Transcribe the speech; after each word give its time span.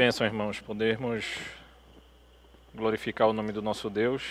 bênção, 0.00 0.26
irmãos, 0.26 0.58
podermos 0.58 1.26
glorificar 2.74 3.28
o 3.28 3.34
nome 3.34 3.52
do 3.52 3.60
nosso 3.60 3.90
Deus, 3.90 4.22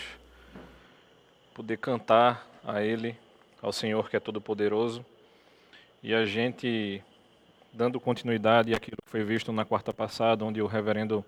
poder 1.53 1.77
cantar 1.77 2.43
a 2.65 2.81
Ele, 2.81 3.15
ao 3.61 3.71
Senhor 3.71 4.09
que 4.09 4.17
é 4.17 4.19
todo-poderoso, 4.19 5.05
e 6.01 6.11
a 6.11 6.25
gente, 6.25 7.03
dando 7.71 7.99
continuidade 7.99 8.73
àquilo 8.73 8.97
que 8.97 9.11
foi 9.11 9.23
visto 9.23 9.51
na 9.51 9.63
quarta 9.63 9.93
passada, 9.93 10.43
onde 10.43 10.59
o 10.59 10.65
reverendo 10.65 11.23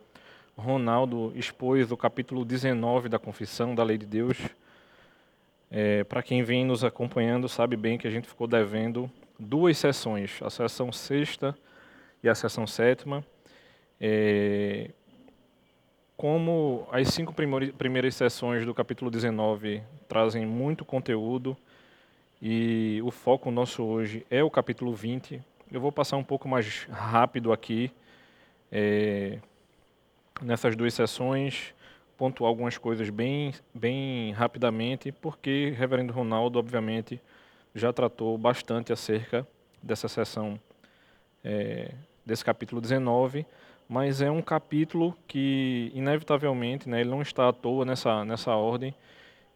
Ronaldo 0.58 1.31
expôs 1.35 1.91
o 1.91 1.95
capítulo 1.95 2.44
19 2.44 3.09
da 3.09 3.20
Confissão 3.20 3.76
da 3.76 3.84
Lei 3.84 3.99
de 3.99 4.08
Deus. 4.08 4.39
É, 5.70 6.03
Para 6.03 6.23
quem 6.23 6.41
vem 6.41 6.66
nos 6.66 6.84
acompanhando, 6.84 7.48
sabe 7.48 7.76
bem 7.77 7.95
que 7.95 8.08
a 8.08 8.12
gente 8.12 8.27
ficou 8.27 8.48
devendo 8.48 9.08
duas 9.38 9.77
sessões, 9.77 10.39
a 10.41 10.49
sessão 10.49 10.91
sexta 10.91 11.55
e 12.23 12.27
a 12.27 12.34
sessão 12.34 12.66
sétima. 12.66 13.23
É, 14.04 14.90
como 16.18 16.88
as 16.91 17.10
cinco 17.10 17.32
primeiras 17.78 18.16
sessões 18.16 18.66
do 18.66 18.74
capítulo 18.74 19.12
19 19.12 19.84
trazem 20.08 20.44
muito 20.44 20.84
conteúdo 20.84 21.55
e 22.41 23.00
o 23.04 23.12
foco 23.12 23.52
nosso 23.52 23.84
hoje 23.84 24.26
é 24.32 24.44
o 24.44 24.50
capítulo 24.50 24.91
20, 24.96 25.40
eu 25.72 25.80
vou 25.80 25.91
passar 25.91 26.18
um 26.18 26.24
pouco 26.24 26.48
mais 26.48 26.86
rápido 26.90 27.54
aqui 27.54 27.91
é, 28.72 29.38
nessas 30.41 30.76
duas 30.76 30.96
sessões, 30.96 31.72
pontuar 32.18 32.49
algumas 32.49 32.80
coisas 32.80 33.08
bem, 33.12 33.54
bem 33.72 34.32
rapidamente, 34.32 35.12
porque 35.12 35.76
Reverendo 35.77 36.12
Ronaldo, 36.12 36.58
obviamente, 36.58 37.22
já 37.76 37.93
tratou 37.93 38.36
bastante 38.36 38.91
acerca 38.91 39.48
dessa 39.80 40.08
sessão, 40.08 40.60
é, 41.43 41.93
desse 42.26 42.43
capítulo 42.43 42.82
19 42.82 43.46
mas 43.91 44.21
é 44.21 44.31
um 44.31 44.41
capítulo 44.41 45.13
que, 45.27 45.91
inevitavelmente, 45.93 46.87
né, 46.87 47.01
ele 47.01 47.09
não 47.09 47.21
está 47.21 47.49
à 47.49 47.51
toa 47.51 47.84
nessa, 47.84 48.23
nessa 48.23 48.55
ordem, 48.55 48.95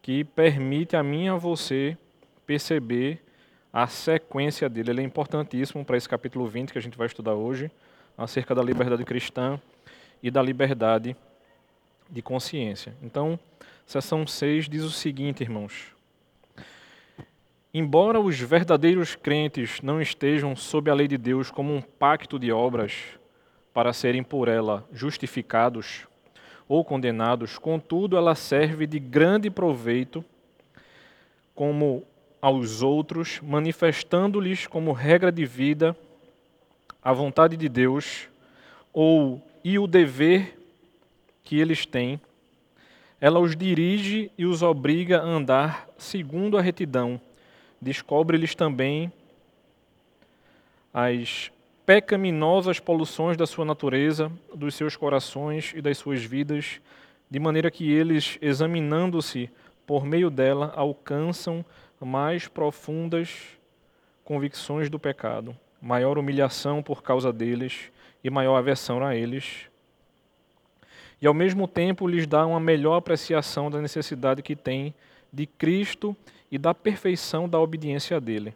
que 0.02 0.24
permite 0.24 0.94
a 0.94 1.02
mim 1.02 1.24
e 1.24 1.28
a 1.30 1.36
você 1.36 1.96
perceber 2.44 3.24
a 3.72 3.86
sequência 3.86 4.68
dele. 4.68 4.90
Ele 4.90 5.00
é 5.00 5.04
importantíssimo 5.04 5.82
para 5.86 5.96
esse 5.96 6.06
capítulo 6.06 6.46
20 6.46 6.70
que 6.70 6.76
a 6.76 6.82
gente 6.82 6.98
vai 6.98 7.06
estudar 7.06 7.32
hoje, 7.32 7.70
acerca 8.14 8.54
da 8.54 8.62
liberdade 8.62 9.06
cristã 9.06 9.58
e 10.22 10.30
da 10.30 10.42
liberdade 10.42 11.16
de 12.10 12.20
consciência. 12.20 12.94
Então, 13.02 13.38
seção 13.86 14.26
6 14.26 14.68
diz 14.68 14.82
o 14.82 14.90
seguinte, 14.90 15.42
irmãos. 15.42 15.94
Embora 17.72 18.20
os 18.20 18.38
verdadeiros 18.38 19.14
crentes 19.14 19.80
não 19.80 19.98
estejam 19.98 20.54
sob 20.54 20.90
a 20.90 20.94
lei 20.94 21.08
de 21.08 21.16
Deus 21.16 21.50
como 21.50 21.74
um 21.74 21.80
pacto 21.80 22.38
de 22.38 22.52
obras, 22.52 23.16
para 23.76 23.92
serem 23.92 24.22
por 24.22 24.48
ela 24.48 24.88
justificados 24.90 26.06
ou 26.66 26.82
condenados, 26.82 27.58
contudo, 27.58 28.16
ela 28.16 28.34
serve 28.34 28.86
de 28.86 28.98
grande 28.98 29.50
proveito 29.50 30.24
como 31.54 32.02
aos 32.40 32.80
outros, 32.80 33.38
manifestando-lhes 33.42 34.66
como 34.66 34.92
regra 34.92 35.30
de 35.30 35.44
vida 35.44 35.94
a 37.02 37.12
vontade 37.12 37.54
de 37.54 37.68
Deus 37.68 38.30
ou 38.94 39.42
e 39.62 39.78
o 39.78 39.86
dever 39.86 40.58
que 41.44 41.60
eles 41.60 41.84
têm. 41.84 42.18
Ela 43.20 43.40
os 43.40 43.54
dirige 43.54 44.32
e 44.38 44.46
os 44.46 44.62
obriga 44.62 45.18
a 45.18 45.26
andar 45.26 45.86
segundo 45.98 46.56
a 46.56 46.62
retidão. 46.62 47.20
Descobre-lhes 47.78 48.54
também 48.54 49.12
as 50.94 51.52
pecaminosas 51.86 52.80
poluições 52.80 53.36
da 53.36 53.46
sua 53.46 53.64
natureza, 53.64 54.30
dos 54.52 54.74
seus 54.74 54.96
corações 54.96 55.72
e 55.74 55.80
das 55.80 55.96
suas 55.96 56.24
vidas, 56.24 56.80
de 57.30 57.38
maneira 57.38 57.70
que 57.70 57.92
eles, 57.92 58.36
examinando-se 58.42 59.48
por 59.86 60.04
meio 60.04 60.28
dela, 60.28 60.72
alcançam 60.74 61.64
mais 62.00 62.48
profundas 62.48 63.56
convicções 64.24 64.90
do 64.90 64.98
pecado, 64.98 65.56
maior 65.80 66.18
humilhação 66.18 66.82
por 66.82 67.04
causa 67.04 67.32
deles 67.32 67.92
e 68.22 68.28
maior 68.28 68.56
aversão 68.56 69.04
a 69.04 69.14
eles. 69.14 69.68
E 71.22 71.26
ao 71.26 71.32
mesmo 71.32 71.68
tempo 71.68 72.08
lhes 72.08 72.26
dá 72.26 72.44
uma 72.44 72.58
melhor 72.58 72.96
apreciação 72.96 73.70
da 73.70 73.80
necessidade 73.80 74.42
que 74.42 74.56
têm 74.56 74.92
de 75.32 75.46
Cristo 75.46 76.16
e 76.50 76.58
da 76.58 76.74
perfeição 76.74 77.48
da 77.48 77.60
obediência 77.60 78.20
dele. 78.20 78.52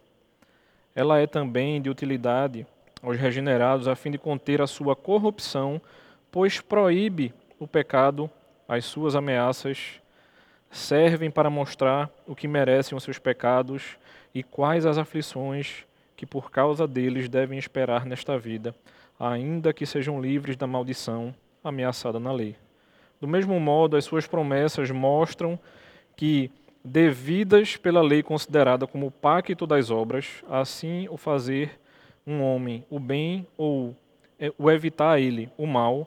Ela 0.96 1.20
é 1.20 1.28
também 1.28 1.80
de 1.80 1.88
utilidade 1.88 2.66
aos 3.03 3.16
regenerados, 3.16 3.88
a 3.88 3.94
fim 3.94 4.11
de 4.11 4.19
conter 4.19 4.61
a 4.61 4.66
sua 4.66 4.94
corrupção, 4.94 5.81
pois 6.31 6.61
proíbe 6.61 7.33
o 7.59 7.66
pecado, 7.66 8.31
as 8.69 8.84
suas 8.84 9.16
ameaças 9.16 10.00
servem 10.71 11.31
para 11.31 11.50
mostrar 11.50 12.11
o 12.27 12.34
que 12.34 12.47
merecem 12.47 12.97
os 12.97 13.03
seus 13.03 13.19
pecados 13.19 13.99
e 14.34 14.43
quais 14.43 14.87
as 14.87 14.99
aflições 14.99 15.84
que 16.16 16.25
por 16.25 16.50
causa 16.50 16.87
deles 16.87 17.28
devem 17.28 17.59
esperar 17.59 18.05
nesta 18.05 18.38
vida, 18.38 18.75
ainda 19.19 19.72
que 19.72 19.87
sejam 19.87 20.21
livres 20.21 20.56
da 20.56 20.67
maldição 20.67 21.34
ameaçada 21.65 22.21
na 22.21 22.31
lei. 22.31 22.56
Do 23.21 23.27
mesmo 23.27 23.59
modo, 23.59 23.97
as 23.97 24.05
suas 24.05 24.27
promessas 24.27 24.91
mostram 24.91 25.59
que, 26.17 26.50
devidas 26.84 27.77
pela 27.77 28.03
lei 28.03 28.22
considerada 28.22 28.87
como 28.87 29.11
pacto 29.11 29.67
das 29.67 29.91
obras, 29.91 30.44
assim 30.49 31.06
o 31.11 31.17
fazer 31.17 31.78
um 32.26 32.42
homem 32.42 32.84
o 32.91 32.98
bem 32.98 33.47
ou 33.56 33.97
é, 34.38 34.53
o 34.58 34.70
evitar 34.70 35.20
ele 35.20 35.50
o 35.56 35.66
mal, 35.66 36.06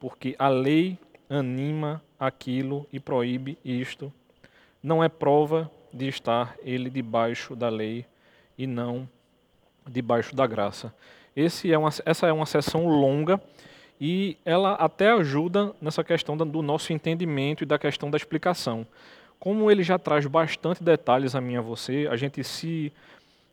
porque 0.00 0.34
a 0.38 0.48
lei 0.48 0.98
anima 1.28 2.02
aquilo 2.18 2.86
e 2.92 2.98
proíbe 2.98 3.58
isto, 3.64 4.12
não 4.82 5.02
é 5.02 5.08
prova 5.08 5.70
de 5.92 6.08
estar 6.08 6.56
ele 6.62 6.90
debaixo 6.90 7.54
da 7.54 7.68
lei 7.68 8.04
e 8.56 8.66
não 8.66 9.08
debaixo 9.86 10.34
da 10.34 10.46
graça. 10.46 10.92
Esse 11.34 11.72
é 11.72 11.78
uma, 11.78 11.90
essa 12.04 12.26
é 12.26 12.32
uma 12.32 12.46
sessão 12.46 12.88
longa 12.88 13.40
e 14.00 14.36
ela 14.44 14.74
até 14.74 15.10
ajuda 15.10 15.72
nessa 15.80 16.04
questão 16.04 16.36
do 16.36 16.62
nosso 16.62 16.92
entendimento 16.92 17.62
e 17.62 17.66
da 17.66 17.78
questão 17.78 18.10
da 18.10 18.16
explicação. 18.16 18.86
Como 19.38 19.70
ele 19.70 19.82
já 19.82 19.98
traz 19.98 20.26
bastante 20.26 20.82
detalhes 20.82 21.34
a 21.34 21.40
mim 21.40 21.54
e 21.54 21.56
a 21.56 21.60
você, 21.60 22.08
a 22.10 22.16
gente 22.16 22.42
se, 22.42 22.92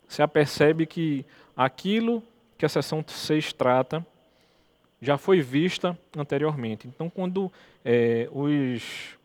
se 0.08 0.22
apercebe 0.22 0.86
que 0.86 1.24
aquilo 1.56 2.22
que 2.56 2.64
a 2.64 2.68
seção 2.68 3.04
6 3.06 3.52
trata 3.52 4.04
já 5.00 5.18
foi 5.18 5.40
vista 5.40 5.98
anteriormente. 6.16 6.88
Então, 6.88 7.10
quando 7.10 7.52
é, 7.84 8.28
os, 8.32 9.16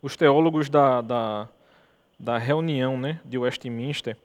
os 0.00 0.16
teólogos 0.16 0.68
da, 0.68 1.00
da, 1.00 1.48
da 2.18 2.38
reunião 2.38 2.98
né, 2.98 3.20
de 3.24 3.38
Westminster 3.38 4.16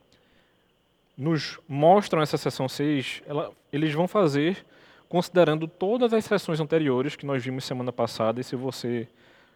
nos 1.17 1.59
mostram 1.67 2.21
essa 2.21 2.37
seção 2.37 2.69
6, 2.69 3.23
ela, 3.25 3.51
eles 3.73 3.93
vão 3.93 4.07
fazer 4.07 4.63
considerando 5.09 5.67
todas 5.67 6.13
as 6.13 6.25
sessões 6.25 6.59
anteriores 6.59 7.15
que 7.15 7.25
nós 7.25 7.43
vimos 7.43 7.65
semana 7.65 7.91
passada, 7.93 8.41
e 8.41 8.43
se 8.43 8.55
você 8.55 9.07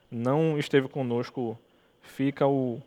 não 0.10 0.58
esteve 0.58 0.88
conosco, 0.88 1.60
fica 2.02 2.48
o, 2.48 2.82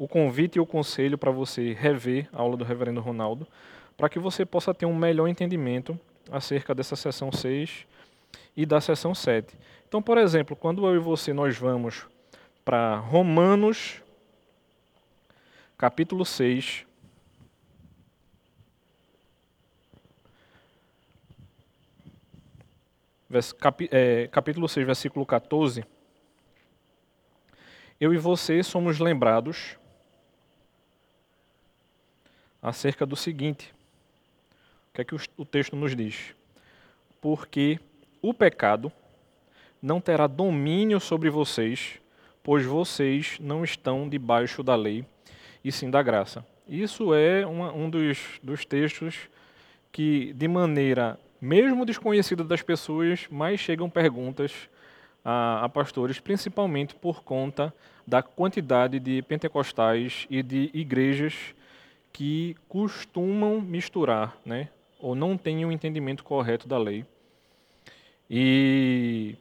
o 0.00 0.08
convite 0.08 0.56
e 0.56 0.60
o 0.60 0.64
conselho 0.64 1.18
para 1.18 1.30
você 1.30 1.74
rever 1.74 2.26
a 2.32 2.40
aula 2.40 2.56
do 2.56 2.64
Reverendo 2.64 3.02
Ronaldo 3.02 3.46
para 3.98 4.08
que 4.08 4.18
você 4.18 4.46
possa 4.46 4.72
ter 4.72 4.86
um 4.86 4.94
melhor 4.94 5.28
entendimento 5.28 6.00
acerca 6.32 6.74
dessa 6.74 6.96
seção 6.96 7.30
6 7.30 7.86
e 8.56 8.64
da 8.64 8.80
seção 8.80 9.14
7. 9.14 9.54
Então, 9.86 10.00
por 10.00 10.16
exemplo, 10.16 10.56
quando 10.56 10.86
eu 10.86 10.96
e 10.96 10.98
você 10.98 11.34
nós 11.34 11.58
vamos 11.58 12.06
para 12.64 12.96
Romanos 12.96 14.00
capítulo 15.76 16.24
6, 16.24 16.86
é, 23.90 24.28
capítulo 24.32 24.66
6, 24.66 24.86
versículo 24.86 25.26
14, 25.26 25.84
eu 28.00 28.14
e 28.14 28.16
você 28.16 28.62
somos 28.62 28.98
lembrados 28.98 29.78
acerca 32.62 33.06
do 33.06 33.16
seguinte: 33.16 33.72
o 34.90 34.94
que 34.94 35.00
é 35.00 35.04
que 35.04 35.14
o 35.36 35.44
texto 35.44 35.76
nos 35.76 35.94
diz? 35.94 36.34
Porque 37.20 37.78
o 38.22 38.34
pecado 38.34 38.92
não 39.82 40.00
terá 40.00 40.26
domínio 40.26 41.00
sobre 41.00 41.30
vocês, 41.30 41.98
pois 42.42 42.64
vocês 42.64 43.38
não 43.40 43.64
estão 43.64 44.08
debaixo 44.08 44.62
da 44.62 44.74
lei, 44.74 45.04
e 45.64 45.70
sim 45.70 45.90
da 45.90 46.02
graça. 46.02 46.44
Isso 46.68 47.14
é 47.14 47.46
uma, 47.46 47.72
um 47.72 47.90
dos, 47.90 48.38
dos 48.42 48.64
textos 48.64 49.28
que, 49.90 50.32
de 50.34 50.46
maneira 50.46 51.18
mesmo 51.40 51.86
desconhecida 51.86 52.44
das 52.44 52.62
pessoas, 52.62 53.26
mais 53.30 53.58
chegam 53.58 53.88
perguntas 53.88 54.68
a, 55.24 55.64
a, 55.64 55.68
pastores, 55.68 56.20
principalmente 56.20 56.94
por 56.94 57.22
conta 57.22 57.74
da 58.06 58.22
quantidade 58.22 59.00
de 59.00 59.22
pentecostais 59.22 60.26
e 60.28 60.42
de 60.42 60.70
igrejas 60.74 61.54
que 62.12 62.56
costumam 62.68 63.60
misturar 63.60 64.36
né, 64.44 64.68
ou 64.98 65.14
não 65.14 65.36
têm 65.36 65.64
um 65.64 65.72
entendimento 65.72 66.24
correto 66.24 66.68
da 66.68 66.78
lei. 66.78 67.04
E 68.28 69.34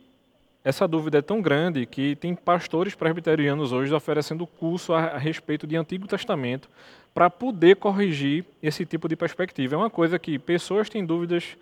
essa 0.63 0.88
dúvida 0.88 1.19
é 1.19 1.21
tão 1.21 1.42
grande 1.42 1.86
que 1.86 2.16
tem 2.16 2.36
pastores 2.36 2.95
presbiterianos 2.95 3.71
hoje 3.71 3.94
oferecendo 3.94 4.45
curso 4.45 4.94
a 4.94 5.18
respeito 5.18 5.66
de 5.66 5.75
Antigo 5.75 6.07
Testamento 6.07 6.69
para 7.13 7.30
poder 7.30 7.75
corrigir 7.75 8.45
esse 8.62 8.86
tipo 8.86 9.07
de 9.07 9.15
perspectiva. 9.15 9.75
É 9.75 9.77
uma 9.77 9.89
coisa 9.89 10.19
que 10.19 10.38
pessoas 10.38 10.89
têm 10.89 11.06
dúvidas 11.06 11.57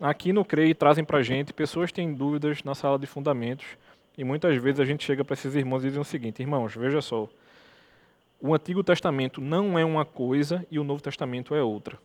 aqui 0.00 0.32
no 0.32 0.44
CREI 0.44 0.74
trazem 0.74 1.04
para 1.04 1.18
a 1.18 1.22
gente, 1.22 1.52
pessoas 1.52 1.92
têm 1.92 2.12
dúvidas 2.14 2.62
na 2.64 2.74
sala 2.74 2.98
de 2.98 3.06
fundamentos, 3.06 3.66
e 4.16 4.24
muitas 4.24 4.56
vezes 4.60 4.80
a 4.80 4.84
gente 4.84 5.04
chega 5.04 5.24
para 5.24 5.34
esses 5.34 5.54
irmãos 5.54 5.84
e 5.84 5.88
diz 5.88 5.98
o 5.98 6.04
seguinte: 6.04 6.42
irmãos, 6.42 6.74
veja 6.74 7.00
só, 7.00 7.28
o 8.40 8.54
Antigo 8.54 8.82
Testamento 8.82 9.40
não 9.40 9.78
é 9.78 9.84
uma 9.84 10.04
coisa 10.04 10.66
e 10.70 10.78
o 10.78 10.84
Novo 10.84 11.02
Testamento 11.02 11.54
é 11.54 11.62
outra. 11.62 11.98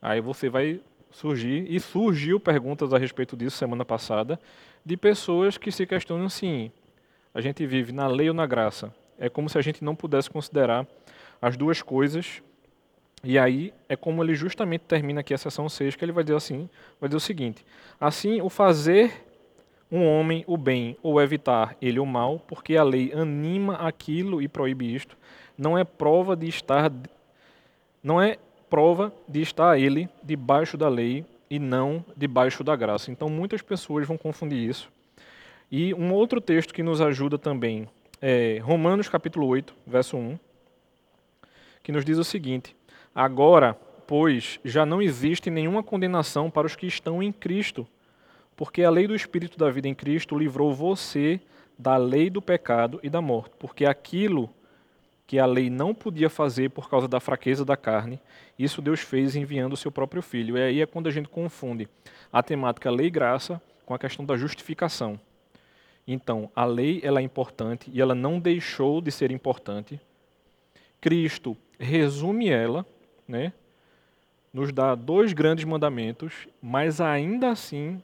Aí 0.00 0.20
você 0.20 0.48
vai 0.48 0.80
surgir, 1.10 1.66
e 1.68 1.78
surgiu 1.80 2.38
perguntas 2.38 2.92
a 2.92 2.98
respeito 2.98 3.36
disso 3.36 3.56
semana 3.56 3.84
passada, 3.84 4.38
de 4.84 4.96
pessoas 4.96 5.56
que 5.56 5.70
se 5.70 5.86
questionam 5.86 6.26
assim: 6.26 6.70
a 7.34 7.40
gente 7.40 7.66
vive 7.66 7.92
na 7.92 8.06
lei 8.06 8.28
ou 8.28 8.34
na 8.34 8.46
graça? 8.46 8.94
É 9.18 9.28
como 9.28 9.48
se 9.48 9.58
a 9.58 9.62
gente 9.62 9.82
não 9.82 9.96
pudesse 9.96 10.30
considerar 10.30 10.86
as 11.40 11.56
duas 11.56 11.82
coisas. 11.82 12.42
E 13.24 13.36
aí 13.36 13.74
é 13.88 13.96
como 13.96 14.22
ele 14.22 14.34
justamente 14.34 14.82
termina 14.82 15.20
aqui 15.20 15.34
a 15.34 15.38
sessão 15.38 15.68
6, 15.68 15.96
que 15.96 16.04
ele 16.04 16.12
vai 16.12 16.22
dizer 16.22 16.36
assim, 16.36 16.70
vai 17.00 17.08
dizer 17.08 17.16
o 17.16 17.20
seguinte: 17.20 17.64
assim 18.00 18.40
o 18.40 18.48
fazer 18.48 19.27
um 19.90 20.06
homem 20.06 20.44
o 20.46 20.56
bem 20.56 20.96
ou 21.02 21.20
evitar 21.20 21.76
ele 21.80 21.98
o 21.98 22.06
mal, 22.06 22.38
porque 22.46 22.76
a 22.76 22.82
lei 22.82 23.12
anima 23.12 23.74
aquilo 23.74 24.42
e 24.42 24.48
proíbe 24.48 24.94
isto, 24.94 25.16
não 25.56 25.76
é 25.76 25.84
prova 25.84 26.36
de 26.36 26.46
estar 26.48 26.92
não 28.02 28.20
é 28.20 28.38
prova 28.70 29.12
de 29.26 29.40
estar 29.40 29.78
ele 29.78 30.08
debaixo 30.22 30.76
da 30.76 30.88
lei 30.88 31.24
e 31.50 31.58
não 31.58 32.04
debaixo 32.16 32.62
da 32.62 32.76
graça. 32.76 33.10
Então 33.10 33.28
muitas 33.28 33.62
pessoas 33.62 34.06
vão 34.06 34.16
confundir 34.16 34.68
isso. 34.68 34.90
E 35.70 35.92
um 35.94 36.12
outro 36.12 36.40
texto 36.40 36.72
que 36.72 36.82
nos 36.82 37.00
ajuda 37.00 37.38
também 37.38 37.88
é 38.20 38.58
Romanos 38.62 39.08
capítulo 39.08 39.46
8, 39.46 39.74
verso 39.86 40.16
1, 40.16 40.38
que 41.82 41.92
nos 41.92 42.04
diz 42.04 42.18
o 42.18 42.24
seguinte: 42.24 42.74
Agora, 43.14 43.76
pois, 44.06 44.58
já 44.64 44.86
não 44.86 45.02
existe 45.02 45.50
nenhuma 45.50 45.82
condenação 45.82 46.50
para 46.50 46.66
os 46.66 46.74
que 46.74 46.86
estão 46.86 47.22
em 47.22 47.32
Cristo, 47.32 47.86
porque 48.58 48.82
a 48.82 48.90
lei 48.90 49.06
do 49.06 49.14
Espírito 49.14 49.56
da 49.56 49.70
vida 49.70 49.86
em 49.86 49.94
Cristo 49.94 50.36
livrou 50.36 50.74
você 50.74 51.40
da 51.78 51.96
lei 51.96 52.28
do 52.28 52.42
pecado 52.42 52.98
e 53.04 53.08
da 53.08 53.22
morte, 53.22 53.52
porque 53.56 53.86
aquilo 53.86 54.50
que 55.28 55.38
a 55.38 55.46
lei 55.46 55.70
não 55.70 55.94
podia 55.94 56.28
fazer 56.28 56.70
por 56.70 56.90
causa 56.90 57.06
da 57.06 57.20
fraqueza 57.20 57.64
da 57.64 57.76
carne, 57.76 58.20
isso 58.58 58.82
Deus 58.82 58.98
fez 58.98 59.36
enviando 59.36 59.74
o 59.74 59.76
seu 59.76 59.92
próprio 59.92 60.20
filho. 60.20 60.58
E 60.58 60.60
aí 60.60 60.82
é 60.82 60.86
quando 60.86 61.06
a 61.06 61.12
gente 61.12 61.28
confunde 61.28 61.88
a 62.32 62.42
temática 62.42 62.90
lei 62.90 63.06
e 63.06 63.10
graça 63.10 63.62
com 63.86 63.94
a 63.94 63.98
questão 63.98 64.24
da 64.24 64.36
justificação. 64.36 65.20
Então, 66.04 66.50
a 66.56 66.64
lei 66.64 67.00
ela 67.04 67.20
é 67.20 67.22
importante 67.22 67.88
e 67.94 68.00
ela 68.00 68.14
não 68.14 68.40
deixou 68.40 69.00
de 69.00 69.12
ser 69.12 69.30
importante. 69.30 70.00
Cristo 71.00 71.56
resume 71.78 72.48
ela, 72.48 72.84
né? 73.28 73.52
Nos 74.52 74.72
dá 74.72 74.96
dois 74.96 75.32
grandes 75.32 75.64
mandamentos, 75.64 76.48
mas 76.60 77.00
ainda 77.00 77.50
assim, 77.50 78.02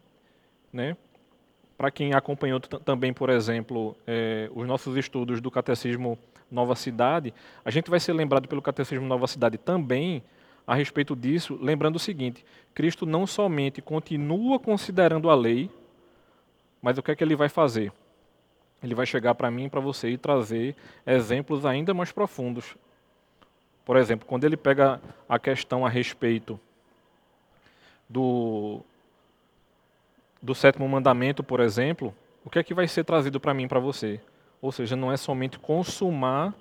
né? 0.74 0.96
Para 1.78 1.90
quem 1.90 2.12
acompanhou 2.12 2.60
também, 2.60 3.12
por 3.12 3.30
exemplo, 3.30 3.96
eh, 4.06 4.50
os 4.54 4.66
nossos 4.66 4.96
estudos 4.96 5.40
do 5.40 5.50
catecismo 5.50 6.18
Nova 6.50 6.74
Cidade, 6.74 7.32
a 7.64 7.70
gente 7.70 7.90
vai 7.90 7.98
ser 7.98 8.12
lembrado 8.12 8.48
pelo 8.48 8.62
Catecismo 8.62 9.06
Nova 9.06 9.26
Cidade 9.26 9.56
também 9.58 10.22
a 10.66 10.74
respeito 10.74 11.16
disso, 11.16 11.58
lembrando 11.60 11.96
o 11.96 11.98
seguinte: 11.98 12.44
Cristo 12.74 13.06
não 13.06 13.26
somente 13.26 13.80
continua 13.80 14.58
considerando 14.58 15.30
a 15.30 15.34
lei, 15.34 15.70
mas 16.82 16.98
o 16.98 17.02
que 17.02 17.10
é 17.10 17.16
que 17.16 17.24
ele 17.24 17.36
vai 17.36 17.48
fazer? 17.48 17.92
Ele 18.82 18.94
vai 18.94 19.06
chegar 19.06 19.34
para 19.34 19.50
mim 19.50 19.68
para 19.68 19.80
você 19.80 20.10
e 20.10 20.18
trazer 20.18 20.76
exemplos 21.06 21.64
ainda 21.64 21.94
mais 21.94 22.12
profundos. 22.12 22.76
Por 23.84 23.96
exemplo, 23.96 24.26
quando 24.26 24.44
ele 24.44 24.56
pega 24.56 25.00
a 25.28 25.38
questão 25.38 25.84
a 25.84 25.88
respeito 25.88 26.60
do, 28.08 28.82
do 30.44 30.54
sétimo 30.54 30.86
mandamento, 30.86 31.42
por 31.42 31.58
exemplo, 31.58 32.14
o 32.44 32.50
que 32.50 32.58
é 32.58 32.62
que 32.62 32.74
vai 32.74 32.86
ser 32.86 33.02
trazido 33.02 33.40
para 33.40 33.54
mim 33.54 33.66
para 33.66 33.80
você? 33.80 34.20
Ou 34.60 34.70
seja, 34.70 34.94
não 34.94 35.10
é 35.10 35.16
somente 35.16 35.58
consumar 35.58 36.52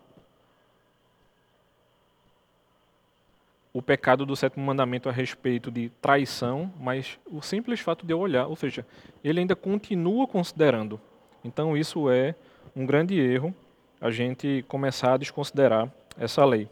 o 3.73 3.81
pecado 3.81 4.25
do 4.25 4.37
sétimo 4.37 4.65
mandamento 4.65 5.09
a 5.09 5.11
respeito 5.11 5.69
de 5.69 5.89
traição, 6.01 6.71
mas 6.79 7.19
o 7.29 7.41
simples 7.41 7.81
fato 7.81 8.05
de 8.05 8.13
eu 8.13 8.19
olhar, 8.19 8.47
ou 8.47 8.55
seja, 8.55 8.85
ele 9.21 9.41
ainda 9.41 9.55
continua 9.55 10.25
considerando. 10.27 10.97
Então 11.43 11.75
isso 11.75 12.09
é 12.09 12.35
um 12.73 12.85
grande 12.85 13.19
erro 13.19 13.53
a 13.99 14.09
gente 14.09 14.63
começar 14.69 15.15
a 15.15 15.17
desconsiderar 15.17 15.91
essa 16.17 16.45
lei. 16.45 16.69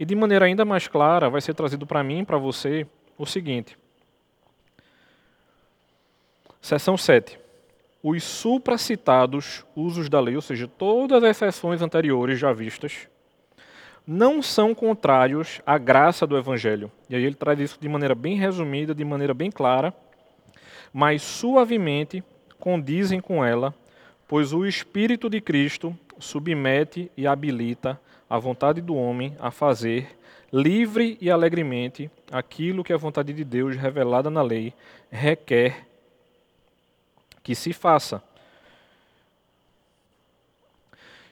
E 0.00 0.06
de 0.06 0.14
maneira 0.14 0.46
ainda 0.46 0.64
mais 0.64 0.88
clara, 0.88 1.28
vai 1.28 1.42
ser 1.42 1.52
trazido 1.52 1.86
para 1.86 2.02
mim 2.02 2.24
para 2.24 2.38
você 2.38 2.86
o 3.18 3.26
seguinte. 3.26 3.76
Seção 6.60 6.96
7 6.96 7.46
os 8.08 8.22
supracitados 8.22 9.64
usos 9.74 10.08
da 10.08 10.20
lei, 10.20 10.36
ou 10.36 10.40
seja, 10.40 10.68
todas 10.68 11.24
as 11.24 11.30
exceções 11.30 11.82
anteriores 11.82 12.38
já 12.38 12.52
vistas, 12.52 13.08
não 14.06 14.40
são 14.40 14.72
contrários 14.76 15.60
à 15.66 15.76
graça 15.76 16.24
do 16.24 16.38
Evangelho. 16.38 16.92
E 17.10 17.16
aí 17.16 17.24
ele 17.24 17.34
traz 17.34 17.58
isso 17.58 17.78
de 17.80 17.88
maneira 17.88 18.14
bem 18.14 18.36
resumida, 18.36 18.94
de 18.94 19.04
maneira 19.04 19.34
bem 19.34 19.50
clara, 19.50 19.92
mas 20.92 21.20
suavemente 21.20 22.22
condizem 22.60 23.20
com 23.20 23.44
ela, 23.44 23.74
pois 24.28 24.52
o 24.52 24.64
Espírito 24.64 25.28
de 25.28 25.40
Cristo 25.40 25.92
submete 26.20 27.10
e 27.16 27.26
habilita 27.26 28.00
a 28.30 28.38
vontade 28.38 28.80
do 28.80 28.94
homem 28.94 29.36
a 29.40 29.50
fazer, 29.50 30.16
livre 30.52 31.18
e 31.20 31.28
alegremente, 31.28 32.08
aquilo 32.30 32.84
que 32.84 32.92
a 32.92 32.96
vontade 32.96 33.32
de 33.32 33.42
Deus 33.42 33.74
revelada 33.74 34.30
na 34.30 34.42
lei 34.42 34.72
requer 35.10 35.86
que 37.46 37.54
se 37.54 37.72
faça. 37.72 38.20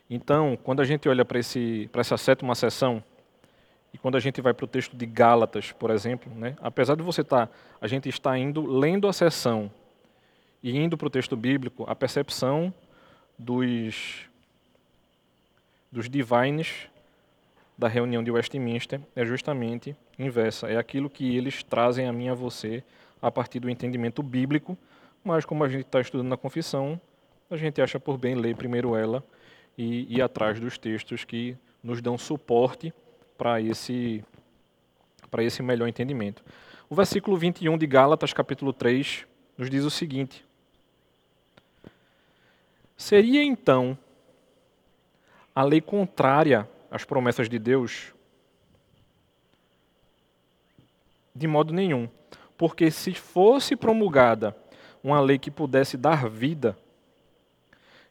Então, 0.09 0.57
quando 0.63 0.81
a 0.81 0.85
gente 0.85 1.09
olha 1.09 1.25
para 1.25 1.41
essa 1.41 2.17
sétima 2.17 2.55
sessão, 2.55 3.03
e 3.93 3.99
quando 3.99 4.17
a 4.17 4.21
gente 4.21 4.41
vai 4.41 4.55
para 4.55 4.63
o 4.63 4.69
texto 4.69 4.97
de 4.97 5.07
Gálatas, 5.07 5.73
por 5.73 5.91
exemplo, 5.91 6.33
né, 6.33 6.55
apesar 6.63 6.95
de 6.95 7.03
você 7.03 7.23
estar, 7.23 7.49
tá, 7.49 7.53
a 7.81 7.89
gente 7.89 8.09
está 8.09 8.39
indo 8.39 8.65
lendo 8.65 9.09
a 9.09 9.13
sessão 9.13 9.69
e 10.63 10.79
indo 10.79 10.97
para 10.97 11.09
o 11.09 11.11
texto 11.11 11.37
bíblico, 11.37 11.85
a 11.89 11.97
percepção 11.97 12.73
dos, 13.37 14.29
dos 15.91 16.09
divines 16.09 16.89
da 17.77 17.89
reunião 17.89 18.23
de 18.23 18.31
Westminster 18.31 19.01
é 19.17 19.25
justamente 19.25 19.97
inversa. 20.17 20.69
É 20.69 20.77
aquilo 20.77 21.11
que 21.11 21.37
eles 21.37 21.65
trazem 21.65 22.07
a 22.07 22.13
mim 22.13 22.27
e 22.27 22.29
a 22.29 22.35
você 22.35 22.85
a 23.21 23.33
partir 23.33 23.59
do 23.59 23.69
entendimento 23.69 24.23
bíblico 24.23 24.79
mas 25.25 25.47
como 25.47 25.65
a 25.65 25.69
gente 25.69 25.87
está 25.87 26.01
estudando 26.01 26.29
na 26.29 26.37
confissão, 26.37 27.01
a 27.51 27.57
gente 27.57 27.81
acha 27.81 27.99
por 27.99 28.19
bem 28.19 28.35
ler 28.35 28.55
primeiro 28.55 28.95
ela 28.95 29.25
e 29.77 30.15
ir 30.15 30.21
atrás 30.21 30.61
dos 30.61 30.77
textos 30.77 31.25
que 31.25 31.57
nos 31.83 32.03
dão 32.03 32.19
suporte 32.19 32.93
para 33.37 33.61
esse, 33.61 34.23
esse 35.39 35.63
melhor 35.63 35.89
entendimento. 35.89 36.45
O 36.89 36.95
versículo 36.95 37.37
21 37.37 37.77
de 37.79 37.87
Gálatas, 37.87 38.33
capítulo 38.33 38.73
3, 38.73 39.27
nos 39.57 39.71
diz 39.71 39.85
o 39.85 39.91
seguinte: 39.91 40.45
Seria 42.97 43.43
então 43.43 43.99
a 45.55 45.63
lei 45.63 45.81
contrária 45.81 46.69
às 46.91 47.05
promessas 47.05 47.49
de 47.49 47.59
Deus? 47.59 48.13
De 51.35 51.47
modo 51.47 51.73
nenhum. 51.73 52.09
Porque 52.57 52.91
se 52.91 53.13
fosse 53.15 53.75
promulgada 53.75 54.57
uma 55.05 55.21
lei 55.21 55.39
que 55.39 55.51
pudesse 55.51 55.99
dar 55.99 56.31
vida, 56.31 56.75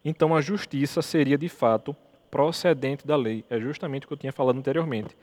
então 0.05 0.35
a 0.35 0.41
justiça 0.41 1.01
seria 1.01 1.37
de 1.37 1.49
fato 1.49 1.95
procedente 2.29 3.07
da 3.07 3.15
lei. 3.15 3.43
É 3.49 3.59
justamente 3.59 4.05
o 4.05 4.07
que 4.07 4.13
eu 4.13 4.17
tinha 4.17 4.31
falado 4.31 4.59
anteriormente. 4.59 5.17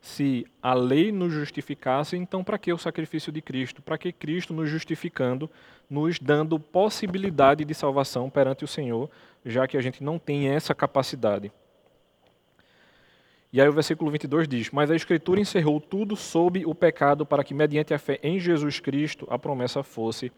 Se 0.00 0.46
a 0.62 0.74
lei 0.74 1.10
nos 1.10 1.32
justificasse, 1.32 2.16
então 2.16 2.44
para 2.44 2.58
que 2.58 2.72
o 2.72 2.78
sacrifício 2.78 3.32
de 3.32 3.40
Cristo? 3.40 3.80
Para 3.80 3.96
que 3.96 4.12
Cristo 4.12 4.52
nos 4.52 4.68
justificando, 4.68 5.50
nos 5.88 6.18
dando 6.18 6.60
possibilidade 6.60 7.64
de 7.64 7.74
salvação 7.74 8.28
perante 8.28 8.62
o 8.62 8.68
Senhor, 8.68 9.10
já 9.44 9.66
que 9.66 9.76
a 9.76 9.80
gente 9.80 10.04
não 10.04 10.18
tem 10.18 10.48
essa 10.48 10.74
capacidade? 10.74 11.50
E 13.52 13.60
aí 13.60 13.68
o 13.68 13.72
versículo 13.72 14.10
22 14.10 14.46
diz: 14.46 14.70
Mas 14.70 14.90
a 14.90 14.96
Escritura 14.96 15.40
encerrou 15.40 15.80
tudo 15.80 16.14
sob 16.14 16.66
o 16.66 16.74
pecado, 16.74 17.24
para 17.24 17.42
que, 17.42 17.54
mediante 17.54 17.94
a 17.94 17.98
fé 17.98 18.20
em 18.22 18.38
Jesus 18.38 18.80
Cristo, 18.80 19.26
a 19.30 19.38
promessa 19.38 19.82
fosse 19.82 20.30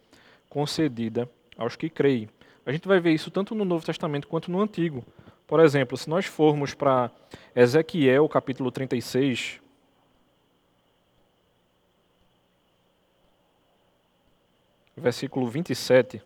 concedida 0.48 1.28
aos 1.56 1.76
que 1.76 1.88
creem. 1.90 2.28
A 2.64 2.72
gente 2.72 2.86
vai 2.86 3.00
ver 3.00 3.12
isso 3.12 3.30
tanto 3.30 3.54
no 3.54 3.64
Novo 3.64 3.84
Testamento 3.84 4.28
quanto 4.28 4.50
no 4.50 4.60
Antigo. 4.60 5.04
Por 5.46 5.60
exemplo, 5.60 5.96
se 5.96 6.08
nós 6.08 6.26
formos 6.26 6.74
para 6.74 7.10
Ezequiel, 7.56 8.28
capítulo 8.28 8.70
36, 8.70 9.60
versículo 14.94 15.48
27, 15.48 16.22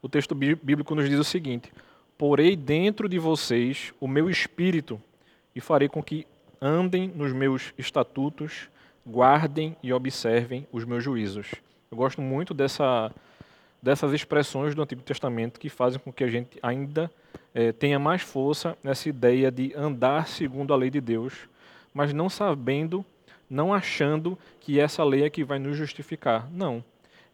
o 0.00 0.08
texto 0.08 0.34
bíblico 0.34 0.94
nos 0.94 1.08
diz 1.08 1.18
o 1.18 1.24
seguinte: 1.24 1.72
Porei 2.16 2.54
dentro 2.54 3.08
de 3.08 3.18
vocês 3.18 3.92
o 3.98 4.06
meu 4.06 4.30
espírito 4.30 5.02
e 5.54 5.60
farei 5.60 5.88
com 5.88 6.02
que 6.02 6.26
andem 6.60 7.08
nos 7.08 7.32
meus 7.32 7.72
estatutos, 7.76 8.68
guardem 9.04 9.76
e 9.82 9.92
observem 9.92 10.66
os 10.70 10.84
meus 10.84 11.02
juízos. 11.02 11.52
Eu 11.90 11.96
gosto 11.96 12.20
muito 12.20 12.52
dessa, 12.52 13.10
dessas 13.82 14.12
expressões 14.12 14.74
do 14.74 14.82
Antigo 14.82 15.00
Testamento 15.00 15.58
que 15.58 15.70
fazem 15.70 15.98
com 15.98 16.12
que 16.12 16.22
a 16.22 16.28
gente 16.28 16.58
ainda 16.62 17.10
é, 17.54 17.72
tenha 17.72 17.98
mais 17.98 18.20
força 18.20 18.76
nessa 18.84 19.08
ideia 19.08 19.50
de 19.50 19.72
andar 19.74 20.28
segundo 20.28 20.74
a 20.74 20.76
lei 20.76 20.90
de 20.90 21.00
Deus, 21.00 21.48
mas 21.94 22.12
não 22.12 22.28
sabendo, 22.28 23.02
não 23.48 23.72
achando 23.72 24.38
que 24.60 24.78
essa 24.78 25.02
lei 25.02 25.24
é 25.24 25.30
que 25.30 25.42
vai 25.42 25.58
nos 25.58 25.78
justificar. 25.78 26.46
Não. 26.52 26.84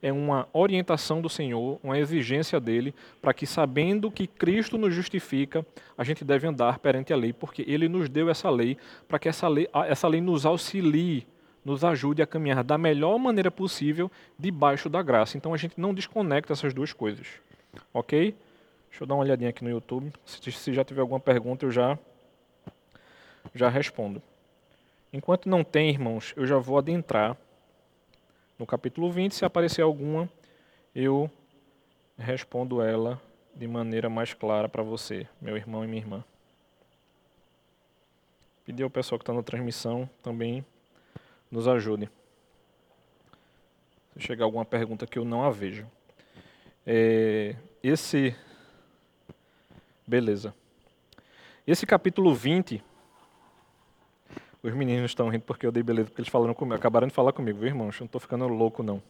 É 0.01 0.13
uma 0.13 0.47
orientação 0.53 1.21
do 1.21 1.29
Senhor, 1.29 1.81
uma 1.83 1.99
exigência 1.99 2.61
dele, 2.61 2.95
para 3.21 3.35
que, 3.35 3.47
sabendo 3.47 4.09
que 4.09 4.29
Cristo 4.29 4.79
nos 4.79 4.95
justifica, 4.95 5.67
a 5.99 6.05
gente 6.05 6.25
deve 6.25 6.47
andar 6.47 6.79
perante 6.79 7.13
a 7.13 7.17
lei, 7.17 7.33
porque 7.33 7.65
ele 7.67 7.89
nos 7.89 8.09
deu 8.09 8.31
essa 8.31 8.51
lei, 8.51 8.77
para 9.09 9.19
que 9.19 9.29
essa 9.29 9.49
lei, 9.49 9.67
essa 9.89 10.07
lei 10.07 10.21
nos 10.21 10.47
auxilie 10.47 11.27
nos 11.65 11.85
ajude 11.85 12.21
a 12.21 12.27
caminhar 12.27 12.63
da 12.63 12.77
melhor 12.77 13.19
maneira 13.19 13.51
possível 13.51 14.11
debaixo 14.39 14.89
da 14.89 15.03
graça. 15.03 15.37
Então 15.37 15.55
a 15.55 15.57
gente 15.57 15.81
não 15.81 15.95
desconecta 15.95 16.53
essas 16.53 16.75
duas 16.75 16.93
coisas. 16.93 17.27
Ok? 17.93 18.37
Deixa 18.91 19.03
eu 19.03 19.07
dar 19.07 19.15
uma 19.15 19.23
olhadinha 19.23 19.51
aqui 19.51 19.65
no 19.65 19.71
YouTube. 19.71 20.13
Se, 20.27 20.73
já 20.73 20.85
tiver 20.85 21.01
alguma 21.01 21.19
pergunta, 21.19 21.65
eu 21.65 21.71
já, 21.71 21.99
já 23.55 23.69
respondo. 23.69 24.23
Enquanto 25.13 25.49
não 25.49 25.65
tem, 25.65 25.91
irmãos, 25.91 26.35
eu 26.37 26.47
já 26.47 26.59
vou 26.59 26.77
adentrar 26.77 27.37
no 28.59 28.67
capítulo 28.67 29.11
20. 29.11 29.35
Se 29.35 29.45
aparecer 29.45 29.83
alguma, 29.83 30.29
eu 30.95 31.31
respondo 32.19 32.83
ela 32.83 33.21
de 33.55 33.67
maneira 33.67 34.11
mais 34.11 34.35
clara 34.35 34.69
para 34.69 34.83
você, 34.83 35.27
meu 35.41 35.57
irmão 35.57 35.85
e 35.85 35.87
minha 35.87 36.03
irmã. 36.03 36.25
Pedir 38.65 38.83
ao 38.83 38.91
pessoal 38.91 39.19
que 39.19 39.23
está 39.23 39.33
na 39.33 39.43
transmissão 39.43 40.09
também 40.23 40.65
nos 41.55 41.69
ajude. 41.69 42.11
Se 44.13 44.21
chegar 44.21 44.45
alguma 44.45 44.65
pergunta 44.65 45.07
que 45.07 45.17
eu 45.17 45.25
não 45.25 45.45
a 45.45 45.51
vejo. 45.51 45.87
É, 46.85 47.55
esse. 47.81 48.35
Beleza. 50.05 50.53
Esse 51.65 51.87
capítulo 51.87 52.35
20. 52.35 52.83
Os 54.65 54.75
meninos 54.75 55.13
estão 55.13 55.29
rindo 55.29 55.45
porque 55.45 55.65
eu 55.65 55.71
dei 55.71 55.83
beleza, 55.83 56.09
porque 56.09 56.23
eles 56.23 56.31
falaram 56.31 56.55
comigo, 56.55 56.75
acabaram 56.75 57.07
de 57.07 57.15
falar 57.15 57.33
comigo, 57.33 57.61
viu, 57.61 57.69
irmãos? 57.69 57.95
Eu 57.95 58.01
não 58.01 58.07
estou 58.07 58.21
ficando 58.21 58.49
louco, 58.49 58.83
não. 58.83 59.01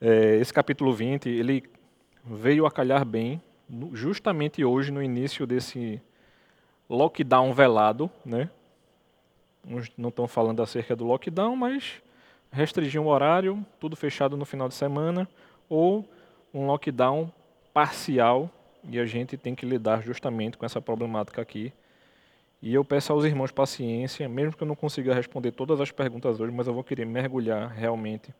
É, 0.00 0.36
esse 0.36 0.52
capítulo 0.52 0.92
20, 0.92 1.28
ele 1.28 1.62
veio 2.24 2.66
a 2.66 2.72
calhar 2.72 3.04
bem, 3.04 3.40
justamente 3.92 4.64
hoje, 4.64 4.90
no 4.90 5.00
início 5.00 5.46
desse 5.46 6.02
lockdown 6.88 7.52
velado, 7.52 8.10
né? 8.24 8.50
Uns 9.66 9.90
não 9.96 10.08
estão 10.08 10.26
falando 10.26 10.62
acerca 10.62 10.96
do 10.96 11.04
lockdown, 11.04 11.54
mas 11.56 12.02
restringir 12.50 13.00
o 13.00 13.06
horário, 13.06 13.64
tudo 13.78 13.94
fechado 13.96 14.36
no 14.36 14.44
final 14.44 14.68
de 14.68 14.74
semana, 14.74 15.28
ou 15.68 16.08
um 16.52 16.66
lockdown 16.66 17.30
parcial, 17.72 18.50
e 18.84 18.98
a 18.98 19.06
gente 19.06 19.36
tem 19.36 19.54
que 19.54 19.66
lidar 19.66 20.02
justamente 20.02 20.56
com 20.56 20.64
essa 20.64 20.80
problemática 20.80 21.40
aqui. 21.40 21.72
E 22.62 22.74
eu 22.74 22.84
peço 22.84 23.12
aos 23.12 23.24
irmãos 23.24 23.50
paciência, 23.50 24.28
mesmo 24.28 24.56
que 24.56 24.62
eu 24.62 24.66
não 24.66 24.74
consiga 24.74 25.14
responder 25.14 25.52
todas 25.52 25.80
as 25.80 25.90
perguntas 25.90 26.40
hoje, 26.40 26.52
mas 26.52 26.66
eu 26.66 26.74
vou 26.74 26.84
querer 26.84 27.06
mergulhar 27.06 27.68
realmente 27.68 28.34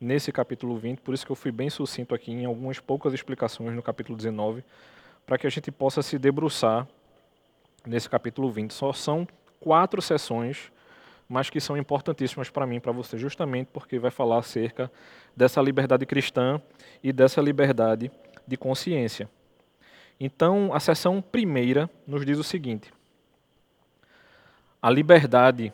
nesse 0.00 0.30
capítulo 0.32 0.76
20, 0.76 1.00
por 1.00 1.14
isso 1.14 1.24
que 1.24 1.32
eu 1.32 1.36
fui 1.36 1.50
bem 1.50 1.70
sucinto 1.70 2.14
aqui 2.14 2.30
em 2.30 2.44
algumas 2.44 2.80
poucas 2.80 3.12
explicações 3.14 3.74
no 3.74 3.82
capítulo 3.82 4.16
19, 4.16 4.64
para 5.24 5.38
que 5.38 5.46
a 5.46 5.50
gente 5.50 5.70
possa 5.70 6.02
se 6.02 6.18
debruçar 6.18 6.86
nesse 7.84 8.08
capítulo 8.08 8.50
20. 8.50 8.72
Só 8.72 8.92
são 8.92 9.26
quatro 9.60 10.00
sessões, 10.00 10.72
mas 11.28 11.50
que 11.50 11.60
são 11.60 11.76
importantíssimas 11.76 12.50
para 12.50 12.66
mim, 12.66 12.78
para 12.78 12.92
você, 12.92 13.18
justamente 13.18 13.68
porque 13.72 13.98
vai 13.98 14.10
falar 14.10 14.38
acerca 14.38 14.90
dessa 15.36 15.60
liberdade 15.60 16.06
cristã 16.06 16.60
e 17.02 17.12
dessa 17.12 17.40
liberdade 17.40 18.10
de 18.46 18.56
consciência. 18.56 19.28
Então, 20.18 20.72
a 20.72 20.80
sessão 20.80 21.20
primeira 21.20 21.90
nos 22.06 22.24
diz 22.24 22.38
o 22.38 22.44
seguinte: 22.44 22.92
a 24.80 24.88
liberdade 24.88 25.72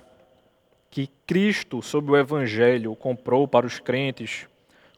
que 0.90 1.08
Cristo, 1.26 1.80
sob 1.80 2.10
o 2.10 2.16
Evangelho, 2.16 2.94
comprou 2.96 3.46
para 3.46 3.66
os 3.66 3.78
crentes 3.78 4.48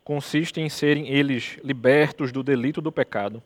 consiste 0.04 0.60
em 0.60 0.68
serem 0.68 1.08
eles 1.08 1.58
libertos 1.64 2.30
do 2.30 2.42
delito 2.42 2.82
do 2.82 2.92
pecado, 2.92 3.42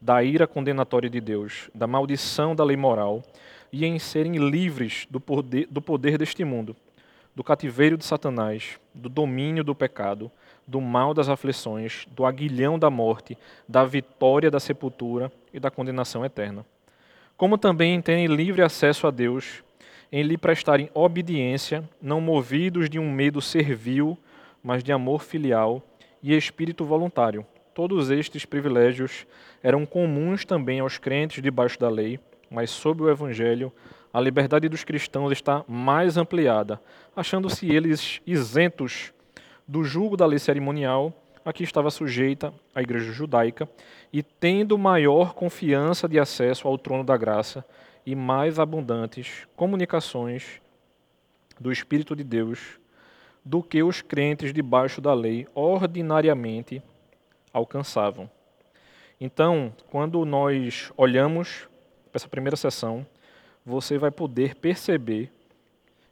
da 0.00 0.22
ira 0.22 0.46
condenatória 0.46 1.08
de 1.08 1.20
Deus, 1.20 1.70
da 1.72 1.86
maldição 1.86 2.54
da 2.54 2.64
lei 2.64 2.76
moral 2.76 3.22
e 3.72 3.84
em 3.84 3.98
serem 3.98 4.36
livres 4.36 5.06
do 5.10 5.20
poder, 5.20 5.66
do 5.70 5.80
poder 5.80 6.18
deste 6.18 6.44
mundo, 6.44 6.76
do 7.34 7.44
cativeiro 7.44 7.96
de 7.96 8.04
Satanás, 8.04 8.78
do 8.94 9.08
domínio 9.08 9.62
do 9.62 9.74
pecado, 9.74 10.30
do 10.66 10.80
mal 10.80 11.12
das 11.12 11.28
aflições, 11.28 12.06
do 12.10 12.24
aguilhão 12.24 12.78
da 12.78 12.90
morte, 12.90 13.36
da 13.68 13.84
vitória 13.84 14.50
da 14.50 14.58
sepultura 14.58 15.30
e 15.52 15.60
da 15.60 15.70
condenação 15.70 16.24
eterna. 16.24 16.64
Como 17.36 17.58
também 17.58 17.94
em 17.94 18.00
terem 18.00 18.26
livre 18.26 18.62
acesso 18.62 19.06
a 19.06 19.10
Deus, 19.10 19.62
em 20.10 20.22
lhe 20.22 20.38
prestarem 20.38 20.90
obediência, 20.94 21.88
não 22.00 22.20
movidos 22.20 22.88
de 22.88 22.98
um 22.98 23.10
medo 23.10 23.40
servil, 23.42 24.16
mas 24.62 24.82
de 24.82 24.90
amor 24.90 25.22
filial 25.22 25.82
e 26.22 26.34
espírito 26.34 26.84
voluntário. 26.84 27.46
Todos 27.74 28.10
estes 28.10 28.46
privilégios 28.46 29.26
eram 29.62 29.84
comuns 29.84 30.44
também 30.44 30.80
aos 30.80 30.96
crentes 30.96 31.42
debaixo 31.42 31.78
da 31.78 31.90
lei, 31.90 32.18
mas 32.50 32.70
sob 32.70 33.02
o 33.02 33.10
Evangelho, 33.10 33.72
a 34.12 34.20
liberdade 34.20 34.68
dos 34.68 34.84
cristãos 34.84 35.32
está 35.32 35.64
mais 35.68 36.16
ampliada, 36.16 36.80
achando-se 37.14 37.70
eles 37.70 38.20
isentos 38.26 39.12
do 39.66 39.84
julgo 39.84 40.16
da 40.16 40.24
lei 40.24 40.38
cerimonial 40.38 41.12
a 41.44 41.52
que 41.52 41.62
estava 41.62 41.90
sujeita 41.90 42.52
a 42.74 42.82
igreja 42.82 43.12
judaica 43.12 43.68
e 44.12 44.22
tendo 44.22 44.76
maior 44.76 45.32
confiança 45.34 46.08
de 46.08 46.18
acesso 46.18 46.66
ao 46.66 46.76
trono 46.76 47.04
da 47.04 47.16
graça 47.16 47.64
e 48.04 48.14
mais 48.14 48.58
abundantes 48.58 49.46
comunicações 49.54 50.60
do 51.60 51.70
Espírito 51.70 52.16
de 52.16 52.24
Deus 52.24 52.78
do 53.44 53.62
que 53.62 53.82
os 53.82 54.02
crentes 54.02 54.52
debaixo 54.52 55.00
da 55.00 55.14
lei 55.14 55.46
ordinariamente 55.54 56.82
alcançavam. 57.52 58.28
Então, 59.20 59.72
quando 59.88 60.24
nós 60.24 60.92
olhamos 60.96 61.68
essa 62.16 62.28
primeira 62.28 62.56
sessão, 62.56 63.06
você 63.64 63.98
vai 63.98 64.10
poder 64.10 64.54
perceber 64.54 65.30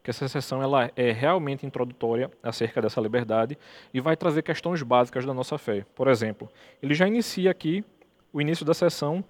que 0.02 0.10
essa 0.10 0.28
sessão 0.28 0.62
ela 0.62 0.90
é 0.96 1.12
realmente 1.12 1.64
introdutória 1.64 2.30
acerca 2.42 2.82
dessa 2.82 3.00
liberdade 3.00 3.56
e 3.92 4.00
vai 4.00 4.16
trazer 4.16 4.42
questões 4.42 4.82
básicas 4.82 5.24
da 5.24 5.32
nossa 5.32 5.56
fé. 5.56 5.86
Por 5.94 6.08
exemplo, 6.08 6.48
ele 6.82 6.94
já 6.94 7.08
inicia 7.08 7.50
aqui 7.50 7.82
o 8.30 8.40
início 8.40 8.66
da 8.66 8.74
sessão 8.74 9.24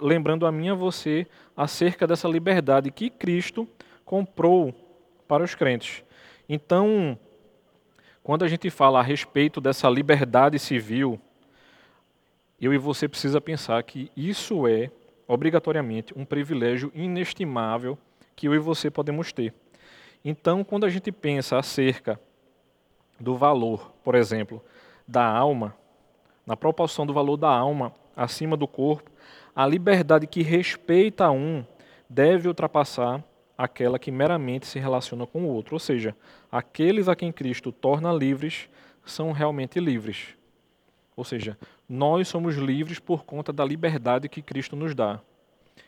lembrando 0.00 0.46
a 0.46 0.52
mim 0.52 0.66
e 0.66 0.70
a 0.70 0.74
você 0.74 1.26
acerca 1.56 2.06
dessa 2.06 2.28
liberdade 2.28 2.92
que 2.92 3.10
Cristo 3.10 3.66
comprou 4.04 4.72
para 5.26 5.42
os 5.42 5.54
crentes. 5.54 6.04
Então, 6.48 7.18
quando 8.22 8.44
a 8.44 8.48
gente 8.48 8.70
fala 8.70 9.00
a 9.00 9.02
respeito 9.02 9.60
dessa 9.60 9.88
liberdade 9.88 10.58
civil, 10.58 11.18
eu 12.60 12.72
e 12.72 12.78
você 12.78 13.08
precisa 13.08 13.40
pensar 13.40 13.82
que 13.82 14.12
isso 14.16 14.66
é 14.68 14.90
obrigatoriamente 15.28 16.14
um 16.16 16.24
privilégio 16.24 16.90
inestimável 16.94 17.98
que 18.34 18.48
eu 18.48 18.54
e 18.54 18.58
você 18.58 18.90
podemos 18.90 19.30
ter. 19.32 19.52
Então, 20.24 20.64
quando 20.64 20.86
a 20.86 20.88
gente 20.88 21.12
pensa 21.12 21.58
acerca 21.58 22.18
do 23.20 23.36
valor, 23.36 23.92
por 24.02 24.14
exemplo, 24.14 24.64
da 25.06 25.24
alma, 25.24 25.76
na 26.46 26.56
proporção 26.56 27.06
do 27.06 27.12
valor 27.12 27.36
da 27.36 27.50
alma 27.50 27.92
acima 28.16 28.56
do 28.56 28.66
corpo, 28.66 29.10
a 29.54 29.66
liberdade 29.66 30.26
que 30.26 30.42
respeita 30.42 31.30
um 31.30 31.64
deve 32.08 32.48
ultrapassar 32.48 33.22
aquela 33.56 33.98
que 33.98 34.10
meramente 34.10 34.66
se 34.66 34.78
relaciona 34.78 35.26
com 35.26 35.42
o 35.42 35.48
outro. 35.48 35.74
Ou 35.74 35.80
seja, 35.80 36.16
aqueles 36.50 37.08
a 37.08 37.16
quem 37.16 37.32
Cristo 37.32 37.70
torna 37.70 38.12
livres 38.12 38.68
são 39.04 39.32
realmente 39.32 39.80
livres. 39.80 40.28
Ou 41.16 41.24
seja, 41.24 41.58
nós 41.88 42.28
somos 42.28 42.56
livres 42.56 42.98
por 42.98 43.24
conta 43.24 43.52
da 43.52 43.64
liberdade 43.64 44.28
que 44.28 44.42
Cristo 44.42 44.76
nos 44.76 44.94
dá. 44.94 45.20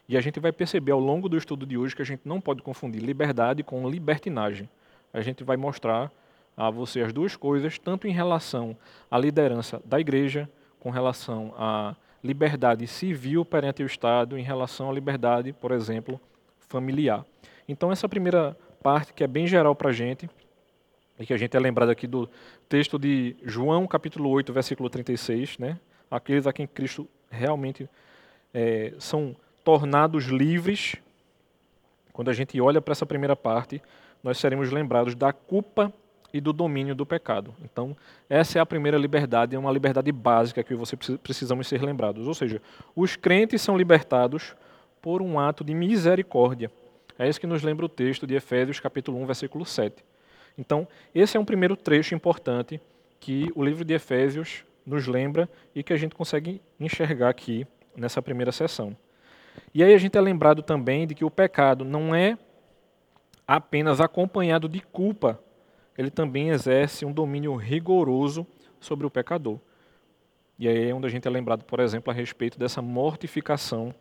E 0.08 0.16
a 0.16 0.20
gente 0.20 0.40
vai 0.40 0.50
perceber 0.50 0.92
ao 0.92 1.00
longo 1.00 1.28
do 1.28 1.36
estudo 1.36 1.66
de 1.66 1.76
hoje 1.76 1.94
que 1.94 2.02
a 2.02 2.06
gente 2.06 2.22
não 2.24 2.40
pode 2.40 2.62
confundir 2.62 3.02
liberdade 3.02 3.62
com 3.62 3.88
libertinagem. 3.88 4.68
A 5.12 5.20
gente 5.20 5.44
vai 5.44 5.56
mostrar 5.56 6.10
a 6.56 6.70
você 6.70 7.00
as 7.00 7.12
duas 7.12 7.36
coisas, 7.36 7.78
tanto 7.78 8.08
em 8.08 8.12
relação 8.12 8.76
à 9.10 9.18
liderança 9.18 9.80
da 9.84 10.00
igreja, 10.00 10.48
com 10.78 10.90
relação 10.90 11.54
à 11.56 11.94
liberdade 12.22 12.86
civil 12.86 13.44
perante 13.44 13.82
o 13.82 13.86
Estado, 13.86 14.38
em 14.38 14.42
relação 14.42 14.90
à 14.90 14.92
liberdade, 14.92 15.52
por 15.52 15.72
exemplo, 15.72 16.20
familiar. 16.58 17.24
Então, 17.68 17.92
essa 17.92 18.08
primeira 18.08 18.56
parte, 18.82 19.12
que 19.12 19.22
é 19.22 19.26
bem 19.26 19.46
geral 19.46 19.74
para 19.74 19.90
a 19.90 19.92
gente, 19.92 20.28
e 21.18 21.26
que 21.26 21.32
a 21.34 21.36
gente 21.36 21.56
é 21.56 21.60
lembrado 21.60 21.90
aqui 21.90 22.06
do 22.06 22.28
texto 22.68 22.98
de 22.98 23.36
João, 23.44 23.86
capítulo 23.86 24.30
8, 24.30 24.52
versículo 24.52 24.88
36, 24.88 25.58
né? 25.58 25.78
Aqueles 26.10 26.46
a 26.46 26.52
quem 26.52 26.66
Cristo 26.66 27.08
realmente 27.30 27.88
é, 28.52 28.92
são 28.98 29.36
tornados 29.64 30.24
livres. 30.24 30.96
Quando 32.12 32.28
a 32.30 32.32
gente 32.32 32.60
olha 32.60 32.80
para 32.80 32.92
essa 32.92 33.06
primeira 33.06 33.36
parte, 33.36 33.80
nós 34.22 34.38
seremos 34.38 34.70
lembrados 34.70 35.14
da 35.14 35.32
culpa 35.32 35.92
e 36.32 36.40
do 36.40 36.52
domínio 36.52 36.94
do 36.94 37.04
pecado. 37.04 37.54
Então, 37.62 37.96
essa 38.28 38.58
é 38.58 38.60
a 38.60 38.66
primeira 38.66 38.96
liberdade, 38.96 39.56
é 39.56 39.58
uma 39.58 39.72
liberdade 39.72 40.10
básica 40.12 40.62
que 40.62 40.74
você 40.74 40.96
precisamos 40.96 41.66
ser 41.66 41.82
lembrados. 41.82 42.26
Ou 42.26 42.34
seja, 42.34 42.60
os 42.94 43.16
crentes 43.16 43.62
são 43.62 43.76
libertados 43.76 44.54
por 45.00 45.22
um 45.22 45.38
ato 45.38 45.64
de 45.64 45.74
misericórdia. 45.74 46.70
É 47.18 47.28
isso 47.28 47.40
que 47.40 47.46
nos 47.46 47.62
lembra 47.62 47.84
o 47.86 47.88
texto 47.88 48.26
de 48.26 48.34
Efésios, 48.34 48.80
capítulo 48.80 49.20
1, 49.22 49.26
versículo 49.26 49.64
7. 49.64 50.02
Então, 50.56 50.86
esse 51.14 51.36
é 51.36 51.40
um 51.40 51.44
primeiro 51.44 51.76
trecho 51.76 52.14
importante 52.14 52.80
que 53.18 53.50
o 53.54 53.64
livro 53.64 53.84
de 53.84 53.94
Efésios 53.94 54.64
nos 54.90 55.06
lembra 55.06 55.48
e 55.74 55.82
que 55.82 55.92
a 55.92 55.96
gente 55.96 56.14
consegue 56.14 56.60
enxergar 56.78 57.30
aqui 57.30 57.66
nessa 57.96 58.20
primeira 58.20 58.52
sessão. 58.52 58.96
E 59.72 59.82
aí 59.82 59.94
a 59.94 59.98
gente 59.98 60.16
é 60.18 60.20
lembrado 60.20 60.62
também 60.62 61.06
de 61.06 61.14
que 61.14 61.24
o 61.24 61.30
pecado 61.30 61.84
não 61.84 62.14
é 62.14 62.36
apenas 63.46 64.00
acompanhado 64.00 64.68
de 64.68 64.80
culpa, 64.80 65.40
ele 65.96 66.10
também 66.10 66.50
exerce 66.50 67.04
um 67.04 67.12
domínio 67.12 67.54
rigoroso 67.56 68.46
sobre 68.78 69.06
o 69.06 69.10
pecador. 69.10 69.58
E 70.58 70.68
aí 70.68 70.90
é 70.90 70.94
onde 70.94 71.06
a 71.06 71.10
gente 71.10 71.26
é 71.26 71.30
lembrado, 71.30 71.64
por 71.64 71.80
exemplo, 71.80 72.10
a 72.10 72.14
respeito 72.14 72.58
dessa 72.58 72.80
mortificação 72.80 73.94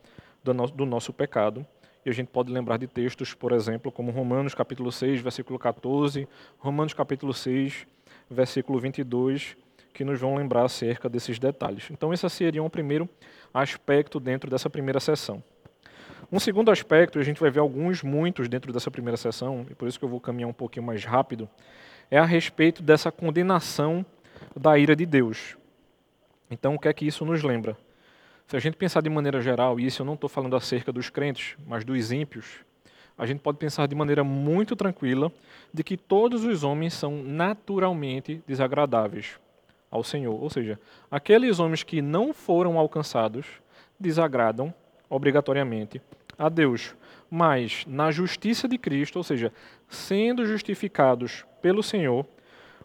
do 0.44 0.54
nosso, 0.54 0.74
do 0.74 0.86
nosso 0.86 1.14
pecado, 1.14 1.66
e 2.06 2.10
a 2.10 2.14
gente 2.14 2.28
pode 2.28 2.52
lembrar 2.52 2.78
de 2.78 2.88
textos, 2.88 3.34
por 3.34 3.52
exemplo, 3.52 3.92
como 3.92 4.12
Romanos 4.12 4.54
capítulo 4.54 4.92
6, 4.92 5.22
versículo 5.22 5.60
14, 5.60 6.28
Romanos 6.58 6.94
capítulo 6.94 7.34
6, 7.34 7.86
versículo 8.30 8.80
22, 8.80 9.58
que 9.94 10.04
nos 10.04 10.20
vão 10.20 10.36
lembrar 10.36 10.64
acerca 10.64 11.10
desses 11.10 11.40
detalhes. 11.40 11.90
Então, 11.92 12.14
esse 12.14 12.30
seria 12.30 12.64
um 12.64 12.70
primeiro 12.70 13.10
aspecto 13.54 14.20
dentro 14.20 14.50
dessa 14.50 14.70
primeira 14.70 15.00
sessão. 15.00 15.44
Um 16.32 16.40
segundo 16.40 16.70
aspecto, 16.70 17.18
a 17.18 17.24
gente 17.24 17.40
vai 17.40 17.50
ver 17.50 17.60
alguns, 17.60 18.04
muitos 18.04 18.48
dentro 18.48 18.72
dessa 18.72 18.92
primeira 18.92 19.18
sessão, 19.18 19.66
e 19.70 19.74
por 19.74 19.88
isso 19.88 19.98
que 19.98 20.06
eu 20.06 20.10
vou 20.10 20.20
caminhar 20.20 20.50
um 20.50 20.54
pouquinho 20.54 20.86
mais 20.86 21.04
rápido, 21.04 21.50
é 22.12 22.20
a 22.20 22.26
respeito 22.26 22.84
dessa 22.84 23.12
condenação 23.12 24.06
da 24.56 24.78
ira 24.78 24.96
de 24.96 25.06
Deus. 25.06 25.58
Então, 26.52 26.76
o 26.76 26.80
que 26.80 26.88
é 26.88 26.94
que 26.94 27.06
isso 27.06 27.26
nos 27.26 27.42
lembra? 27.42 27.76
Se 28.48 28.56
a 28.56 28.60
gente 28.60 28.78
pensar 28.78 29.02
de 29.02 29.10
maneira 29.10 29.42
geral, 29.42 29.80
e 29.80 29.86
isso 29.86 30.02
eu 30.02 30.06
não 30.06 30.14
estou 30.14 30.30
falando 30.30 30.56
acerca 30.56 30.92
dos 30.92 31.10
crentes, 31.10 31.56
mas 31.66 31.84
dos 31.84 32.12
ímpios, 32.12 32.60
a 33.18 33.26
gente 33.26 33.40
pode 33.40 33.58
pensar 33.58 33.88
de 33.88 33.96
maneira 33.96 34.24
muito 34.24 34.76
tranquila 34.76 35.32
de 35.74 35.84
que 35.84 35.98
todos 35.98 36.46
os 36.46 36.64
homens 36.64 36.94
são 36.94 37.24
naturalmente 37.24 38.42
desagradáveis 38.48 39.40
ao 39.90 40.04
Senhor. 40.04 40.42
Ou 40.42 40.50
seja, 40.50 40.80
aqueles 41.10 41.60
homens 41.60 41.84
que 41.84 42.02
não 42.02 42.34
foram 42.34 42.78
alcançados 42.78 43.46
desagradam 44.00 44.74
obrigatoriamente 45.10 46.02
a 46.38 46.50
Deus. 46.50 46.96
Mas 47.30 47.86
na 47.88 48.12
justiça 48.12 48.68
de 48.68 48.78
Cristo, 48.78 49.18
ou 49.18 49.24
seja, 49.24 49.52
sendo 49.88 50.46
justificados 50.46 51.46
pelo 51.62 51.84
Senhor, 51.84 52.26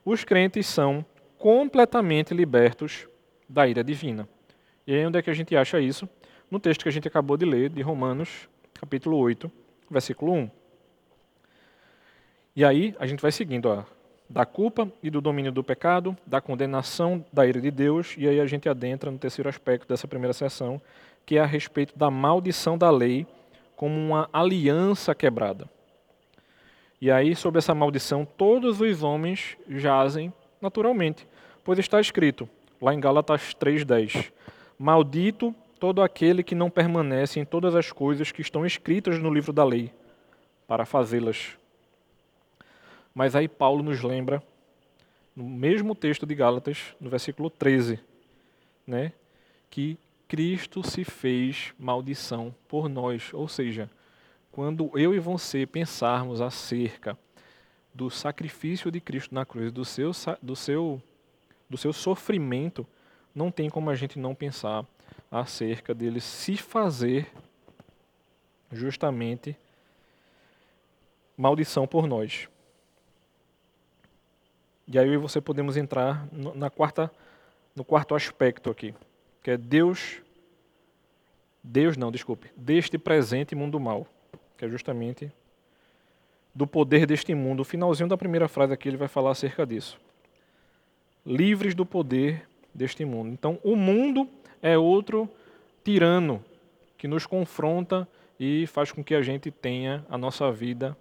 os 0.04 0.24
crentes 0.24 0.66
são 0.66 1.04
completamente 1.38 2.34
libertos 2.34 3.08
da 3.48 3.66
ira 3.66 3.82
divina. 3.82 4.28
E 4.86 4.94
aí 4.94 5.06
onde 5.06 5.18
é 5.18 5.22
que 5.22 5.30
a 5.30 5.34
gente 5.34 5.56
acha 5.56 5.80
isso? 5.80 6.08
No 6.50 6.60
texto 6.60 6.82
que 6.82 6.88
a 6.88 6.92
gente 6.92 7.08
acabou 7.08 7.36
de 7.36 7.44
ler, 7.46 7.70
de 7.70 7.80
Romanos, 7.80 8.48
capítulo 8.74 9.16
8, 9.16 9.50
versículo 9.90 10.32
1. 10.32 10.50
E 12.56 12.64
aí 12.64 12.94
a 12.98 13.06
gente 13.06 13.20
vai 13.20 13.32
seguindo, 13.32 13.66
ó, 13.66 13.84
da 14.28 14.46
culpa 14.46 14.90
e 15.02 15.10
do 15.10 15.20
domínio 15.20 15.52
do 15.52 15.62
pecado, 15.62 16.16
da 16.26 16.40
condenação 16.40 17.24
da 17.32 17.46
ira 17.46 17.60
de 17.60 17.70
Deus, 17.70 18.14
e 18.16 18.28
aí 18.28 18.40
a 18.40 18.46
gente 18.46 18.68
adentra 18.68 19.10
no 19.10 19.18
terceiro 19.18 19.48
aspecto 19.48 19.86
dessa 19.86 20.08
primeira 20.08 20.32
sessão, 20.32 20.80
que 21.26 21.36
é 21.36 21.40
a 21.40 21.46
respeito 21.46 21.96
da 21.96 22.10
maldição 22.10 22.76
da 22.76 22.90
lei 22.90 23.26
como 23.76 23.94
uma 23.98 24.28
aliança 24.32 25.14
quebrada. 25.14 25.68
E 27.00 27.10
aí, 27.10 27.36
sobre 27.36 27.58
essa 27.58 27.74
maldição, 27.74 28.24
todos 28.24 28.80
os 28.80 29.02
homens 29.02 29.56
jazem 29.68 30.32
naturalmente, 30.60 31.28
pois 31.62 31.78
está 31.78 32.00
escrito, 32.00 32.48
lá 32.80 32.94
em 32.94 33.00
Gálatas 33.00 33.54
3,10: 33.54 34.32
Maldito 34.78 35.54
todo 35.78 36.00
aquele 36.00 36.42
que 36.42 36.54
não 36.54 36.70
permanece 36.70 37.38
em 37.38 37.44
todas 37.44 37.74
as 37.74 37.92
coisas 37.92 38.32
que 38.32 38.40
estão 38.40 38.64
escritas 38.64 39.18
no 39.18 39.32
livro 39.32 39.52
da 39.52 39.64
lei, 39.64 39.92
para 40.66 40.86
fazê-las. 40.86 41.58
Mas 43.14 43.36
aí 43.36 43.46
Paulo 43.46 43.82
nos 43.82 44.02
lembra, 44.02 44.42
no 45.36 45.44
mesmo 45.44 45.94
texto 45.94 46.26
de 46.26 46.34
Gálatas, 46.34 46.94
no 47.00 47.08
versículo 47.08 47.48
13, 47.48 48.00
né, 48.86 49.12
que 49.70 49.98
Cristo 50.26 50.82
se 50.82 51.04
fez 51.04 51.72
maldição 51.78 52.54
por 52.66 52.88
nós. 52.88 53.32
Ou 53.32 53.46
seja, 53.46 53.88
quando 54.50 54.90
eu 54.98 55.14
e 55.14 55.18
você 55.18 55.66
pensarmos 55.66 56.40
acerca 56.40 57.16
do 57.92 58.10
sacrifício 58.10 58.90
de 58.90 59.00
Cristo 59.00 59.34
na 59.34 59.44
cruz, 59.44 59.70
do 59.70 59.84
seu, 59.84 60.10
do 60.42 60.56
seu, 60.56 61.00
do 61.70 61.76
seu 61.76 61.92
sofrimento, 61.92 62.86
não 63.34 63.50
tem 63.50 63.70
como 63.70 63.90
a 63.90 63.94
gente 63.94 64.18
não 64.18 64.34
pensar 64.34 64.84
acerca 65.30 65.94
dele 65.94 66.20
se 66.20 66.56
fazer 66.56 67.28
justamente 68.72 69.56
maldição 71.36 71.86
por 71.86 72.06
nós. 72.06 72.48
E 74.86 74.98
aí 74.98 75.16
você 75.16 75.40
podemos 75.40 75.76
entrar 75.76 76.28
na 76.32 76.68
quarta, 76.68 77.10
no 77.74 77.84
quarto 77.84 78.14
aspecto 78.14 78.70
aqui, 78.70 78.94
que 79.42 79.50
é 79.50 79.56
Deus, 79.56 80.20
Deus 81.62 81.96
não, 81.96 82.12
desculpe, 82.12 82.50
deste 82.56 82.98
presente 82.98 83.54
mundo 83.54 83.80
mal, 83.80 84.06
que 84.58 84.64
é 84.64 84.68
justamente 84.68 85.32
do 86.54 86.66
poder 86.66 87.06
deste 87.06 87.34
mundo. 87.34 87.60
O 87.60 87.64
finalzinho 87.64 88.08
da 88.08 88.16
primeira 88.16 88.46
frase 88.46 88.72
aqui 88.72 88.88
ele 88.88 88.96
vai 88.96 89.08
falar 89.08 89.30
acerca 89.30 89.66
disso. 89.66 89.98
Livres 91.26 91.74
do 91.74 91.86
poder 91.86 92.46
deste 92.72 93.04
mundo. 93.04 93.32
Então, 93.32 93.58
o 93.64 93.74
mundo 93.74 94.28
é 94.62 94.76
outro 94.76 95.28
tirano 95.82 96.44
que 96.98 97.08
nos 97.08 97.26
confronta 97.26 98.06
e 98.38 98.66
faz 98.66 98.92
com 98.92 99.02
que 99.02 99.14
a 99.14 99.22
gente 99.22 99.50
tenha 99.50 100.04
a 100.08 100.18
nossa 100.18 100.50
vida 100.52 100.96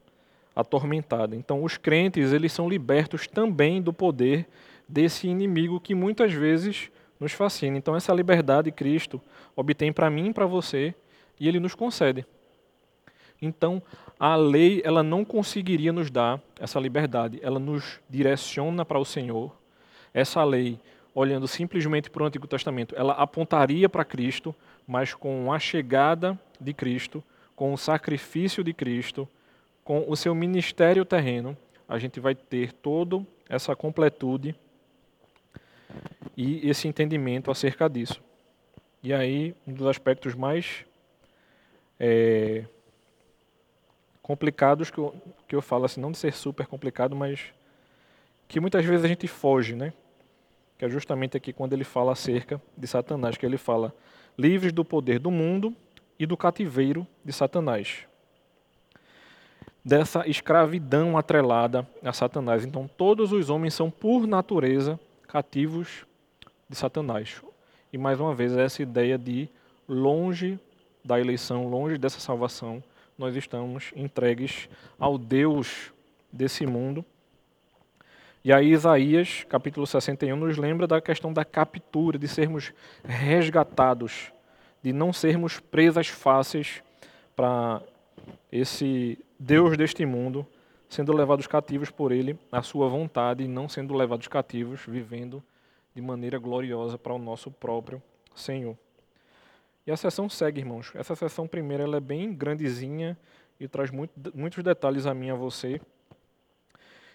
atormentada. 0.56 1.36
Então, 1.36 1.64
os 1.64 1.78
crentes, 1.78 2.32
eles 2.32 2.52
são 2.52 2.70
libertos 2.70 3.28
também 3.28 3.82
do 3.82 3.92
poder 3.92 4.48
desse 4.88 5.28
inimigo 5.28 5.80
que 5.80 5.96
muitas 5.96 6.32
vezes 6.34 6.92
nos 7.20 7.32
fascina. 7.32 7.78
Então, 7.78 7.96
essa 7.96 8.14
liberdade 8.14 8.72
Cristo 8.72 9.22
obtém 9.56 9.92
para 9.92 10.10
mim 10.10 10.30
e 10.30 10.34
para 10.34 10.46
você 10.46 10.94
e 11.40 11.48
ele 11.48 11.60
nos 11.60 11.76
concede. 11.76 12.26
Então, 13.42 13.82
a 14.20 14.36
lei, 14.36 14.82
ela 14.86 15.04
não 15.04 15.26
conseguiria 15.26 15.92
nos 15.92 16.10
dar 16.10 16.40
essa 16.60 16.80
liberdade. 16.80 17.40
Ela 17.42 17.60
nos 17.60 18.00
direciona 18.10 18.86
para 18.86 19.00
o 19.00 19.06
Senhor. 19.06 19.54
Essa 20.14 20.44
lei 20.44 20.80
olhando 21.14 21.48
simplesmente 21.48 22.10
para 22.10 22.24
o 22.24 22.26
Antigo 22.26 22.48
Testamento, 22.48 22.96
ela 22.98 23.14
apontaria 23.14 23.88
para 23.88 24.04
Cristo, 24.04 24.56
mas 24.88 25.14
com 25.14 25.54
a 25.54 25.60
chegada 25.60 26.40
de 26.60 26.74
Cristo, 26.74 27.24
com 27.56 27.72
o 27.72 27.78
sacrifício 27.78 28.64
de 28.64 28.74
Cristo, 28.74 29.28
com 29.84 30.06
o 30.08 30.16
seu 30.16 30.34
ministério 30.34 31.04
terreno, 31.06 31.58
a 31.88 32.00
gente 32.00 32.20
vai 32.20 32.34
ter 32.36 32.72
toda 32.72 33.26
essa 33.50 33.76
completude 33.76 34.56
e 36.36 36.68
esse 36.68 36.88
entendimento 36.88 37.52
acerca 37.52 37.90
disso. 37.90 38.22
E 39.02 39.14
aí, 39.14 39.54
um 39.68 39.74
dos 39.74 39.88
aspectos 39.88 40.34
mais 40.34 40.86
é, 42.00 42.66
complicados 44.22 44.90
que 44.90 44.98
eu, 44.98 45.14
que 45.48 45.56
eu 45.56 45.62
falo, 45.62 45.86
assim, 45.86 46.00
não 46.00 46.12
de 46.12 46.18
ser 46.18 46.34
super 46.34 46.66
complicado, 46.66 47.16
mas 47.16 47.54
que 48.48 48.60
muitas 48.60 48.86
vezes 48.86 49.04
a 49.04 49.08
gente 49.08 49.28
foge, 49.28 49.76
né? 49.76 49.94
que 50.78 50.86
é 50.86 50.90
justamente 50.90 51.38
aqui 51.38 51.54
quando 51.54 51.72
ele 51.72 51.86
fala 51.86 52.12
acerca 52.12 52.62
de 52.78 52.88
Satanás, 52.88 53.38
que 53.38 53.46
ele 53.46 53.58
fala 53.58 53.94
livres 54.38 54.74
do 54.74 54.84
poder 54.84 55.18
do 55.18 55.32
mundo 55.32 55.74
e 56.20 56.26
do 56.26 56.36
cativeiro 56.36 57.08
de 57.24 57.32
Satanás. 57.32 58.06
Dessa 59.84 60.28
escravidão 60.28 61.18
atrelada 61.18 61.88
a 62.04 62.14
Satanás. 62.14 62.64
Então, 62.64 62.88
todos 62.88 63.32
os 63.32 63.50
homens 63.50 63.74
são, 63.74 63.92
por 63.92 64.26
natureza, 64.26 65.00
cativos 65.28 66.06
de 66.70 66.76
Satanás. 66.78 67.42
E 67.92 67.98
mais 67.98 68.20
uma 68.20 68.34
vez, 68.34 68.56
essa 68.56 68.82
ideia 68.82 69.18
de 69.18 69.50
longe 69.88 70.58
da 71.04 71.20
eleição, 71.20 71.68
longe 71.68 71.98
dessa 71.98 72.20
salvação, 72.20 72.82
nós 73.18 73.36
estamos 73.36 73.92
entregues 73.96 74.70
ao 74.98 75.18
Deus 75.18 75.92
desse 76.32 76.66
mundo 76.66 77.06
e 78.46 78.52
aí 78.52 78.74
Isaías, 78.74 79.46
capítulo 79.48 79.88
61, 79.88 80.36
nos 80.36 80.58
lembra 80.58 80.86
da 80.86 81.00
questão 81.00 81.32
da 81.32 81.46
captura, 81.46 82.20
de 82.20 82.28
sermos 82.28 82.74
resgatados, 83.02 84.34
de 84.84 84.92
não 84.92 85.14
sermos 85.14 85.62
presas 85.62 86.10
fáceis 86.10 86.84
para 87.38 87.82
esse 88.52 89.18
Deus 89.46 89.76
deste 89.76 90.06
mundo, 90.06 90.48
sendo 90.88 91.12
levados 91.12 91.48
cativos 91.48 91.92
por 91.92 92.14
Ele, 92.14 92.40
à 92.50 92.62
Sua 92.62 92.88
vontade, 92.88 93.44
e 93.44 93.48
não 93.48 93.68
sendo 93.68 93.94
levados 93.94 94.30
cativos, 94.30 94.86
vivendo 94.88 95.44
de 95.94 96.02
maneira 96.02 96.40
gloriosa 96.40 96.98
para 96.98 97.14
o 97.14 97.20
nosso 97.20 97.52
próprio 97.52 98.02
Senhor. 98.34 98.78
E 99.86 99.92
a 99.92 99.98
sessão 99.98 100.30
segue, 100.30 100.62
irmãos. 100.62 100.94
Essa 100.96 101.14
sessão 101.14 101.46
primeira 101.46 101.84
ela 101.84 101.98
é 101.98 102.00
bem 102.00 102.34
grandezinha 102.34 103.18
e 103.60 103.68
traz 103.68 103.92
muito, 103.92 104.14
muitos 104.34 104.64
detalhes 104.64 105.06
a 105.06 105.14
mim 105.14 105.28
e 105.28 105.32
a 105.32 105.36
você. 105.36 105.82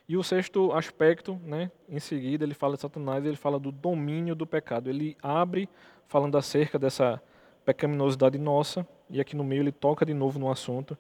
E 0.07 0.15
o 0.15 0.23
sexto 0.23 0.71
aspecto, 0.73 1.41
né, 1.43 1.71
em 1.89 1.99
seguida, 1.99 2.45
ele 2.45 2.53
fala 2.53 2.75
de 2.75 2.83
Satanás, 2.83 3.25
ele 3.25 3.37
fala 3.37 3.59
do 3.59 3.73
domínio 3.73 4.35
do 4.35 4.47
pecado. 4.47 4.91
Ele 4.91 5.17
abre 5.23 5.67
falando 6.07 6.37
acerca 6.37 6.79
dessa 6.79 7.23
pecaminosidade 7.65 8.37
nossa, 8.37 8.87
e 9.09 9.19
aqui 9.19 9.35
no 9.35 9.45
meio 9.45 9.63
ele 9.63 9.73
toca 9.73 10.05
de 10.05 10.13
novo 10.13 10.39
no 10.39 10.51
assunto, 10.51 10.97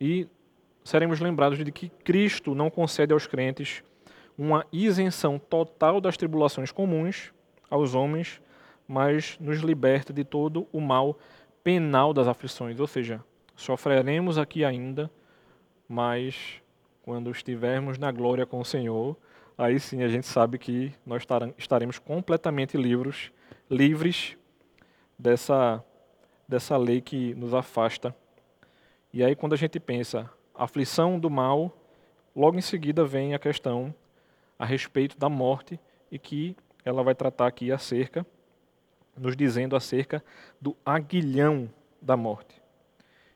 e 0.00 0.28
seremos 0.88 1.20
lembrados 1.20 1.62
de 1.62 1.70
que 1.70 1.90
Cristo 2.02 2.54
não 2.54 2.70
concede 2.70 3.12
aos 3.12 3.26
crentes 3.26 3.84
uma 4.38 4.64
isenção 4.72 5.38
total 5.38 6.00
das 6.00 6.16
tribulações 6.16 6.72
comuns 6.72 7.30
aos 7.68 7.94
homens, 7.94 8.40
mas 8.86 9.36
nos 9.38 9.58
liberta 9.58 10.14
de 10.14 10.24
todo 10.24 10.66
o 10.72 10.80
mal 10.80 11.18
penal 11.62 12.14
das 12.14 12.26
aflições, 12.26 12.80
ou 12.80 12.86
seja, 12.86 13.22
sofreremos 13.54 14.38
aqui 14.38 14.64
ainda, 14.64 15.10
mas 15.86 16.62
quando 17.02 17.30
estivermos 17.30 17.98
na 17.98 18.10
glória 18.10 18.46
com 18.46 18.58
o 18.58 18.64
Senhor, 18.64 19.14
aí 19.58 19.78
sim 19.78 20.02
a 20.02 20.08
gente 20.08 20.26
sabe 20.26 20.56
que 20.56 20.94
nós 21.04 21.22
estaremos 21.58 21.98
completamente 21.98 22.78
livres, 22.78 23.30
livres 23.70 24.38
dessa 25.18 25.84
dessa 26.48 26.78
lei 26.78 27.02
que 27.02 27.34
nos 27.34 27.52
afasta. 27.52 28.16
E 29.12 29.22
aí 29.22 29.36
quando 29.36 29.52
a 29.52 29.56
gente 29.56 29.78
pensa 29.78 30.30
aflição 30.58 31.18
do 31.18 31.30
mal, 31.30 31.72
logo 32.34 32.58
em 32.58 32.62
seguida 32.62 33.04
vem 33.04 33.34
a 33.34 33.38
questão 33.38 33.94
a 34.58 34.66
respeito 34.66 35.16
da 35.16 35.28
morte 35.28 35.78
e 36.10 36.18
que 36.18 36.56
ela 36.84 37.02
vai 37.02 37.14
tratar 37.14 37.46
aqui 37.46 37.70
acerca 37.70 38.26
nos 39.18 39.36
dizendo 39.36 39.76
acerca 39.76 40.22
do 40.60 40.76
aguilhão 40.84 41.68
da 42.00 42.16
morte. 42.16 42.60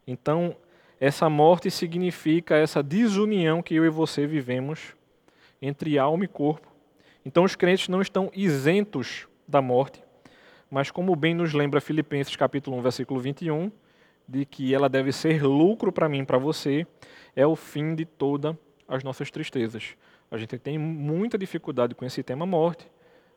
Então, 0.06 0.56
essa 1.00 1.28
morte 1.28 1.70
significa 1.70 2.56
essa 2.56 2.82
desunião 2.82 3.62
que 3.62 3.74
eu 3.74 3.84
e 3.84 3.90
você 3.90 4.26
vivemos 4.26 4.94
entre 5.60 5.98
alma 5.98 6.24
e 6.24 6.28
corpo. 6.28 6.68
Então, 7.24 7.44
os 7.44 7.56
crentes 7.56 7.88
não 7.88 8.00
estão 8.00 8.30
isentos 8.34 9.26
da 9.46 9.60
morte, 9.60 10.02
mas 10.70 10.90
como 10.90 11.14
bem 11.14 11.34
nos 11.34 11.52
lembra 11.52 11.80
Filipenses 11.80 12.34
capítulo 12.36 12.78
1, 12.78 12.82
versículo 12.82 13.20
21, 13.20 13.70
de 14.26 14.44
que 14.44 14.74
ela 14.74 14.88
deve 14.88 15.12
ser 15.12 15.42
lucro 15.42 15.92
para 15.92 16.08
mim 16.08 16.24
para 16.24 16.38
você, 16.38 16.86
é 17.34 17.46
o 17.46 17.56
fim 17.56 17.94
de 17.94 18.04
todas 18.04 18.54
as 18.86 19.02
nossas 19.02 19.30
tristezas. 19.30 19.96
A 20.30 20.38
gente 20.38 20.58
tem 20.58 20.78
muita 20.78 21.36
dificuldade 21.36 21.94
com 21.94 22.04
esse 22.04 22.22
tema 22.22 22.46
morte, 22.46 22.90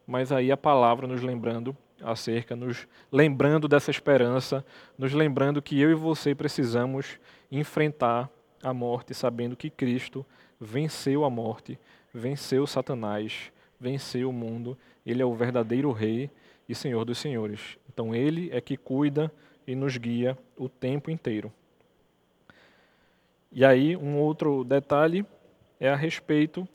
mas 0.08 0.32
aí 0.32 0.52
a 0.52 0.58
palavra 0.58 1.08
nos 1.08 1.22
lembrando 1.22 1.76
acerca, 2.02 2.56
nos 2.56 2.88
lembrando 3.12 3.68
dessa 3.68 3.92
esperança, 3.92 4.66
nos 4.98 5.14
lembrando 5.14 5.62
que 5.62 5.80
eu 5.80 5.92
e 5.92 5.96
você 5.96 6.36
precisamos 6.36 7.20
enfrentar 7.52 8.30
a 8.62 8.74
morte, 8.74 9.14
sabendo 9.14 9.56
que 9.56 9.70
Cristo 9.70 10.26
venceu 10.60 11.24
a 11.24 11.30
morte, 11.30 11.80
venceu 12.14 12.66
Satanás, 12.66 13.52
venceu 13.80 14.30
o 14.30 14.34
mundo, 14.34 14.78
ele 15.06 15.22
é 15.22 15.26
o 15.26 15.34
verdadeiro 15.34 15.92
Rei 15.92 16.30
e 16.68 16.74
Senhor 16.74 17.06
dos 17.06 17.18
Senhores. 17.18 17.78
Então, 17.92 18.16
ele 18.16 18.50
é 18.52 18.60
que 18.60 18.76
cuida 18.76 19.32
e 19.68 19.76
nos 19.76 19.98
guia 19.98 20.38
o 20.58 20.70
tempo 20.70 21.10
inteiro. 21.10 21.52
E 23.52 23.64
aí, 23.64 23.96
um 23.96 24.18
outro 24.20 24.64
detalhe 24.64 25.26
é 25.80 25.90
a 25.90 25.96
respeito 25.96 26.68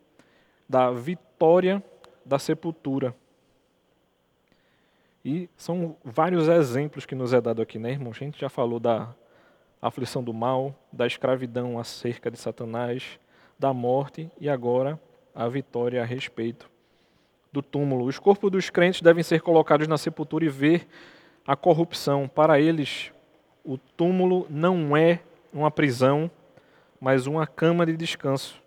da 0.68 0.90
vitória 0.90 1.82
da 2.24 2.38
sepultura. 2.38 3.14
E 5.24 5.48
são 5.56 5.96
vários 6.02 6.48
exemplos 6.48 7.04
que 7.04 7.14
nos 7.14 7.34
é 7.34 7.40
dado 7.40 7.60
aqui, 7.60 7.78
né, 7.78 7.90
irmão? 7.90 8.12
A 8.12 8.14
gente 8.14 8.40
já 8.40 8.48
falou 8.48 8.80
da 8.80 9.14
aflição 9.80 10.22
do 10.22 10.32
mal, 10.32 10.74
da 10.92 11.06
escravidão 11.06 11.78
acerca 11.78 12.30
de 12.30 12.38
Satanás, 12.38 13.18
da 13.58 13.74
morte 13.74 14.30
e 14.40 14.48
agora 14.48 14.98
a 15.34 15.48
vitória 15.48 16.02
a 16.02 16.04
respeito 16.04 16.70
do 17.52 17.62
túmulo. 17.62 18.06
Os 18.06 18.18
corpos 18.18 18.50
dos 18.50 18.70
crentes 18.70 19.02
devem 19.02 19.22
ser 19.22 19.42
colocados 19.42 19.86
na 19.86 19.98
sepultura 19.98 20.44
e 20.44 20.48
ver 20.48 20.86
a 21.46 21.56
corrupção. 21.56 22.28
Para 22.28 22.60
eles, 22.60 23.12
o 23.64 23.78
túmulo 23.78 24.46
não 24.48 24.96
é 24.96 25.20
uma 25.52 25.70
prisão, 25.70 26.30
mas 27.00 27.26
uma 27.26 27.46
cama 27.46 27.86
de 27.86 27.96
descanso. 27.96 28.60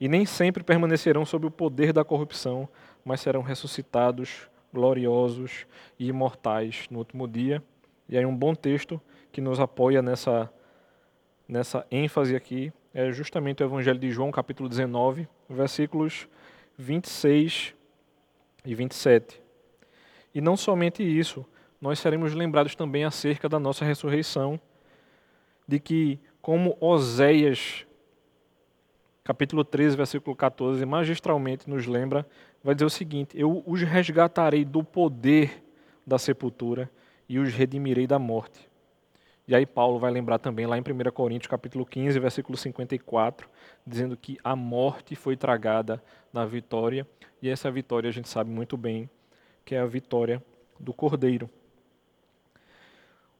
E 0.00 0.08
nem 0.08 0.26
sempre 0.26 0.62
permanecerão 0.62 1.24
sob 1.24 1.46
o 1.46 1.50
poder 1.50 1.92
da 1.92 2.04
corrupção, 2.04 2.68
mas 3.04 3.20
serão 3.20 3.42
ressuscitados 3.42 4.48
gloriosos 4.72 5.66
e 5.98 6.08
imortais 6.08 6.86
no 6.90 6.98
último 6.98 7.26
dia. 7.26 7.62
E 8.08 8.16
aí 8.16 8.26
um 8.26 8.36
bom 8.36 8.54
texto 8.54 9.00
que 9.32 9.40
nos 9.40 9.58
apoia 9.58 10.02
nessa, 10.02 10.52
nessa 11.48 11.86
ênfase 11.90 12.36
aqui 12.36 12.72
é 12.92 13.10
justamente 13.12 13.62
o 13.62 13.66
Evangelho 13.66 13.98
de 13.98 14.10
João, 14.10 14.30
capítulo 14.30 14.68
19, 14.68 15.28
versículos 15.48 16.28
26 16.78 17.74
e 18.64 18.74
27. 18.74 19.40
E 20.34 20.40
não 20.40 20.56
somente 20.56 21.02
isso, 21.02 21.44
nós 21.86 22.00
seremos 22.00 22.34
lembrados 22.34 22.74
também 22.74 23.04
acerca 23.04 23.48
da 23.48 23.60
nossa 23.60 23.84
ressurreição, 23.84 24.58
de 25.68 25.78
que, 25.78 26.18
como 26.42 26.76
Oséias, 26.80 27.86
capítulo 29.22 29.64
13, 29.64 29.96
versículo 29.96 30.34
14, 30.34 30.84
magistralmente 30.84 31.70
nos 31.70 31.86
lembra, 31.86 32.26
vai 32.60 32.74
dizer 32.74 32.86
o 32.86 32.90
seguinte: 32.90 33.38
Eu 33.38 33.62
os 33.64 33.82
resgatarei 33.82 34.64
do 34.64 34.82
poder 34.82 35.62
da 36.04 36.18
sepultura 36.18 36.90
e 37.28 37.38
os 37.38 37.54
redimirei 37.54 38.04
da 38.04 38.18
morte. 38.18 38.68
E 39.46 39.54
aí 39.54 39.64
Paulo 39.64 40.00
vai 40.00 40.10
lembrar 40.10 40.40
também 40.40 40.66
lá 40.66 40.76
em 40.76 40.80
1 40.80 41.12
Coríntios 41.12 41.48
capítulo 41.48 41.86
15, 41.86 42.18
versículo 42.18 42.58
54, 42.58 43.48
dizendo 43.86 44.16
que 44.16 44.36
a 44.42 44.56
morte 44.56 45.14
foi 45.14 45.36
tragada 45.36 46.02
na 46.32 46.44
vitória, 46.44 47.06
e 47.40 47.48
essa 47.48 47.70
vitória 47.70 48.10
a 48.10 48.12
gente 48.12 48.28
sabe 48.28 48.50
muito 48.50 48.76
bem 48.76 49.08
que 49.64 49.76
é 49.76 49.78
a 49.78 49.86
vitória 49.86 50.42
do 50.80 50.92
Cordeiro. 50.92 51.48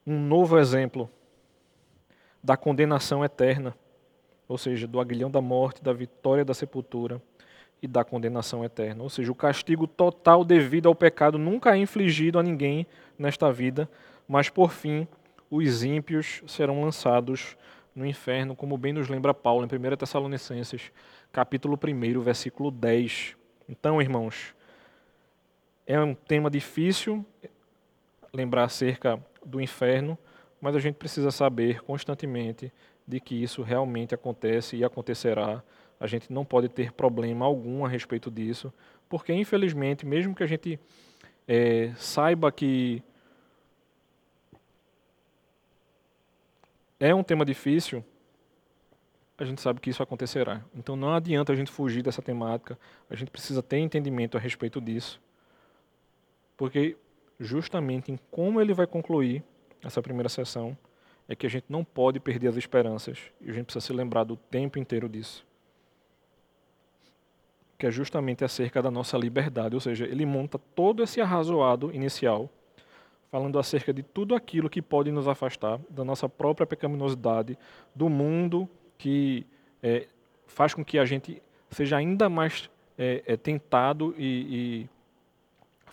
Um 0.07 0.21
novo 0.21 0.59
exemplo 0.59 1.11
da 2.43 2.57
condenação 2.57 3.25
eterna, 3.25 3.77
ou 4.47 4.57
seja, 4.57 4.87
do 4.87 5.01
aguilhão 5.01 5.31
da 5.31 5.41
morte, 5.41 5.83
da 5.83 5.93
vitória 5.93 6.45
da 6.45 6.55
sepultura 6.55 7.21
e 7.83 7.89
da 7.89 8.05
condenação 8.05 8.65
eterna. 8.65 9.03
Ou 9.03 9.11
seja, 9.11 9.33
o 9.33 9.35
castigo 9.35 9.87
total 9.87 10.45
devido 10.45 10.89
ao 10.89 10.95
pecado 10.95 11.39
nunca 11.39 11.75
é 11.75 11.79
infligido 11.79 12.39
a 12.39 12.43
ninguém 12.43 12.87
nesta 13.19 13.51
vida, 13.51 13.91
mas 14.29 14.49
por 14.49 14.71
fim 14.71 15.09
os 15.51 15.83
ímpios 15.83 16.43
serão 16.47 16.83
lançados 16.83 17.57
no 17.95 18.07
inferno, 18.07 18.55
como 18.55 18.77
bem 18.77 18.93
nos 18.93 19.09
lembra 19.09 19.33
Paulo 19.33 19.67
em 19.67 19.93
1 19.93 19.97
Tessalonicenses, 19.97 20.93
capítulo 21.33 21.79
1, 21.83 22.21
versículo 22.21 22.71
10. 22.71 23.37
Então, 23.69 24.01
irmãos, 24.01 24.55
é 25.87 25.99
um 25.99 26.15
tema 26.15 26.51
difícil 26.51 27.25
lembrar 28.33 28.65
acerca 28.65 29.19
do 29.47 29.61
inferno, 29.61 30.19
mas 30.61 30.75
a 30.75 30.79
gente 30.81 30.97
precisa 30.97 31.31
saber 31.31 31.81
constantemente 31.83 32.73
de 33.07 33.21
que 33.21 33.41
isso 33.41 33.63
realmente 33.63 34.15
acontece 34.15 34.77
e 34.77 34.85
acontecerá 34.85 35.63
a 35.99 36.07
gente 36.07 36.33
não 36.33 36.45
pode 36.45 36.69
ter 36.69 36.93
problema 36.93 37.45
algum 37.45 37.85
a 37.85 37.89
respeito 37.89 38.31
disso, 38.31 38.73
porque 39.09 39.33
infelizmente, 39.33 40.05
mesmo 40.05 40.35
que 40.35 40.43
a 40.43 40.47
gente 40.47 40.79
é, 41.49 41.93
saiba 41.97 42.53
que 42.53 43.03
é 47.01 47.15
um 47.15 47.23
tema 47.23 47.45
difícil, 47.45 48.05
a 49.39 49.45
gente 49.45 49.61
sabe 49.61 49.81
que 49.81 49.91
isso 49.91 50.03
acontecerá. 50.03 50.63
Então 50.75 50.97
não 50.97 51.15
adianta 51.15 51.53
a 51.53 51.57
gente 51.57 51.71
fugir 51.71 52.03
dessa 52.03 52.23
temática, 52.23 52.79
a 53.09 53.15
gente 53.15 53.31
precisa 53.31 53.63
ter 53.63 53.79
entendimento 53.79 54.37
a 54.37 54.41
respeito 54.41 54.81
disso, 54.81 55.21
porque 56.57 56.97
justamente 57.39 58.11
em 58.11 58.19
como 58.31 58.61
ele 58.61 58.73
vai 58.73 58.87
concluir 58.87 59.43
essa 59.83 60.03
primeira 60.03 60.29
sessão 60.29 60.77
é 61.29 61.35
que 61.35 61.47
a 61.47 61.51
gente 61.51 61.67
não 61.69 61.85
pode 61.85 62.21
perder 62.21 62.49
as 62.49 62.57
esperanças 62.57 63.19
e 63.41 63.51
a 63.51 63.53
gente 63.53 63.67
precisa 63.67 63.85
se 63.85 63.93
lembrar 63.93 64.25
do 64.25 64.37
tempo 64.37 64.79
inteiro 64.79 65.09
disso. 65.09 65.45
Que 67.79 67.87
é 67.87 67.91
justamente 67.91 68.45
acerca 68.45 68.81
da 68.81 68.91
nossa 68.91 69.19
liberdade, 69.19 69.75
ou 69.75 69.81
seja, 69.81 70.07
ele 70.07 70.25
monta 70.25 70.59
todo 70.59 71.03
esse 71.03 71.21
arrazoado 71.21 71.93
inicial, 71.93 72.49
falando 73.31 73.59
acerca 73.59 73.93
de 73.93 74.03
tudo 74.03 74.35
aquilo 74.35 74.71
que 74.71 74.81
pode 74.81 75.11
nos 75.11 75.29
afastar 75.29 75.81
da 75.91 76.05
nossa 76.05 76.29
própria 76.29 76.67
pecaminosidade, 76.67 77.59
do 77.95 78.09
mundo 78.09 78.69
que 78.97 79.45
é, 79.83 80.07
faz 80.47 80.73
com 80.73 80.85
que 80.85 80.99
a 80.99 81.05
gente 81.05 81.43
seja 81.71 81.97
ainda 81.97 82.29
mais 82.31 82.71
é, 82.97 83.23
é, 83.27 83.37
tentado 83.37 84.15
e, 84.17 84.85
e 84.85 84.91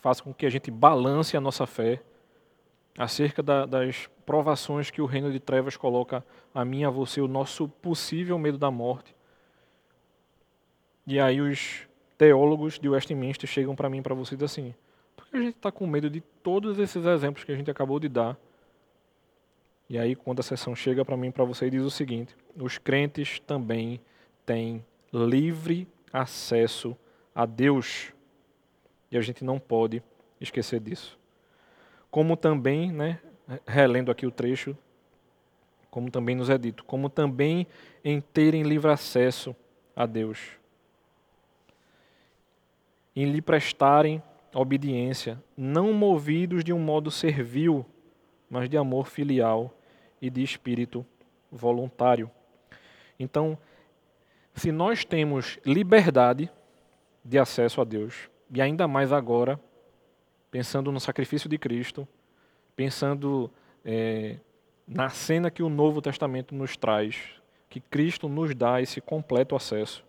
faça 0.04 0.22
com 0.22 0.34
que 0.34 0.46
a 0.46 0.50
gente 0.50 0.70
balance 0.70 1.38
a 1.38 1.40
nossa 1.40 1.66
fé 1.66 2.02
acerca 2.98 3.42
da, 3.42 3.66
das 3.66 4.10
provações 4.26 4.92
que 4.92 5.02
o 5.02 5.06
reino 5.06 5.32
de 5.32 5.40
trevas 5.40 5.78
coloca 5.78 6.26
a 6.54 6.66
mim 6.66 6.84
a 6.84 6.90
você, 6.90 7.22
o 7.22 7.28
nosso 7.28 7.70
possível 7.70 8.38
medo 8.38 8.58
da 8.58 8.70
morte 8.70 9.16
E 11.08 11.22
aí 11.22 11.40
os 11.40 11.88
teólogos 12.18 12.78
de 12.78 12.90
Westminster 12.90 13.50
chegam 13.50 13.78
para 13.78 13.90
mim 13.90 14.02
para 14.02 14.14
vocês 14.14 14.44
assim: 14.44 14.76
por 15.16 15.26
que 15.26 15.38
a 15.38 15.40
gente 15.40 15.56
está 15.56 15.72
com 15.72 15.88
medo 15.88 16.10
de 16.10 16.20
todos 16.20 16.78
esses 16.80 17.06
exemplos 17.06 17.46
que 17.46 17.54
a 17.54 17.56
gente 17.56 17.72
acabou 17.72 17.98
de 17.98 18.10
dar? 18.10 18.38
E 19.90 19.98
aí, 19.98 20.16
quando 20.16 20.42
a 20.42 20.44
sessão 20.44 20.76
chega 20.76 21.06
para 21.06 21.16
mim 21.16 21.32
para 21.32 21.46
você, 21.46 21.70
diz 21.70 21.84
o 21.84 21.90
seguinte: 21.90 22.36
os 22.58 22.78
crentes 22.78 23.40
também 23.40 24.02
têm 24.46 24.84
livre 25.14 25.88
acesso 26.12 26.96
a 27.34 27.46
Deus. 27.46 28.13
E 29.14 29.18
a 29.18 29.22
gente 29.22 29.46
não 29.46 29.58
pode 29.58 30.04
esquecer 30.42 30.82
disso. 30.82 31.18
Como 32.12 32.36
também, 32.36 32.92
né, 32.92 33.22
relendo 33.66 34.12
aqui 34.12 34.26
o 34.26 34.32
trecho, 34.32 34.78
como 35.90 36.12
também 36.12 36.36
nos 36.36 36.50
é 36.50 36.58
dito, 36.58 36.84
como 36.84 37.10
também 37.10 37.66
em 38.04 38.20
terem 38.20 38.64
livre 38.64 38.92
acesso 38.92 39.56
a 39.96 40.06
Deus 40.06 40.62
em 43.16 43.32
lhe 43.32 43.42
prestarem 43.42 44.22
obediência, 44.54 45.42
não 45.56 45.94
movidos 45.94 46.64
de 46.64 46.74
um 46.74 46.80
modo 46.80 47.10
servil, 47.12 47.86
mas 48.50 48.70
de 48.70 48.78
amor 48.78 49.08
filial 49.08 49.76
e 50.22 50.30
de 50.30 50.44
espírito 50.44 51.06
voluntário. 51.52 52.30
Então, 53.20 53.58
se 54.56 54.72
nós 54.72 55.06
temos 55.06 55.60
liberdade 55.66 56.50
de 57.24 57.40
acesso 57.40 57.82
a 57.82 57.84
Deus, 57.84 58.30
e 58.54 58.62
ainda 58.62 58.88
mais 58.88 59.12
agora, 59.12 59.60
pensando 60.52 60.92
no 60.92 61.00
sacrifício 61.00 61.50
de 61.50 61.58
Cristo, 61.58 62.08
pensando 62.76 63.50
é, 63.84 64.38
na 64.88 65.10
cena 65.10 65.50
que 65.50 65.64
o 65.64 65.70
Novo 65.70 66.00
Testamento 66.04 66.54
nos 66.54 66.78
traz, 66.78 67.18
que 67.68 67.80
Cristo 67.80 68.30
nos 68.30 68.54
dá 68.54 68.80
esse 68.80 69.02
completo 69.02 69.56
acesso, 69.56 70.06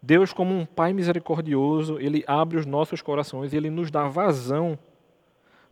Deus, 0.00 0.32
como 0.32 0.54
um 0.54 0.64
Pai 0.64 0.92
misericordioso, 0.92 1.98
Ele 1.98 2.22
abre 2.24 2.56
os 2.56 2.66
nossos 2.66 3.02
corações 3.02 3.52
e 3.52 3.56
Ele 3.56 3.68
nos 3.68 3.90
dá 3.90 4.06
vazão 4.06 4.78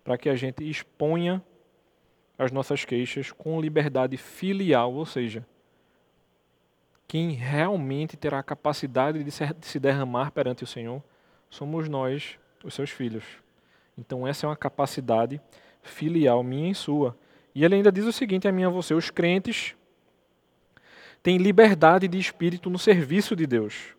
para 0.02 0.18
que 0.18 0.28
a 0.28 0.34
gente 0.34 0.68
exponha 0.68 1.40
as 2.36 2.50
nossas 2.50 2.84
queixas 2.84 3.30
com 3.30 3.60
liberdade 3.60 4.16
filial, 4.16 4.92
ou 4.94 5.06
seja, 5.06 5.46
quem 7.06 7.30
realmente 7.32 8.16
terá 8.16 8.40
a 8.40 8.42
capacidade 8.42 9.22
de 9.22 9.30
se 9.30 9.78
derramar 9.78 10.32
perante 10.32 10.64
o 10.64 10.66
Senhor 10.66 11.00
somos 11.50 11.88
nós, 11.88 12.38
os 12.64 12.72
seus 12.72 12.90
filhos. 12.90 13.24
Então, 13.98 14.26
essa 14.26 14.46
é 14.46 14.48
uma 14.48 14.56
capacidade 14.56 15.40
filial 15.82 16.42
minha 16.42 16.70
e 16.70 16.74
sua. 16.74 17.16
E 17.54 17.64
ele 17.64 17.74
ainda 17.74 17.90
diz 17.90 18.06
o 18.06 18.12
seguinte 18.12 18.46
a 18.48 18.52
mim 18.52 18.62
e 18.62 18.64
a 18.64 18.68
você: 18.68 18.94
os 18.94 19.10
crentes 19.10 19.74
têm 21.22 21.36
liberdade 21.36 22.08
de 22.08 22.18
espírito 22.18 22.70
no 22.70 22.78
serviço 22.78 23.34
de 23.34 23.46
Deus. 23.46 23.94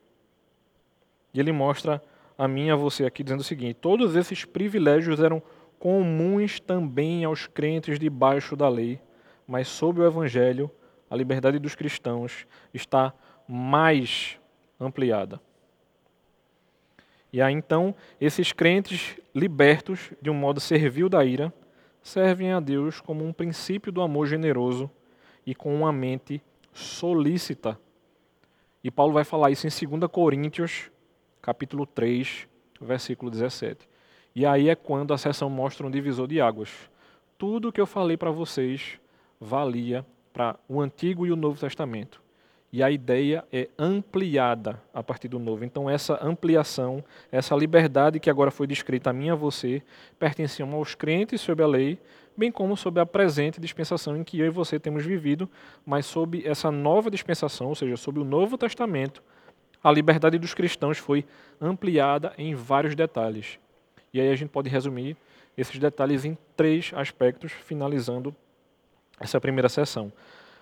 E 1.33 1.39
ele 1.39 1.51
mostra 1.51 2.01
a 2.37 2.47
mim 2.47 2.67
e 2.67 2.71
a 2.71 2.75
você 2.75 3.05
aqui 3.05 3.23
dizendo 3.23 3.41
o 3.41 3.43
seguinte: 3.43 3.75
todos 3.75 4.15
esses 4.15 4.45
privilégios 4.45 5.19
eram 5.19 5.43
comuns 5.77 6.59
também 6.59 7.25
aos 7.25 7.47
crentes 7.47 7.99
debaixo 7.99 8.55
da 8.55 8.69
lei, 8.69 8.99
mas 9.47 9.67
sob 9.67 9.99
o 9.99 10.05
evangelho, 10.05 10.71
a 11.09 11.15
liberdade 11.15 11.59
dos 11.59 11.75
cristãos 11.75 12.45
está 12.73 13.13
mais 13.47 14.39
ampliada. 14.79 15.41
E 17.31 17.41
aí 17.41 17.53
então, 17.53 17.95
esses 18.19 18.51
crentes 18.51 19.15
libertos 19.33 20.11
de 20.21 20.29
um 20.29 20.33
modo 20.33 20.59
servil 20.59 21.07
da 21.07 21.23
ira, 21.23 21.53
servem 22.01 22.51
a 22.51 22.59
Deus 22.59 22.99
como 22.99 23.25
um 23.25 23.31
princípio 23.31 23.91
do 23.91 24.01
amor 24.01 24.27
generoso 24.27 24.89
e 25.45 25.55
com 25.55 25.73
uma 25.73 25.93
mente 25.93 26.41
solícita. 26.73 27.79
E 28.83 28.89
Paulo 28.89 29.13
vai 29.13 29.23
falar 29.23 29.51
isso 29.51 29.67
em 29.67 29.97
2 29.97 30.11
Coríntios 30.11 30.91
capítulo 31.41 31.85
3, 31.85 32.47
versículo 32.79 33.31
17. 33.31 33.89
E 34.35 34.45
aí 34.45 34.69
é 34.69 34.75
quando 34.75 35.13
a 35.13 35.17
sessão 35.17 35.49
mostra 35.49 35.85
um 35.85 35.91
divisor 35.91 36.27
de 36.27 36.39
águas. 36.39 36.69
Tudo 37.37 37.69
o 37.69 37.71
que 37.71 37.81
eu 37.81 37.87
falei 37.87 38.15
para 38.15 38.31
vocês 38.31 38.99
valia 39.39 40.05
para 40.31 40.57
o 40.69 40.79
Antigo 40.79 41.25
e 41.25 41.31
o 41.31 41.35
Novo 41.35 41.59
Testamento. 41.59 42.20
E 42.73 42.81
a 42.81 42.89
ideia 42.89 43.43
é 43.51 43.67
ampliada 43.77 44.81
a 44.93 45.03
partir 45.03 45.27
do 45.27 45.37
Novo. 45.37 45.65
Então, 45.65 45.89
essa 45.89 46.17
ampliação, 46.25 47.03
essa 47.29 47.53
liberdade 47.53 48.19
que 48.19 48.29
agora 48.29 48.49
foi 48.49 48.65
descrita 48.65 49.09
a 49.09 49.13
mim 49.13 49.27
e 49.27 49.29
a 49.29 49.35
você, 49.35 49.83
pertenciam 50.17 50.73
aos 50.73 50.95
crentes 50.95 51.41
sob 51.41 51.61
a 51.61 51.67
lei, 51.67 51.99
bem 52.35 52.49
como 52.49 52.77
sob 52.77 52.99
a 53.01 53.05
presente 53.05 53.59
dispensação 53.59 54.15
em 54.15 54.23
que 54.23 54.39
eu 54.39 54.45
e 54.45 54.49
você 54.49 54.79
temos 54.79 55.05
vivido, 55.05 55.49
mas 55.85 56.05
sob 56.05 56.47
essa 56.47 56.71
nova 56.71 57.11
dispensação, 57.11 57.67
ou 57.67 57.75
seja, 57.75 57.97
sob 57.97 58.21
o 58.21 58.23
Novo 58.23 58.57
Testamento, 58.57 59.21
a 59.83 59.91
liberdade 59.91 60.37
dos 60.37 60.53
cristãos 60.53 60.97
foi 60.97 61.25
ampliada 61.59 62.33
em 62.37 62.55
vários 62.55 62.95
detalhes. 62.95 63.59
E 64.13 64.21
aí 64.21 64.29
a 64.29 64.35
gente 64.35 64.49
pode 64.49 64.69
resumir 64.69 65.17
esses 65.57 65.77
detalhes 65.77 66.23
em 66.23 66.37
três 66.55 66.91
aspectos, 66.95 67.51
finalizando 67.51 68.33
essa 69.19 69.41
primeira 69.41 69.67
sessão. 69.67 70.11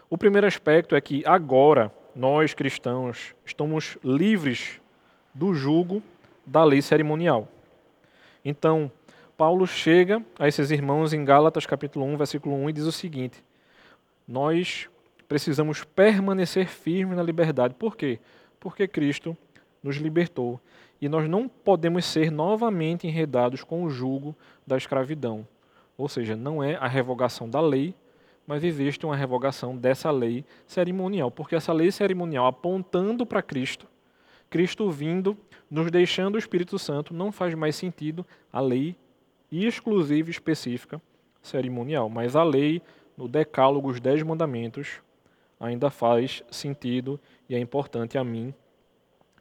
O 0.09 0.17
primeiro 0.17 0.47
aspecto 0.47 0.95
é 0.95 1.01
que 1.01 1.23
agora 1.25 1.91
nós 2.15 2.53
cristãos 2.53 3.33
estamos 3.45 3.97
livres 4.03 4.81
do 5.33 5.53
jugo 5.53 6.01
da 6.45 6.63
lei 6.63 6.81
cerimonial. 6.81 7.47
Então, 8.43 8.91
Paulo 9.37 9.65
chega 9.67 10.23
a 10.37 10.47
esses 10.47 10.71
irmãos 10.71 11.13
em 11.13 11.23
Gálatas 11.23 11.65
capítulo 11.65 12.05
1, 12.05 12.17
versículo 12.17 12.55
1 12.55 12.69
e 12.69 12.73
diz 12.73 12.85
o 12.85 12.91
seguinte: 12.91 13.43
Nós 14.27 14.89
precisamos 15.27 15.83
permanecer 15.83 16.67
firmes 16.67 17.15
na 17.15 17.23
liberdade. 17.23 17.73
Por 17.75 17.95
quê? 17.95 18.19
porque 18.59 18.87
Cristo 18.87 19.35
nos 19.81 19.95
libertou 19.95 20.59
e 21.01 21.07
nós 21.07 21.29
não 21.29 21.47
podemos 21.47 22.05
ser 22.05 22.29
novamente 22.29 23.07
enredados 23.07 23.63
com 23.63 23.83
o 23.83 23.89
jugo 23.89 24.35
da 24.67 24.75
escravidão. 24.75 25.47
Ou 25.97 26.09
seja, 26.09 26.35
não 26.35 26.61
é 26.61 26.75
a 26.75 26.87
revogação 26.87 27.49
da 27.49 27.61
lei, 27.61 27.93
mas 28.49 28.63
existe 28.63 29.05
uma 29.05 29.15
revogação 29.15 29.77
dessa 29.77 30.09
lei 30.09 30.43
cerimonial, 30.65 31.29
porque 31.29 31.55
essa 31.55 31.71
lei 31.71 31.91
cerimonial 31.91 32.47
apontando 32.47 33.23
para 33.23 33.43
Cristo, 33.43 33.85
Cristo 34.49 34.89
vindo, 34.89 35.37
nos 35.69 35.91
deixando 35.91 36.33
o 36.33 36.39
Espírito 36.39 36.79
Santo, 36.79 37.13
não 37.13 37.31
faz 37.31 37.53
mais 37.53 37.75
sentido 37.75 38.25
a 38.51 38.59
lei 38.59 38.95
exclusiva 39.51 40.31
específica 40.31 40.99
cerimonial, 41.43 42.09
mas 42.09 42.35
a 42.35 42.41
lei 42.41 42.81
no 43.15 43.27
decálogo, 43.27 43.87
os 43.87 43.99
dez 43.99 44.23
mandamentos, 44.23 44.99
ainda 45.59 45.91
faz 45.91 46.43
sentido 46.49 47.19
e 47.47 47.53
é 47.53 47.59
importante 47.59 48.17
a 48.17 48.23
mim 48.23 48.51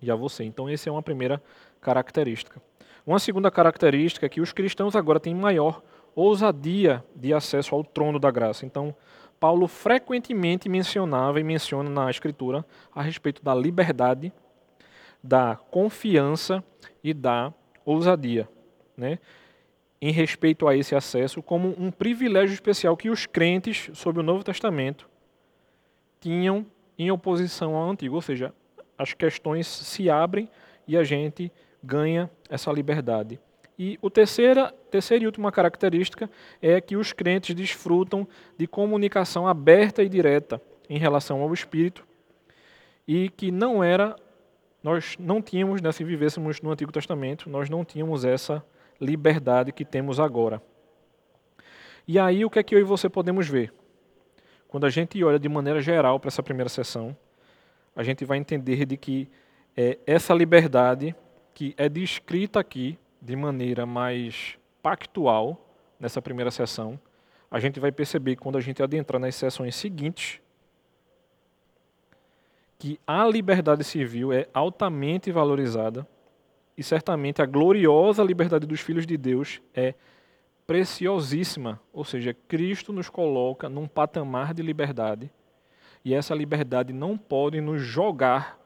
e 0.02 0.10
a 0.10 0.14
você. 0.14 0.44
Então, 0.44 0.68
essa 0.68 0.90
é 0.90 0.92
uma 0.92 1.02
primeira 1.02 1.42
característica. 1.80 2.60
Uma 3.06 3.18
segunda 3.18 3.50
característica 3.50 4.26
é 4.26 4.28
que 4.28 4.42
os 4.42 4.52
cristãos 4.52 4.94
agora 4.94 5.18
têm 5.18 5.34
maior 5.34 5.82
ousadia 6.14 7.04
de 7.14 7.32
acesso 7.32 7.74
ao 7.74 7.84
trono 7.84 8.18
da 8.18 8.30
graça. 8.30 8.66
Então, 8.66 8.94
Paulo 9.38 9.68
frequentemente 9.68 10.68
mencionava 10.68 11.38
e 11.38 11.44
menciona 11.44 11.88
na 11.88 12.10
Escritura 12.10 12.64
a 12.94 13.02
respeito 13.02 13.42
da 13.42 13.54
liberdade, 13.54 14.32
da 15.22 15.56
confiança 15.70 16.62
e 17.02 17.14
da 17.14 17.52
ousadia, 17.84 18.48
né? 18.96 19.18
em 20.00 20.12
respeito 20.12 20.68
a 20.68 20.76
esse 20.76 20.94
acesso, 20.94 21.42
como 21.42 21.74
um 21.78 21.90
privilégio 21.90 22.54
especial 22.54 22.96
que 22.96 23.10
os 23.10 23.26
crentes, 23.26 23.90
sob 23.94 24.20
o 24.20 24.22
Novo 24.22 24.44
Testamento, 24.44 25.08
tinham 26.20 26.66
em 26.96 27.10
oposição 27.10 27.74
ao 27.74 27.90
antigo, 27.90 28.14
ou 28.14 28.22
seja, 28.22 28.52
as 28.96 29.12
questões 29.12 29.66
se 29.66 30.08
abrem 30.08 30.48
e 30.86 30.96
a 30.96 31.04
gente 31.04 31.52
ganha 31.82 32.30
essa 32.48 32.72
liberdade. 32.72 33.40
E 33.78 33.96
o 34.02 34.10
terceira, 34.10 34.74
terceira 34.90 35.22
e 35.22 35.26
última 35.26 35.52
característica 35.52 36.28
é 36.60 36.80
que 36.80 36.96
os 36.96 37.12
crentes 37.12 37.54
desfrutam 37.54 38.26
de 38.56 38.66
comunicação 38.66 39.46
aberta 39.46 40.02
e 40.02 40.08
direta 40.08 40.60
em 40.90 40.98
relação 40.98 41.40
ao 41.40 41.54
Espírito 41.54 42.04
e 43.06 43.28
que 43.28 43.52
não 43.52 43.84
era, 43.84 44.16
nós 44.82 45.16
não 45.18 45.40
tínhamos, 45.40 45.80
né, 45.80 45.92
se 45.92 46.02
vivêssemos 46.02 46.60
no 46.60 46.72
Antigo 46.72 46.90
Testamento, 46.90 47.48
nós 47.48 47.70
não 47.70 47.84
tínhamos 47.84 48.24
essa 48.24 48.64
liberdade 49.00 49.70
que 49.70 49.84
temos 49.84 50.18
agora. 50.18 50.60
E 52.06 52.18
aí 52.18 52.44
o 52.44 52.50
que 52.50 52.58
é 52.58 52.62
que 52.64 52.74
eu 52.74 52.80
e 52.80 52.84
você 52.84 53.08
podemos 53.08 53.48
ver? 53.48 53.72
Quando 54.66 54.86
a 54.86 54.90
gente 54.90 55.22
olha 55.22 55.38
de 55.38 55.48
maneira 55.48 55.80
geral 55.80 56.18
para 56.18 56.28
essa 56.28 56.42
primeira 56.42 56.68
sessão, 56.68 57.16
a 57.94 58.02
gente 58.02 58.24
vai 58.24 58.38
entender 58.38 58.84
de 58.84 58.96
que 58.96 59.30
é, 59.76 59.98
essa 60.04 60.34
liberdade 60.34 61.14
que 61.54 61.74
é 61.76 61.88
descrita 61.88 62.58
aqui 62.58 62.98
de 63.20 63.34
maneira 63.36 63.84
mais 63.84 64.58
pactual 64.82 65.64
nessa 65.98 66.22
primeira 66.22 66.50
sessão, 66.50 66.98
a 67.50 67.58
gente 67.58 67.80
vai 67.80 67.90
perceber 67.90 68.36
quando 68.36 68.58
a 68.58 68.60
gente 68.60 68.82
adentrar 68.82 69.20
nas 69.20 69.34
sessões 69.34 69.74
seguintes 69.74 70.40
que 72.78 73.00
a 73.06 73.26
liberdade 73.26 73.82
civil 73.82 74.32
é 74.32 74.46
altamente 74.54 75.32
valorizada 75.32 76.06
e 76.76 76.82
certamente 76.82 77.42
a 77.42 77.46
gloriosa 77.46 78.22
liberdade 78.22 78.66
dos 78.66 78.80
filhos 78.80 79.04
de 79.04 79.16
Deus 79.16 79.60
é 79.74 79.94
preciosíssima, 80.64 81.80
ou 81.92 82.04
seja, 82.04 82.32
Cristo 82.46 82.92
nos 82.92 83.08
coloca 83.08 83.68
num 83.68 83.88
patamar 83.88 84.54
de 84.54 84.62
liberdade 84.62 85.30
e 86.04 86.14
essa 86.14 86.34
liberdade 86.34 86.92
não 86.92 87.18
pode 87.18 87.60
nos 87.60 87.82
jogar 87.82 88.58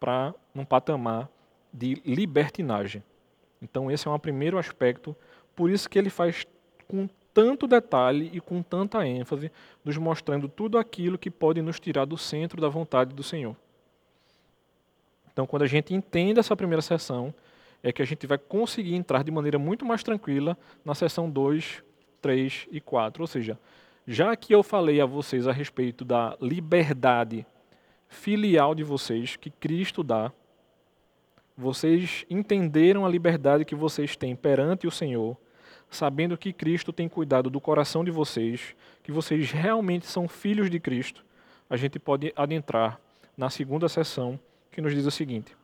para 0.00 0.34
um 0.54 0.64
patamar 0.64 1.28
de 1.72 2.02
libertinagem. 2.04 3.04
Então 3.62 3.90
esse 3.90 4.08
é 4.08 4.10
um 4.10 4.18
primeiro 4.18 4.58
aspecto, 4.58 5.16
por 5.54 5.70
isso 5.70 5.88
que 5.88 5.98
ele 5.98 6.10
faz 6.10 6.44
com 6.88 7.08
tanto 7.32 7.66
detalhe 7.66 8.30
e 8.32 8.40
com 8.40 8.62
tanta 8.62 9.06
ênfase, 9.06 9.50
nos 9.84 9.96
mostrando 9.96 10.48
tudo 10.48 10.76
aquilo 10.76 11.16
que 11.16 11.30
pode 11.30 11.62
nos 11.62 11.80
tirar 11.80 12.04
do 12.04 12.18
centro 12.18 12.60
da 12.60 12.68
vontade 12.68 13.14
do 13.14 13.22
Senhor. 13.22 13.56
Então, 15.32 15.46
quando 15.46 15.62
a 15.62 15.66
gente 15.66 15.94
entende 15.94 16.38
essa 16.38 16.54
primeira 16.54 16.82
sessão, 16.82 17.32
é 17.82 17.90
que 17.90 18.02
a 18.02 18.04
gente 18.04 18.26
vai 18.26 18.36
conseguir 18.36 18.94
entrar 18.94 19.24
de 19.24 19.30
maneira 19.30 19.58
muito 19.58 19.84
mais 19.84 20.02
tranquila 20.02 20.56
na 20.84 20.94
sessão 20.94 21.30
2, 21.30 21.82
3 22.20 22.68
e 22.70 22.80
4. 22.80 23.22
Ou 23.22 23.26
seja, 23.26 23.58
já 24.06 24.36
que 24.36 24.54
eu 24.54 24.62
falei 24.62 25.00
a 25.00 25.06
vocês 25.06 25.48
a 25.48 25.52
respeito 25.52 26.04
da 26.04 26.36
liberdade 26.40 27.46
filial 28.08 28.74
de 28.74 28.84
vocês 28.84 29.36
que 29.36 29.50
Cristo 29.50 30.02
dá, 30.02 30.30
vocês 31.56 32.24
entenderam 32.30 33.04
a 33.04 33.08
liberdade 33.08 33.64
que 33.64 33.74
vocês 33.74 34.16
têm 34.16 34.34
perante 34.34 34.86
o 34.86 34.90
Senhor, 34.90 35.36
sabendo 35.90 36.38
que 36.38 36.52
Cristo 36.52 36.92
tem 36.92 37.08
cuidado 37.08 37.50
do 37.50 37.60
coração 37.60 38.04
de 38.04 38.10
vocês, 38.10 38.74
que 39.02 39.12
vocês 39.12 39.50
realmente 39.50 40.06
são 40.06 40.26
filhos 40.26 40.70
de 40.70 40.80
Cristo, 40.80 41.24
a 41.68 41.76
gente 41.76 41.98
pode 41.98 42.32
adentrar 42.36 43.00
na 43.36 43.48
segunda 43.50 43.88
sessão, 43.88 44.38
que 44.70 44.80
nos 44.80 44.94
diz 44.94 45.06
o 45.06 45.10
seguinte: 45.10 45.56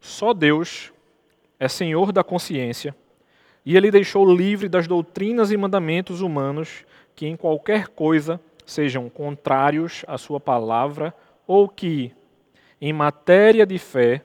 Só 0.00 0.32
Deus 0.32 0.92
é 1.58 1.68
Senhor 1.68 2.12
da 2.12 2.24
consciência, 2.24 2.94
e 3.64 3.76
Ele 3.76 3.90
deixou 3.90 4.30
livre 4.30 4.68
das 4.68 4.86
doutrinas 4.86 5.50
e 5.50 5.56
mandamentos 5.56 6.20
humanos 6.20 6.84
que 7.14 7.26
em 7.26 7.36
qualquer 7.36 7.88
coisa 7.88 8.40
sejam 8.64 9.08
contrários 9.08 10.04
à 10.06 10.18
Sua 10.18 10.40
palavra 10.40 11.14
ou 11.46 11.68
que, 11.68 12.12
em 12.80 12.92
matéria 12.92 13.66
de 13.66 13.78
fé 13.78 14.22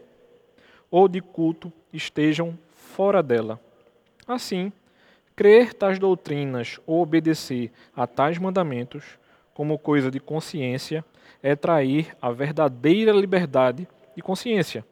ou 0.89 1.07
de 1.07 1.21
culto, 1.21 1.71
estejam 1.93 2.57
fora 2.75 3.23
dela. 3.23 3.59
Assim, 4.27 4.71
crer 5.35 5.73
tais 5.73 5.97
doutrinas 5.97 6.79
ou 6.85 7.01
obedecer 7.01 7.71
a 7.95 8.05
tais 8.05 8.37
mandamentos, 8.37 9.17
como 9.53 9.79
coisa 9.79 10.11
de 10.11 10.19
consciência, 10.19 11.03
é 11.41 11.55
trair 11.55 12.15
a 12.21 12.31
verdadeira 12.31 13.11
liberdade 13.11 13.87
de 14.15 14.21
consciência 14.21 14.85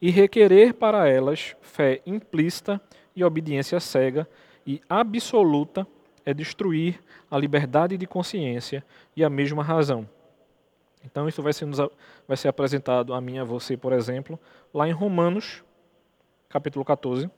e 0.00 0.10
requerer 0.10 0.74
para 0.74 1.08
elas 1.08 1.56
fé 1.62 2.00
implícita 2.04 2.80
e 3.14 3.24
obediência 3.24 3.80
cega 3.80 4.28
e 4.66 4.80
absoluta 4.88 5.86
é 6.24 6.34
destruir 6.34 7.00
a 7.30 7.38
liberdade 7.38 7.96
de 7.96 8.06
consciência 8.06 8.84
e 9.16 9.24
a 9.24 9.30
mesma 9.30 9.62
razão. 9.62 10.08
Então 11.06 11.28
isso 11.28 11.40
vai 11.40 11.52
ser, 11.52 11.66
vai 12.26 12.36
ser 12.36 12.48
apresentado 12.48 13.14
a 13.14 13.20
mim 13.20 13.38
a 13.38 13.44
você, 13.44 13.76
por 13.76 13.92
exemplo, 13.92 14.38
lá 14.74 14.88
em 14.88 14.92
Romanos, 14.92 15.62
capítulo 16.48 16.84
14. 16.84 17.30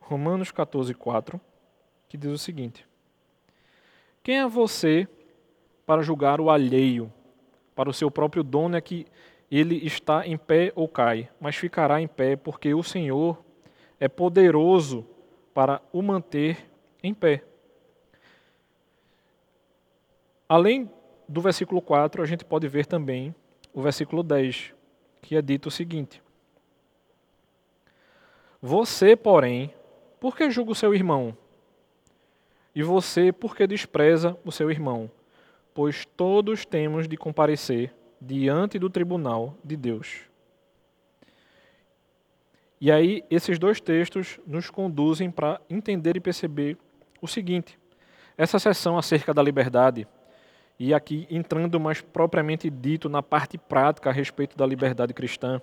Romanos 0.00 0.50
14, 0.52 0.94
4, 0.94 1.40
que 2.08 2.16
diz 2.16 2.30
o 2.30 2.38
seguinte: 2.38 2.86
Quem 4.22 4.38
é 4.38 4.46
você 4.46 5.08
para 5.84 6.02
julgar 6.02 6.40
o 6.40 6.48
alheio? 6.48 7.12
Para 7.74 7.88
o 7.88 7.94
seu 7.94 8.10
próprio 8.10 8.42
dono 8.42 8.76
é 8.76 8.80
que 8.80 9.06
ele 9.50 9.84
está 9.84 10.26
em 10.26 10.36
pé 10.36 10.72
ou 10.76 10.86
cai, 10.86 11.28
mas 11.40 11.56
ficará 11.56 12.00
em 12.00 12.06
pé, 12.06 12.36
porque 12.36 12.74
o 12.74 12.82
Senhor 12.82 13.42
é 13.98 14.06
poderoso 14.06 15.06
para 15.54 15.82
o 15.92 16.02
manter 16.02 16.68
em 17.02 17.12
pé. 17.12 17.42
Além 20.48 20.90
do 21.28 21.40
versículo 21.40 21.80
4, 21.80 22.22
a 22.22 22.26
gente 22.26 22.44
pode 22.44 22.68
ver 22.68 22.86
também 22.86 23.34
o 23.72 23.80
versículo 23.80 24.22
10, 24.22 24.74
que 25.22 25.36
é 25.36 25.42
dito 25.42 25.66
o 25.68 25.70
seguinte: 25.70 26.22
Você, 28.60 29.16
porém, 29.16 29.72
por 30.20 30.36
que 30.36 30.50
julga 30.50 30.72
o 30.72 30.74
seu 30.74 30.94
irmão? 30.94 31.36
E 32.74 32.82
você, 32.82 33.32
por 33.32 33.54
que 33.54 33.66
despreza 33.66 34.36
o 34.44 34.52
seu 34.52 34.70
irmão? 34.70 35.10
Pois 35.74 36.04
todos 36.04 36.64
temos 36.64 37.08
de 37.08 37.16
comparecer 37.16 37.94
diante 38.20 38.78
do 38.78 38.88
tribunal 38.88 39.56
de 39.64 39.76
Deus. 39.76 40.31
E 42.84 42.90
aí, 42.90 43.22
esses 43.30 43.60
dois 43.60 43.80
textos 43.80 44.40
nos 44.44 44.68
conduzem 44.68 45.30
para 45.30 45.60
entender 45.70 46.16
e 46.16 46.20
perceber 46.20 46.76
o 47.20 47.28
seguinte: 47.28 47.78
essa 48.36 48.58
sessão 48.58 48.98
acerca 48.98 49.32
da 49.32 49.40
liberdade, 49.40 50.04
e 50.80 50.92
aqui 50.92 51.24
entrando 51.30 51.78
mais 51.78 52.00
propriamente 52.00 52.68
dito 52.68 53.08
na 53.08 53.22
parte 53.22 53.56
prática 53.56 54.10
a 54.10 54.12
respeito 54.12 54.56
da 54.56 54.66
liberdade 54.66 55.14
cristã, 55.14 55.62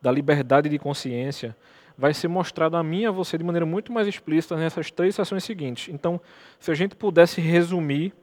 da 0.00 0.12
liberdade 0.12 0.68
de 0.68 0.78
consciência, 0.78 1.56
vai 1.98 2.14
ser 2.14 2.28
mostrado 2.28 2.76
a 2.76 2.82
mim 2.82 3.00
e 3.00 3.06
a 3.06 3.10
você 3.10 3.36
de 3.36 3.42
maneira 3.42 3.66
muito 3.66 3.92
mais 3.92 4.06
explícita 4.06 4.54
nessas 4.56 4.88
três 4.88 5.16
sessões 5.16 5.42
seguintes. 5.42 5.92
Então, 5.92 6.20
se 6.60 6.70
a 6.70 6.74
gente 6.76 6.94
pudesse 6.94 7.40
resumir, 7.40 8.14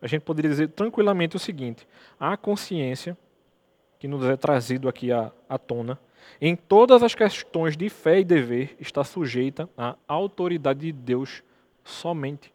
a 0.00 0.06
gente 0.06 0.22
poderia 0.22 0.50
dizer 0.50 0.68
tranquilamente 0.68 1.36
o 1.36 1.38
seguinte: 1.38 1.86
a 2.18 2.34
consciência, 2.34 3.14
que 3.98 4.08
nos 4.08 4.24
é 4.24 4.38
trazido 4.38 4.88
aqui 4.88 5.12
à, 5.12 5.30
à 5.46 5.58
tona, 5.58 5.98
em 6.40 6.54
todas 6.54 7.02
as 7.02 7.14
questões 7.14 7.76
de 7.76 7.88
fé 7.88 8.20
e 8.20 8.24
dever, 8.24 8.76
está 8.78 9.02
sujeita 9.02 9.68
à 9.76 9.96
autoridade 10.06 10.80
de 10.80 10.92
Deus 10.92 11.42
somente. 11.84 12.52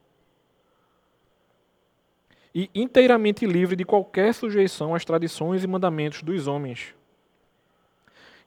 E 2.55 2.69
inteiramente 2.73 3.45
livre 3.45 3.75
de 3.75 3.83
qualquer 3.83 4.33
sujeição 4.33 4.93
às 4.93 5.03
tradições 5.03 5.63
e 5.63 5.67
mandamentos 5.67 6.21
dos 6.21 6.47
homens. 6.47 6.93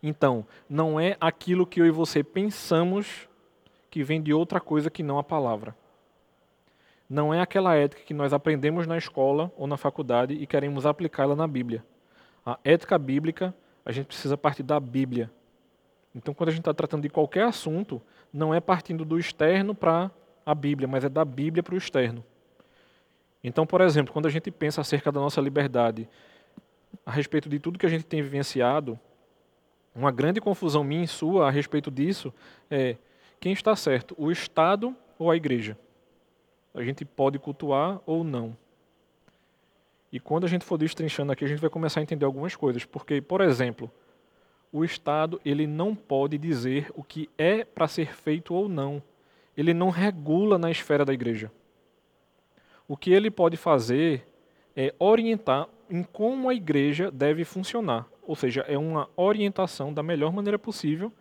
Então, 0.02 0.46
não 0.68 1.00
é 1.00 1.16
aquilo 1.20 1.66
que 1.66 1.80
eu 1.80 1.86
e 1.86 1.90
você 1.90 2.22
pensamos 2.22 3.28
que 3.90 4.04
vem 4.04 4.22
de 4.22 4.32
outra 4.32 4.60
coisa 4.60 4.90
que 4.90 5.02
não 5.02 5.18
a 5.18 5.24
palavra. 5.24 5.74
Não 7.08 7.32
é 7.32 7.40
aquela 7.40 7.74
ética 7.74 8.02
que 8.02 8.14
nós 8.14 8.32
aprendemos 8.32 8.86
na 8.86 8.98
escola 8.98 9.50
ou 9.56 9.66
na 9.66 9.76
faculdade 9.76 10.34
e 10.34 10.46
queremos 10.46 10.86
aplicá-la 10.86 11.36
na 11.36 11.46
Bíblia. 11.46 11.84
A 12.44 12.58
ética 12.64 12.98
bíblica, 12.98 13.54
a 13.86 13.92
gente 13.92 14.06
precisa 14.06 14.36
partir 14.36 14.64
da 14.64 14.80
Bíblia. 14.80 15.30
Então, 16.12 16.34
quando 16.34 16.48
a 16.48 16.52
gente 16.52 16.62
está 16.62 16.74
tratando 16.74 17.02
de 17.02 17.08
qualquer 17.08 17.44
assunto, 17.44 18.02
não 18.32 18.52
é 18.52 18.60
partindo 18.60 19.04
do 19.04 19.16
externo 19.16 19.76
para 19.76 20.10
a 20.44 20.54
Bíblia, 20.54 20.88
mas 20.88 21.04
é 21.04 21.08
da 21.08 21.24
Bíblia 21.24 21.62
para 21.62 21.74
o 21.74 21.78
externo. 21.78 22.24
Então, 23.44 23.64
por 23.64 23.80
exemplo, 23.80 24.12
quando 24.12 24.26
a 24.26 24.30
gente 24.30 24.50
pensa 24.50 24.80
acerca 24.80 25.12
da 25.12 25.20
nossa 25.20 25.40
liberdade, 25.40 26.08
a 27.04 27.12
respeito 27.12 27.48
de 27.48 27.60
tudo 27.60 27.78
que 27.78 27.86
a 27.86 27.88
gente 27.88 28.04
tem 28.04 28.20
vivenciado, 28.20 28.98
uma 29.94 30.10
grande 30.10 30.40
confusão 30.40 30.82
minha 30.82 31.04
e 31.04 31.08
sua 31.08 31.46
a 31.46 31.50
respeito 31.50 31.90
disso 31.90 32.34
é 32.68 32.96
quem 33.38 33.52
está 33.52 33.76
certo, 33.76 34.16
o 34.18 34.32
Estado 34.32 34.96
ou 35.16 35.30
a 35.30 35.36
igreja? 35.36 35.78
A 36.74 36.82
gente 36.82 37.04
pode 37.04 37.38
cultuar 37.38 38.00
ou 38.04 38.24
não. 38.24 38.56
E 40.16 40.18
quando 40.18 40.44
a 40.44 40.48
gente 40.48 40.64
for 40.64 40.78
destrinchando 40.78 41.30
aqui, 41.30 41.44
a 41.44 41.46
gente 41.46 41.60
vai 41.60 41.68
começar 41.68 42.00
a 42.00 42.02
entender 42.02 42.24
algumas 42.24 42.56
coisas. 42.56 42.86
Porque, 42.86 43.20
por 43.20 43.42
exemplo, 43.42 43.90
o 44.72 44.82
Estado 44.82 45.38
ele 45.44 45.66
não 45.66 45.94
pode 45.94 46.38
dizer 46.38 46.90
o 46.94 47.04
que 47.04 47.28
é 47.36 47.66
para 47.66 47.86
ser 47.86 48.14
feito 48.14 48.54
ou 48.54 48.66
não. 48.66 49.02
Ele 49.54 49.74
não 49.74 49.90
regula 49.90 50.56
na 50.56 50.70
esfera 50.70 51.04
da 51.04 51.12
igreja. 51.12 51.52
O 52.88 52.96
que 52.96 53.12
ele 53.12 53.30
pode 53.30 53.58
fazer 53.58 54.26
é 54.74 54.94
orientar 54.98 55.68
em 55.90 56.02
como 56.02 56.48
a 56.48 56.54
igreja 56.54 57.10
deve 57.10 57.44
funcionar. 57.44 58.06
Ou 58.22 58.34
seja, 58.34 58.62
é 58.62 58.78
uma 58.78 59.10
orientação 59.16 59.92
da 59.92 60.02
melhor 60.02 60.32
maneira 60.32 60.58
possível 60.58 61.12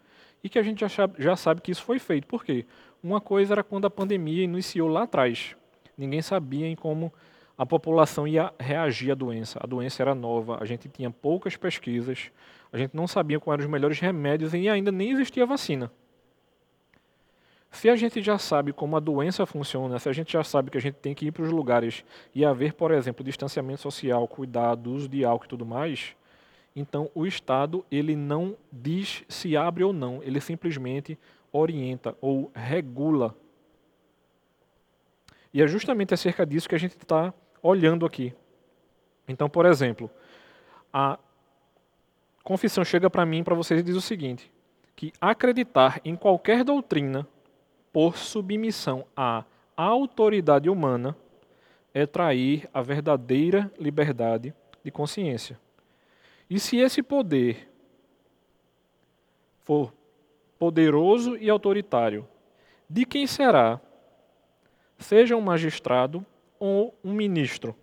e 0.41 0.47
que 0.47 0.57
a 0.57 0.63
gente 0.63 0.85
já, 1.17 1.35
sabe 1.35 1.59
que 1.59 1.71
isso 1.73 1.83
foi 1.83 1.99
feito. 1.99 2.27
Por 2.27 2.45
quê? 2.45 2.65
Uma 3.03 3.19
coisa 3.19 3.55
era 3.55 3.63
quando 3.63 3.83
a 3.83 3.89
pandemia 3.89 4.45
iniciou 4.45 4.87
lá 4.87 5.03
atrás. 5.03 5.53
Ninguém 5.97 6.21
sabia 6.21 6.65
em 6.65 6.77
como 6.77 7.11
a 7.57 7.65
população 7.65 8.27
ia 8.27 8.53
reagir 8.59 9.11
à 9.11 9.15
doença. 9.15 9.59
A 9.61 9.67
doença 9.67 10.01
era 10.01 10.13
nova, 10.13 10.57
a 10.61 10.65
gente 10.65 10.89
tinha 10.89 11.09
poucas 11.09 11.55
pesquisas, 11.55 12.31
a 12.71 12.77
gente 12.77 12.95
não 12.95 13.07
sabia 13.07 13.39
quais 13.39 13.59
eram 13.59 13.65
os 13.65 13.71
melhores 13.71 13.99
remédios 13.99 14.53
e 14.53 14.67
ainda 14.67 14.91
nem 14.91 15.11
existia 15.11 15.45
vacina. 15.45 15.91
Se 17.71 17.89
a 17.89 17.95
gente 17.95 18.21
já 18.21 18.37
sabe 18.37 18.71
como 18.71 18.95
a 18.95 18.99
doença 18.99 19.45
funciona, 19.45 19.99
se 19.99 20.07
a 20.07 20.13
gente 20.13 20.31
já 20.31 20.43
sabe 20.43 20.71
que 20.71 20.77
a 20.77 20.81
gente 20.81 20.95
tem 20.95 21.13
que 21.13 21.27
ir 21.27 21.31
para 21.31 21.43
os 21.43 21.51
lugares 21.51 22.05
e 22.33 22.45
haver, 22.45 22.73
por 22.73 22.91
exemplo, 22.91 23.23
distanciamento 23.23 23.81
social, 23.81 24.27
cuidado, 24.27 24.91
uso 24.91 25.09
de 25.09 25.25
álcool 25.25 25.45
e 25.45 25.49
tudo 25.49 25.65
mais, 25.65 26.15
então, 26.75 27.09
o 27.15 27.25
Estado 27.25 27.85
ele 27.89 28.15
não 28.15 28.57
diz 28.71 29.23
se 29.29 29.55
abre 29.55 29.83
ou 29.83 29.93
não, 29.93 30.21
ele 30.21 30.41
simplesmente 30.41 31.17
orienta 31.51 32.17
ou 32.19 32.51
regula. 32.53 33.33
E 35.53 35.61
é 35.61 35.67
justamente 35.67 36.13
acerca 36.13 36.45
disso 36.45 36.67
que 36.67 36.75
a 36.75 36.77
gente 36.79 36.97
está 36.97 37.33
olhando 37.65 38.05
aqui. 38.05 38.31
Então, 39.27 39.49
por 39.49 39.65
exemplo, 39.65 40.09
a 40.93 41.17
confissão 42.43 42.85
chega 42.85 43.09
para 43.09 43.25
mim, 43.25 43.43
para 43.43 43.55
vocês 43.55 43.79
e 43.79 43.83
diz 43.83 43.95
o 43.95 44.01
seguinte: 44.01 44.51
que 44.95 45.11
acreditar 45.19 45.99
em 46.05 46.15
qualquer 46.15 46.63
doutrina 46.63 47.27
por 47.91 48.17
submissão 48.17 49.05
à 49.15 49.43
autoridade 49.75 50.69
humana 50.69 51.17
é 51.91 52.05
trair 52.05 52.69
a 52.71 52.83
verdadeira 52.83 53.71
liberdade 53.79 54.53
de 54.83 54.91
consciência. 54.91 55.59
E 56.47 56.59
se 56.59 56.77
esse 56.77 57.01
poder 57.01 57.67
for 59.63 59.91
poderoso 60.59 61.35
e 61.37 61.49
autoritário, 61.49 62.27
de 62.87 63.05
quem 63.05 63.25
será? 63.25 63.81
Seja 64.99 65.35
um 65.35 65.41
magistrado 65.41 66.23
ou 66.59 66.97
um 67.03 67.13
ministro. 67.13 67.75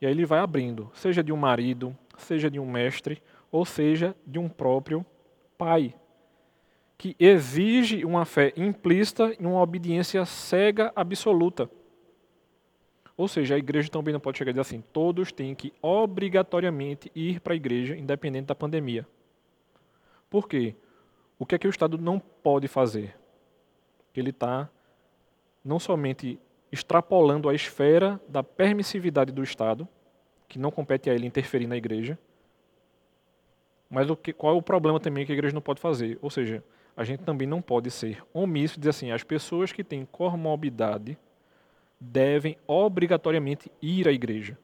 E 0.00 0.06
aí 0.06 0.12
ele 0.12 0.26
vai 0.26 0.38
abrindo, 0.38 0.90
seja 0.94 1.22
de 1.22 1.32
um 1.32 1.36
marido, 1.36 1.96
seja 2.18 2.50
de 2.50 2.60
um 2.60 2.70
mestre, 2.70 3.22
ou 3.50 3.64
seja 3.64 4.14
de 4.26 4.38
um 4.38 4.48
próprio 4.48 5.04
pai, 5.56 5.94
que 6.98 7.16
exige 7.18 8.04
uma 8.04 8.24
fé 8.24 8.52
implícita 8.56 9.34
e 9.38 9.46
uma 9.46 9.60
obediência 9.60 10.24
cega 10.24 10.92
absoluta. 10.94 11.70
Ou 13.16 13.28
seja, 13.28 13.54
a 13.54 13.58
igreja 13.58 13.88
também 13.88 14.12
não 14.12 14.20
pode 14.20 14.38
chegar 14.38 14.50
e 14.50 14.54
dizer 14.54 14.60
assim: 14.60 14.82
todos 14.92 15.30
têm 15.30 15.54
que 15.54 15.72
obrigatoriamente 15.80 17.10
ir 17.14 17.40
para 17.40 17.52
a 17.52 17.56
igreja, 17.56 17.96
independente 17.96 18.46
da 18.46 18.54
pandemia. 18.54 19.06
Por 20.28 20.48
quê? 20.48 20.74
O 21.38 21.46
que 21.46 21.54
é 21.54 21.58
que 21.58 21.66
o 21.66 21.70
Estado 21.70 21.96
não 21.96 22.18
pode 22.18 22.66
fazer? 22.66 23.16
Ele 24.14 24.30
está 24.30 24.68
não 25.64 25.78
somente 25.78 26.38
extrapolando 26.74 27.48
a 27.48 27.54
esfera 27.54 28.20
da 28.28 28.42
permissividade 28.42 29.30
do 29.30 29.44
Estado, 29.44 29.88
que 30.48 30.58
não 30.58 30.72
compete 30.72 31.08
a 31.08 31.14
ele 31.14 31.26
interferir 31.26 31.68
na 31.68 31.76
igreja, 31.76 32.18
mas 33.88 34.10
o 34.10 34.16
que, 34.16 34.32
qual 34.32 34.54
é 34.54 34.58
o 34.58 34.62
problema 34.62 34.98
também 34.98 35.24
que 35.24 35.30
a 35.30 35.34
igreja 35.34 35.54
não 35.54 35.62
pode 35.62 35.80
fazer? 35.80 36.18
Ou 36.20 36.28
seja, 36.28 36.64
a 36.96 37.04
gente 37.04 37.22
também 37.22 37.46
não 37.46 37.62
pode 37.62 37.92
ser 37.92 38.24
omisso 38.32 38.76
e 38.76 38.80
dizer 38.80 38.90
assim, 38.90 39.12
as 39.12 39.22
pessoas 39.22 39.70
que 39.70 39.84
têm 39.84 40.04
comorbidade 40.04 41.16
devem 42.00 42.58
obrigatoriamente 42.66 43.70
ir 43.80 44.08
à 44.08 44.12
igreja. 44.12 44.58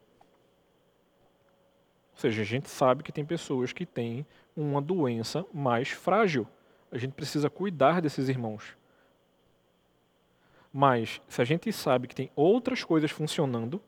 Ou 2.12 2.20
seja, 2.20 2.42
a 2.42 2.44
gente 2.44 2.68
sabe 2.68 3.04
que 3.04 3.12
tem 3.12 3.24
pessoas 3.24 3.72
que 3.72 3.86
têm 3.86 4.26
uma 4.56 4.82
doença 4.82 5.46
mais 5.54 5.90
frágil. 5.90 6.46
A 6.90 6.98
gente 6.98 7.12
precisa 7.12 7.48
cuidar 7.48 8.02
desses 8.02 8.28
irmãos. 8.28 8.76
Mas, 10.72 11.20
se 11.28 11.42
a 11.42 11.44
gente 11.44 11.72
sabe 11.72 12.06
que 12.06 12.14
tem 12.14 12.30
outras 12.36 12.84
coisas 12.84 13.10
funcionando, 13.10 13.80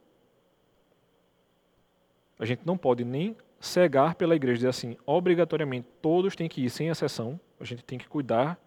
a 2.38 2.44
gente 2.44 2.62
não 2.66 2.76
pode 2.76 3.04
nem 3.04 3.36
cegar 3.60 4.16
pela 4.16 4.34
igreja, 4.34 4.56
dizer 4.56 4.68
assim, 4.68 4.96
obrigatoriamente 5.06 5.86
todos 6.00 6.34
têm 6.34 6.48
que 6.48 6.64
ir, 6.64 6.70
sem 6.70 6.88
exceção, 6.88 7.38
a 7.60 7.64
gente 7.64 7.84
tem 7.84 7.98
que 7.98 8.08
cuidar 8.08 8.58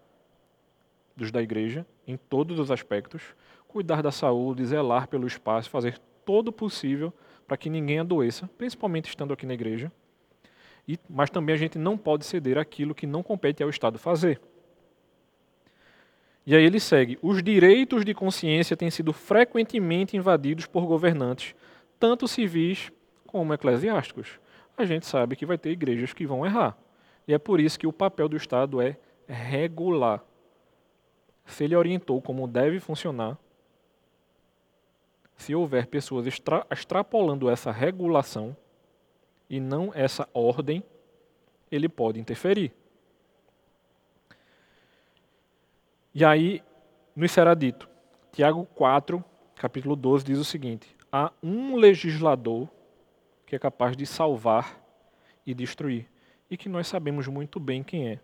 dos 1.15 1.31
da 1.31 1.41
igreja, 1.41 1.85
em 2.07 2.15
todos 2.15 2.57
os 2.59 2.71
aspectos, 2.71 3.35
cuidar 3.67 4.01
da 4.01 4.11
saúde, 4.11 4.65
zelar 4.65 5.07
pelo 5.07 5.27
espaço, 5.27 5.69
fazer 5.69 5.99
todo 6.23 6.47
o 6.47 6.53
possível 6.53 7.13
para 7.45 7.57
que 7.57 7.69
ninguém 7.69 7.99
adoeça, 7.99 8.49
principalmente 8.57 9.09
estando 9.09 9.33
aqui 9.33 9.45
na 9.45 9.53
igreja. 9.53 9.91
E, 10.87 10.97
mas 11.09 11.29
também 11.29 11.53
a 11.53 11.57
gente 11.57 11.77
não 11.77 11.97
pode 11.97 12.25
ceder 12.25 12.57
aquilo 12.57 12.95
que 12.95 13.05
não 13.05 13.21
compete 13.21 13.61
ao 13.61 13.69
Estado 13.69 13.99
fazer. 13.99 14.39
E 16.45 16.55
aí 16.55 16.63
ele 16.63 16.79
segue: 16.79 17.17
os 17.21 17.41
direitos 17.41 18.05
de 18.05 18.13
consciência 18.13 18.77
têm 18.77 18.91
sido 18.91 19.11
frequentemente 19.11 20.15
invadidos 20.15 20.65
por 20.65 20.85
governantes, 20.85 21.55
tanto 21.99 22.27
civis 22.27 22.91
como 23.25 23.53
eclesiásticos. 23.53 24.39
A 24.77 24.85
gente 24.85 25.05
sabe 25.05 25.35
que 25.35 25.45
vai 25.45 25.57
ter 25.57 25.71
igrejas 25.71 26.13
que 26.13 26.25
vão 26.25 26.45
errar. 26.45 26.77
E 27.27 27.33
é 27.33 27.37
por 27.37 27.59
isso 27.59 27.79
que 27.79 27.87
o 27.87 27.93
papel 27.93 28.29
do 28.29 28.37
Estado 28.37 28.81
é 28.81 28.97
regular. 29.27 30.23
Se 31.45 31.63
ele 31.63 31.75
orientou 31.75 32.21
como 32.21 32.47
deve 32.47 32.79
funcionar, 32.79 33.37
se 35.37 35.53
houver 35.53 35.87
pessoas 35.87 36.27
extra, 36.27 36.65
extrapolando 36.71 37.49
essa 37.49 37.71
regulação 37.71 38.55
e 39.49 39.59
não 39.59 39.91
essa 39.93 40.27
ordem, 40.33 40.83
ele 41.71 41.89
pode 41.89 42.19
interferir. 42.19 42.71
E 46.17 46.23
aí 46.23 46.63
nos 47.13 47.33
será 47.33 47.53
dito, 47.53 47.89
Tiago 48.31 48.65
4, 48.73 49.21
capítulo 49.53 49.97
12, 49.97 50.23
diz 50.23 50.39
o 50.39 50.45
seguinte: 50.45 50.95
há 51.11 51.29
um 51.43 51.75
legislador 51.75 52.69
que 53.45 53.53
é 53.53 53.59
capaz 53.59 53.97
de 53.97 54.05
salvar 54.05 54.81
e 55.45 55.53
destruir, 55.53 56.09
e 56.49 56.55
que 56.55 56.69
nós 56.69 56.87
sabemos 56.87 57.27
muito 57.27 57.59
bem 57.59 57.83
quem 57.83 58.07
é, 58.07 58.19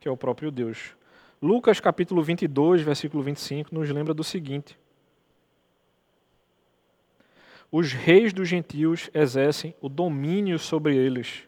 que 0.00 0.08
é 0.08 0.10
o 0.10 0.16
próprio 0.16 0.50
Deus. 0.50 0.96
Lucas 1.40 1.78
capítulo 1.78 2.20
22, 2.20 2.82
versículo 2.82 3.22
25, 3.22 3.72
nos 3.72 3.88
lembra 3.90 4.12
do 4.12 4.24
seguinte: 4.24 4.76
Os 7.70 7.92
reis 7.92 8.32
dos 8.32 8.48
gentios 8.48 9.08
exercem 9.14 9.72
o 9.80 9.88
domínio 9.88 10.58
sobre 10.58 10.96
eles, 10.96 11.46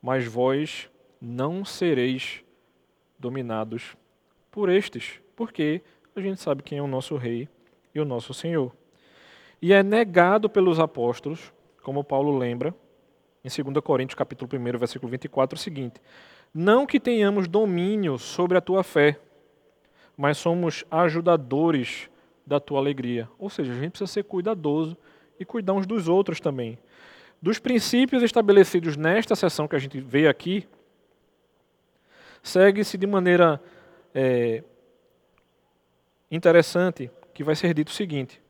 mas 0.00 0.24
vós 0.24 0.88
não 1.20 1.64
sereis 1.64 2.44
dominados 3.18 3.96
por 4.56 4.70
estes, 4.70 5.20
porque 5.36 5.82
a 6.16 6.20
gente 6.22 6.40
sabe 6.40 6.62
quem 6.62 6.78
é 6.78 6.82
o 6.82 6.86
nosso 6.86 7.14
rei 7.14 7.46
e 7.94 8.00
o 8.00 8.06
nosso 8.06 8.32
Senhor. 8.32 8.72
E 9.60 9.70
é 9.70 9.82
negado 9.82 10.48
pelos 10.48 10.80
apóstolos 10.80 11.52
como 11.82 12.02
Paulo 12.02 12.38
lembra, 12.38 12.74
em 13.44 13.50
2 13.62 13.84
Coríntios 13.84 14.16
capítulo 14.16 14.50
1, 14.50 14.78
versículo 14.78 15.10
24, 15.10 15.58
o 15.58 15.60
seguinte: 15.60 16.00
Não 16.54 16.86
que 16.86 16.98
tenhamos 16.98 17.46
domínio 17.46 18.16
sobre 18.16 18.56
a 18.56 18.62
tua 18.62 18.82
fé, 18.82 19.20
mas 20.16 20.38
somos 20.38 20.86
ajudadores 20.90 22.08
da 22.46 22.58
tua 22.58 22.78
alegria. 22.78 23.28
Ou 23.38 23.50
seja, 23.50 23.72
a 23.72 23.74
gente 23.74 23.90
precisa 23.90 24.10
ser 24.10 24.22
cuidadoso 24.22 24.96
e 25.38 25.44
cuidar 25.44 25.74
uns 25.74 25.86
dos 25.86 26.08
outros 26.08 26.40
também. 26.40 26.78
Dos 27.42 27.58
princípios 27.58 28.22
estabelecidos 28.22 28.96
nesta 28.96 29.36
sessão 29.36 29.68
que 29.68 29.76
a 29.76 29.78
gente 29.78 30.00
vê 30.00 30.26
aqui, 30.26 30.66
segue-se 32.42 32.96
de 32.96 33.06
maneira 33.06 33.60
é, 34.18 34.64
interessante 36.30 37.10
que 37.34 37.44
vai 37.44 37.54
ser 37.54 37.74
dito 37.74 37.88
o 37.88 37.92
seguinte: 37.94 38.40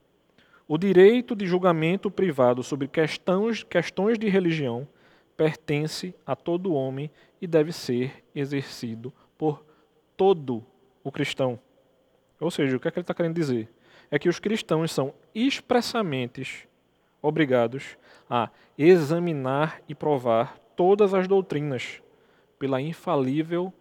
o 0.69 0.79
direito 0.79 1.35
de 1.35 1.45
julgamento 1.45 2.09
privado 2.09 2.63
sobre 2.63 2.87
questões, 2.87 3.65
questões 3.65 4.17
de 4.17 4.29
religião 4.29 4.87
pertence 5.37 6.15
a 6.25 6.37
todo 6.37 6.73
homem 6.73 7.11
e 7.41 7.49
deve 7.49 7.73
ser 7.73 8.25
exercido 8.33 9.13
por 9.37 9.65
todo 10.17 10.65
o 11.03 11.11
cristão. 11.11 11.59
Ou 12.41 12.51
seja, 12.51 12.77
o 12.77 12.81
que, 12.81 12.87
é 12.87 12.91
que 12.93 13.01
ele 13.01 13.03
está 13.03 13.13
querendo 13.13 13.35
dizer? 13.35 13.69
É 14.09 14.21
que 14.21 14.29
os 14.29 14.39
cristãos 14.39 14.93
são 14.93 15.13
expressamente 15.35 16.69
obrigados 17.21 17.99
a 18.31 18.51
examinar 18.79 19.83
e 19.89 19.97
provar 19.97 20.59
todas 20.77 21.13
as 21.13 21.27
doutrinas 21.27 22.01
pela 22.57 22.81
infalível 22.81 23.73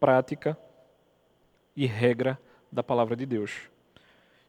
prática 0.00 0.58
e 1.76 1.86
regra 1.86 2.40
da 2.72 2.82
palavra 2.82 3.14
de 3.14 3.26
Deus. 3.26 3.68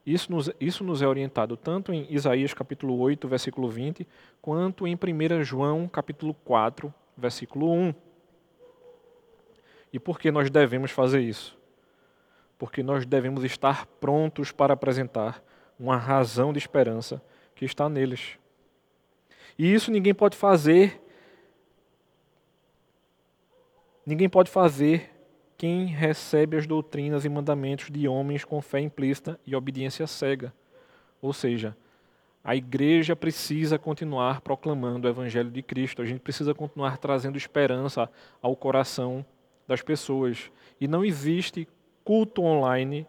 Isso 0.06 0.32
nos, 0.32 0.50
isso 0.60 0.86
nos 0.86 1.02
é 1.02 1.08
orientado 1.08 1.58
tanto 1.58 1.92
em 1.92 2.08
Isaías 2.10 2.54
capítulo 2.54 2.98
8, 2.98 3.28
versículo 3.28 3.70
20, 3.70 4.08
quanto 4.42 4.88
em 4.88 4.96
1 4.96 5.44
João 5.44 5.86
capítulo 5.88 6.34
4, 6.34 6.94
versículo 7.18 7.70
1. 7.70 7.94
E 9.92 10.00
por 10.00 10.18
que 10.18 10.32
nós 10.32 10.50
devemos 10.50 10.92
fazer 10.92 11.20
isso? 11.20 11.58
Porque 12.58 12.82
nós 12.82 13.06
devemos 13.06 13.44
estar 13.44 13.86
prontos 13.86 14.52
para 14.52 14.74
apresentar 14.74 15.44
uma 15.78 15.98
razão 15.98 16.54
de 16.54 16.60
esperança 16.60 17.22
que 17.54 17.66
está 17.66 17.90
neles. 17.90 18.40
E 19.60 19.74
isso 19.74 19.92
ninguém 19.92 20.14
pode 20.14 20.38
fazer. 20.38 21.02
Ninguém 24.06 24.30
pode 24.30 24.50
fazer 24.50 25.17
quem 25.58 25.88
recebe 25.88 26.56
as 26.56 26.68
doutrinas 26.68 27.26
e 27.26 27.30
mandamentos 27.30 27.90
de 27.90 28.08
homens 28.08 28.46
com 28.46 28.62
fé 28.62 28.80
implícita 28.80 29.40
e 29.46 29.56
obediência 29.56 30.06
cega. 30.06 30.54
Ou 31.22 31.34
seja, 31.34 31.76
a 32.44 32.56
igreja 32.56 33.16
precisa 33.16 33.80
continuar 33.80 34.42
proclamando 34.42 35.08
o 35.08 35.10
evangelho 35.10 35.50
de 35.50 35.62
Cristo, 35.64 36.02
a 36.02 36.06
gente 36.06 36.20
precisa 36.20 36.54
continuar 36.54 36.98
trazendo 36.98 37.38
esperança 37.38 38.10
ao 38.42 38.56
coração 38.56 39.26
das 39.68 39.82
pessoas. 39.82 40.52
E 40.80 40.88
não 40.88 41.04
existe 41.04 41.68
culto 42.04 42.44
online 42.44 43.08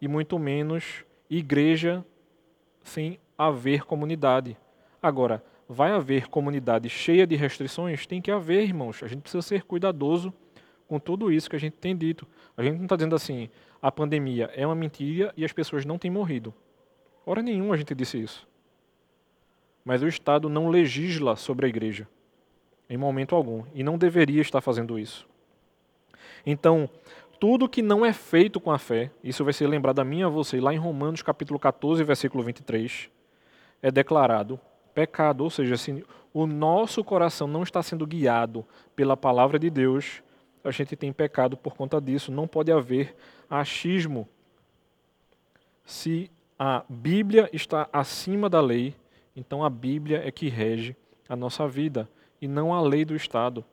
e 0.00 0.08
muito 0.08 0.38
menos 0.38 1.04
igreja 1.28 2.04
sem 2.82 3.20
haver 3.36 3.84
comunidade. 3.84 4.56
Agora, 5.02 5.44
vai 5.68 5.92
haver 5.92 6.28
comunidade 6.28 6.88
cheia 6.88 7.26
de 7.26 7.36
restrições? 7.36 8.06
Tem 8.06 8.20
que 8.20 8.30
haver, 8.30 8.64
irmãos. 8.64 9.02
A 9.02 9.06
gente 9.06 9.20
precisa 9.20 9.42
ser 9.42 9.62
cuidadoso 9.62 10.32
com 10.90 10.98
tudo 10.98 11.30
isso 11.30 11.48
que 11.48 11.54
a 11.54 11.58
gente 11.60 11.74
tem 11.74 11.96
dito. 11.96 12.26
A 12.56 12.64
gente 12.64 12.74
não 12.74 12.82
está 12.82 12.96
dizendo 12.96 13.14
assim, 13.14 13.48
a 13.80 13.92
pandemia 13.92 14.50
é 14.56 14.66
uma 14.66 14.74
mentira 14.74 15.32
e 15.36 15.44
as 15.44 15.52
pessoas 15.52 15.84
não 15.84 15.96
têm 15.96 16.10
morrido. 16.10 16.52
Hora 17.24 17.40
nenhuma 17.40 17.74
a 17.74 17.78
gente 17.78 17.94
disse 17.94 18.20
isso. 18.20 18.44
Mas 19.84 20.02
o 20.02 20.08
Estado 20.08 20.48
não 20.48 20.66
legisla 20.66 21.36
sobre 21.36 21.64
a 21.64 21.68
igreja, 21.68 22.08
em 22.88 22.96
momento 22.96 23.36
algum, 23.36 23.62
e 23.72 23.84
não 23.84 23.96
deveria 23.96 24.42
estar 24.42 24.60
fazendo 24.60 24.98
isso. 24.98 25.28
Então, 26.44 26.90
tudo 27.38 27.68
que 27.68 27.82
não 27.82 28.04
é 28.04 28.12
feito 28.12 28.58
com 28.58 28.72
a 28.72 28.78
fé, 28.78 29.12
isso 29.22 29.44
vai 29.44 29.52
ser 29.52 29.68
lembrado 29.68 30.00
a 30.00 30.04
mim 30.04 30.18
e 30.18 30.24
a 30.24 30.28
você 30.28 30.60
lá 30.60 30.74
em 30.74 30.78
Romanos 30.78 31.22
capítulo 31.22 31.60
14, 31.60 32.02
versículo 32.02 32.42
23, 32.42 33.08
é 33.80 33.92
declarado 33.92 34.58
pecado, 34.92 35.44
ou 35.44 35.50
seja, 35.50 35.76
se 35.76 36.04
o 36.34 36.48
nosso 36.48 37.04
coração 37.04 37.46
não 37.46 37.62
está 37.62 37.80
sendo 37.80 38.04
guiado 38.04 38.66
pela 38.96 39.16
palavra 39.16 39.56
de 39.56 39.70
Deus, 39.70 40.20
a 40.62 40.70
gente 40.70 40.96
tem 40.96 41.12
pecado 41.12 41.56
por 41.56 41.74
conta 41.74 42.00
disso. 42.00 42.30
Não 42.30 42.46
pode 42.46 42.70
haver 42.70 43.16
achismo. 43.48 44.28
Se 45.84 46.30
a 46.58 46.84
Bíblia 46.88 47.48
está 47.52 47.88
acima 47.92 48.48
da 48.48 48.60
lei, 48.60 48.94
então 49.34 49.64
a 49.64 49.70
Bíblia 49.70 50.26
é 50.26 50.30
que 50.30 50.48
rege 50.48 50.96
a 51.28 51.34
nossa 51.34 51.66
vida 51.66 52.08
e 52.40 52.46
não 52.46 52.74
a 52.74 52.80
lei 52.80 53.04
do 53.04 53.16
Estado. 53.16 53.64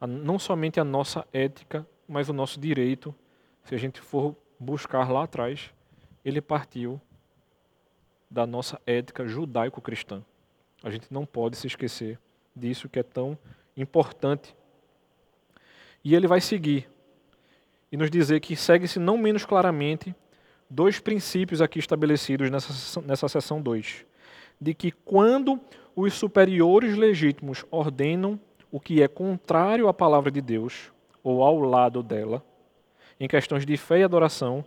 Não 0.00 0.38
somente 0.38 0.80
a 0.80 0.84
nossa 0.84 1.26
ética, 1.32 1.86
mas 2.06 2.28
o 2.28 2.32
nosso 2.32 2.60
direito, 2.60 3.14
se 3.64 3.74
a 3.74 3.78
gente 3.78 4.00
for 4.00 4.36
buscar 4.58 5.10
lá 5.10 5.24
atrás, 5.24 5.72
ele 6.24 6.40
partiu 6.40 7.00
da 8.30 8.46
nossa 8.46 8.80
ética 8.86 9.26
judaico-cristã. 9.26 10.22
A 10.82 10.90
gente 10.90 11.12
não 11.12 11.24
pode 11.24 11.56
se 11.56 11.66
esquecer 11.66 12.18
disso 12.54 12.88
que 12.88 12.98
é 12.98 13.02
tão 13.02 13.38
importante. 13.76 14.54
E 16.04 16.14
ele 16.14 16.26
vai 16.26 16.40
seguir 16.40 16.88
e 17.90 17.96
nos 17.96 18.10
dizer 18.10 18.40
que 18.40 18.54
segue-se 18.54 18.98
não 18.98 19.16
menos 19.16 19.44
claramente 19.44 20.14
dois 20.68 20.98
princípios 20.98 21.62
aqui 21.62 21.78
estabelecidos 21.78 22.50
nessa, 22.50 23.00
nessa 23.00 23.28
seção 23.28 23.62
2. 23.62 24.04
De 24.60 24.74
que 24.74 24.90
quando 24.90 25.60
os 25.96 26.14
superiores 26.14 26.96
legítimos 26.96 27.64
ordenam 27.70 28.38
o 28.70 28.80
que 28.80 29.02
é 29.02 29.08
contrário 29.08 29.88
à 29.88 29.94
palavra 29.94 30.30
de 30.30 30.40
Deus, 30.40 30.92
ou 31.22 31.42
ao 31.42 31.60
lado 31.60 32.02
dela, 32.02 32.44
em 33.18 33.28
questões 33.28 33.64
de 33.64 33.76
fé 33.76 34.00
e 34.00 34.02
adoração, 34.02 34.64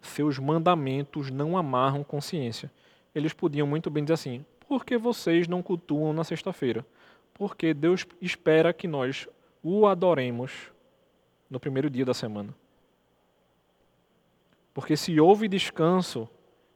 seus 0.00 0.38
mandamentos 0.38 1.30
não 1.30 1.58
amarram 1.58 2.04
consciência. 2.04 2.70
Eles 3.14 3.32
podiam 3.32 3.66
muito 3.66 3.90
bem 3.90 4.04
dizer 4.04 4.14
assim: 4.14 4.44
por 4.68 4.84
que 4.84 4.96
vocês 4.96 5.48
não 5.48 5.62
cultuam 5.62 6.12
na 6.12 6.24
sexta-feira? 6.24 6.86
Porque 7.34 7.74
Deus 7.74 8.06
espera 8.20 8.72
que 8.72 8.88
nós 8.88 9.28
o 9.68 9.84
adoremos 9.88 10.70
no 11.50 11.58
primeiro 11.58 11.90
dia 11.90 12.04
da 12.04 12.14
semana. 12.14 12.54
Porque 14.72 14.96
se 14.96 15.18
houve 15.18 15.48
descanso 15.48 16.28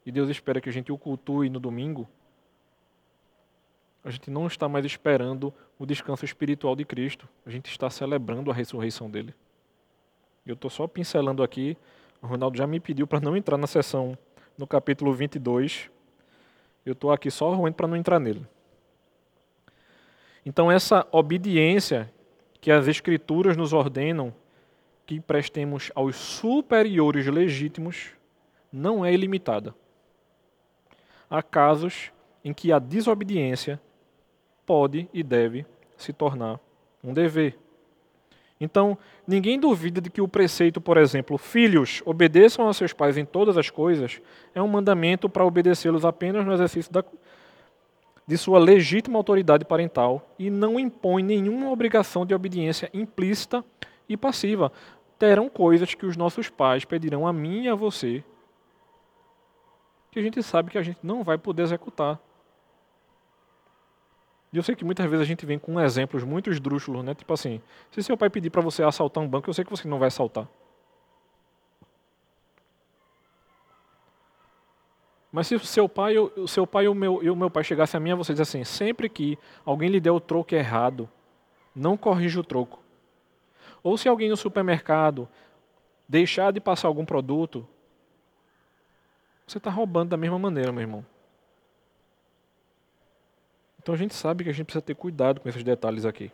e 0.05 0.11
Deus 0.11 0.29
espera 0.29 0.61
que 0.61 0.69
a 0.69 0.73
gente 0.73 0.91
o 0.91 0.99
cultue 0.99 1.49
no 1.49 1.61
domingo, 1.61 2.09
a 4.03 4.11
gente 4.11 4.29
não 4.29 4.45
está 4.49 4.69
mais 4.69 4.85
esperando 4.85 5.55
o 5.79 5.87
descanso 5.87 6.25
espiritual 6.25 6.75
de 6.75 6.85
Cristo, 6.85 7.29
a 7.47 7.51
gente 7.51 7.71
está 7.71 7.89
celebrando 7.89 8.51
a 8.51 8.55
ressurreição 8.55 9.09
dele. 9.09 9.33
Eu 10.45 10.55
estou 10.55 10.69
só 10.69 10.89
pincelando 10.89 11.45
aqui, 11.45 11.77
o 12.21 12.27
Ronaldo 12.27 12.59
já 12.59 12.67
me 12.67 12.81
pediu 12.81 13.07
para 13.07 13.21
não 13.21 13.37
entrar 13.37 13.57
na 13.57 13.69
sessão 13.69 14.19
no 14.59 14.67
capítulo 14.67 15.13
22, 15.13 15.89
eu 16.85 16.95
estou 16.95 17.13
aqui 17.13 17.31
só 17.31 17.55
ruim 17.55 17.71
para 17.71 17.87
não 17.87 17.97
entrar 17.97 18.19
nele. 18.19 18.45
Então, 20.45 20.73
essa 20.73 21.07
obediência 21.13 22.13
que 22.61 22.71
as 22.71 22.87
Escrituras 22.87 23.57
nos 23.57 23.73
ordenam 23.73 24.35
que 25.07 25.19
prestemos 25.21 25.91
aos 25.95 26.17
superiores 26.17 27.27
legítimos 27.27 28.11
não 28.73 29.05
é 29.05 29.13
ilimitada. 29.13 29.75
Há 31.29 31.43
casos 31.43 32.13
em 32.45 32.53
que 32.53 32.73
a 32.73 32.79
desobediência 32.79 33.81
pode 34.65 35.09
e 35.13 35.23
deve 35.23 35.67
se 35.97 36.13
tornar 36.13 36.61
um 37.03 37.13
dever. 37.13 37.59
Então, 38.61 38.99
ninguém 39.27 39.59
duvida 39.59 40.01
de 40.01 40.11
que 40.11 40.21
o 40.21 40.29
preceito, 40.29 40.81
por 40.81 40.99
exemplo, 40.99 41.39
filhos, 41.39 42.03
obedeçam 42.05 42.69
a 42.69 42.75
seus 42.75 42.93
pais 42.93 43.17
em 43.17 43.25
todas 43.25 43.57
as 43.57 43.71
coisas, 43.71 44.21
é 44.55 44.61
um 44.61 44.69
mandamento 44.69 45.31
para 45.31 45.47
obedecê-los 45.47 46.05
apenas 46.05 46.45
no 46.45 46.53
exercício 46.53 46.93
da, 46.93 47.03
de 48.31 48.39
sua 48.39 48.61
legítima 48.61 49.19
autoridade 49.19 49.65
parental 49.65 50.25
e 50.39 50.51
não 50.51 50.79
impõe 50.79 51.21
nenhuma 51.21 51.69
obrigação 51.69 52.25
de 52.25 52.33
obediência 52.33 52.89
implícita 52.95 53.65
e 54.09 54.17
passiva. 54.17 54.71
Terão 55.19 55.49
coisas 55.49 55.95
que 55.95 56.07
os 56.07 56.17
nossos 56.17 56.49
pais 56.49 56.85
pedirão 56.85 57.27
a 57.27 57.33
mim 57.33 57.65
e 57.65 57.69
a 57.69 57.75
você 57.75 58.23
que 60.13 60.21
a 60.21 60.23
gente 60.23 60.41
sabe 60.45 60.71
que 60.71 60.79
a 60.79 60.83
gente 60.83 61.01
não 61.03 61.25
vai 61.25 61.39
poder 61.39 61.65
executar. 61.65 62.21
E 64.53 64.57
eu 64.57 64.63
sei 64.63 64.77
que 64.77 64.85
muitas 64.85 65.07
vezes 65.07 65.23
a 65.23 65.27
gente 65.27 65.45
vem 65.45 65.59
com 65.59 65.81
exemplos 65.81 66.23
muito 66.23 66.51
esdrúxulos, 66.51 67.05
né? 67.05 67.17
Tipo 67.17 67.33
assim, 67.33 67.61
se 67.91 68.01
seu 68.01 68.17
pai 68.17 68.31
pedir 68.31 68.51
para 68.51 68.63
você 68.63 68.85
assaltar 68.85 69.25
um 69.25 69.29
banco, 69.29 69.51
eu 69.51 69.55
sei 69.55 69.65
que 69.65 69.71
você 69.73 69.89
não 69.89 69.99
vai 69.99 70.07
assaltar. 70.07 70.47
Mas 75.33 75.47
se 75.47 75.55
o 75.55 75.61
seu 75.61 75.89
pai, 75.89 76.19
o 76.19 76.49
seu 76.49 76.67
pai 76.67 76.87
e 76.87 76.89
o 76.89 76.95
meu, 76.95 77.23
e 77.23 77.31
o 77.31 77.37
meu 77.37 77.51
pai 77.51 77.63
chegassem 77.63 77.99
a 77.99 78.01
mim 78.01 78.15
você 78.15 78.33
diz 78.33 78.41
assim, 78.41 78.65
sempre 78.65 79.09
que 79.09 79.39
alguém 79.65 79.89
lhe 79.89 80.01
der 80.01 80.11
o 80.11 80.19
troco 80.19 80.55
errado, 80.55 81.09
não 81.75 81.97
corrija 81.97 82.41
o 82.41 82.45
troco. 82.45 82.83
Ou 83.83 83.97
se 83.97 84.09
alguém 84.09 84.29
no 84.29 84.37
supermercado 84.37 85.29
deixar 86.09 86.53
de 86.53 86.61
passar 86.61 86.89
algum 86.89 87.05
produto, 87.05 87.67
você 89.47 89.59
está 89.59 89.71
roubando 89.71 90.11
da 90.11 90.17
mesma 90.17 90.39
maneira, 90.39 90.73
meu 90.73 90.83
irmão. 90.83 91.07
Então 93.81 93.95
a 93.95 93.99
gente 93.99 94.15
sabe 94.15 94.45
que 94.45 94.51
a 94.51 94.53
gente 94.53 94.67
precisa 94.67 94.83
ter 94.83 94.95
cuidado 94.95 95.41
com 95.41 95.49
esses 95.49 95.63
detalhes 95.63 96.05
aqui. 96.05 96.31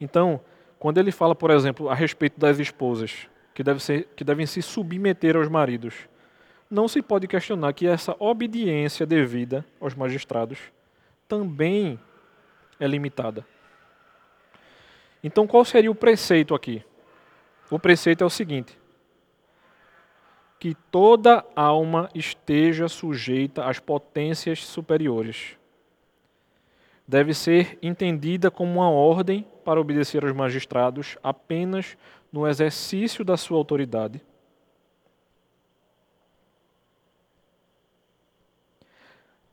Então, 0.00 0.40
quando 0.78 0.98
ele 0.98 1.12
fala, 1.12 1.34
por 1.34 1.50
exemplo, 1.50 1.88
a 1.88 1.94
respeito 1.94 2.38
das 2.38 2.58
esposas 2.58 3.28
que, 3.52 3.62
deve 3.62 3.80
ser, 3.82 4.08
que 4.16 4.24
devem 4.24 4.46
se 4.46 4.62
submeter 4.62 5.36
aos 5.36 5.48
maridos, 5.48 6.08
não 6.70 6.88
se 6.88 7.02
pode 7.02 7.26
questionar 7.26 7.72
que 7.72 7.86
essa 7.86 8.16
obediência 8.18 9.06
devida 9.06 9.64
aos 9.80 9.94
magistrados 9.94 10.58
também 11.28 11.98
é 12.78 12.86
limitada. 12.86 13.46
Então, 15.22 15.46
qual 15.46 15.64
seria 15.64 15.90
o 15.90 15.94
preceito 15.94 16.54
aqui? 16.54 16.84
O 17.70 17.78
preceito 17.78 18.22
é 18.22 18.26
o 18.26 18.30
seguinte: 18.30 18.78
que 20.58 20.74
toda 20.90 21.44
alma 21.56 22.08
esteja 22.14 22.88
sujeita 22.88 23.64
às 23.64 23.78
potências 23.78 24.64
superiores 24.64 25.56
deve 27.06 27.34
ser 27.34 27.78
entendida 27.82 28.50
como 28.50 28.80
uma 28.80 28.88
ordem 28.88 29.46
para 29.64 29.80
obedecer 29.80 30.24
aos 30.24 30.34
magistrados 30.34 31.18
apenas 31.22 31.96
no 32.32 32.46
exercício 32.46 33.24
da 33.24 33.36
sua 33.36 33.58
autoridade. 33.58 34.20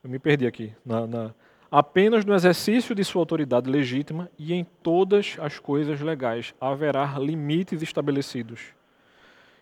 Eu 0.04 0.10
me 0.10 0.18
perdi 0.18 0.48
aqui. 0.48 0.74
Na, 0.86 1.06
na, 1.06 1.34
apenas 1.70 2.26
no 2.26 2.34
exercício 2.34 2.96
de 2.96 3.04
sua 3.04 3.22
autoridade 3.22 3.70
legítima 3.70 4.30
e 4.38 4.54
em 4.54 4.66
todas 4.84 5.38
as 5.40 5.60
coisas 5.60 6.02
legais 6.02 6.54
haverá 6.60 7.18
limites 7.20 7.82
estabelecidos. 7.82 8.60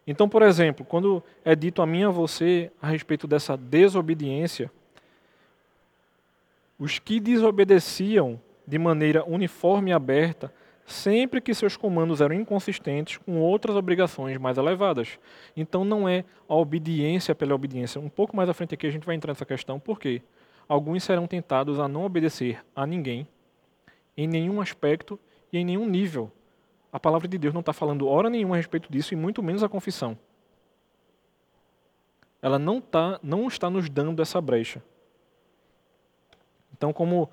Então, 0.08 0.28
por 0.28 0.42
exemplo, 0.42 0.86
quando 0.86 1.22
é 1.46 1.56
dito 1.56 1.82
a 1.82 1.86
mim 1.86 2.00
e 2.00 2.06
a 2.06 2.10
você 2.10 2.72
a 2.82 2.88
respeito 2.88 3.28
dessa 3.28 3.56
desobediência, 3.56 4.72
os 6.80 6.98
que 6.98 7.20
desobedeciam 7.20 8.42
de 8.66 8.80
maneira 8.80 9.24
uniforme 9.26 9.92
e 9.92 9.94
aberta, 9.94 10.52
sempre 10.92 11.40
que 11.40 11.54
seus 11.54 11.78
comandos 11.78 12.22
eram 12.22 12.36
inconsistentes 12.36 13.18
com 13.18 13.40
outras 13.40 13.76
obrigações 13.76 14.38
mais 14.38 14.58
elevadas. 14.58 15.20
Então 15.56 15.86
não 15.86 16.08
é 16.08 16.26
a 16.48 16.56
obediência 16.56 17.36
pela 17.36 17.54
obediência. 17.54 18.02
Um 18.02 18.10
pouco 18.10 18.36
mais 18.36 18.50
à 18.50 18.54
frente 18.54 18.74
aqui 18.74 18.88
a 18.88 18.92
gente 18.92 19.06
vai 19.06 19.16
entrar 19.16 19.32
nessa 19.32 19.46
questão, 19.46 19.80
porque 19.80 20.22
alguns 20.68 21.04
serão 21.04 21.28
tentados 21.28 21.80
a 21.80 21.88
não 21.88 22.06
obedecer 22.06 22.64
a 22.76 22.86
ninguém, 22.86 23.28
em 24.18 24.28
nenhum 24.28 24.60
aspecto 24.60 25.20
e 25.54 25.58
em 25.58 25.66
nenhum 25.66 25.88
nível. 25.88 26.32
A 26.92 27.00
palavra 27.00 27.28
de 27.28 27.38
Deus 27.38 27.54
não 27.54 27.62
está 27.62 27.72
falando 27.72 28.08
hora 28.08 28.30
nenhuma 28.30 28.56
a 28.56 28.58
respeito 28.58 28.92
disso, 28.92 29.14
e 29.14 29.18
muito 29.18 29.44
menos 29.44 29.64
a 29.64 29.70
confissão. 29.70 30.18
Ela 32.42 32.58
não, 32.58 32.82
tá, 32.82 33.20
não 33.22 33.48
está 33.48 33.70
nos 33.70 33.90
dando 33.90 34.22
essa 34.22 34.42
brecha. 34.42 34.82
Então, 36.74 36.94
como 36.94 37.30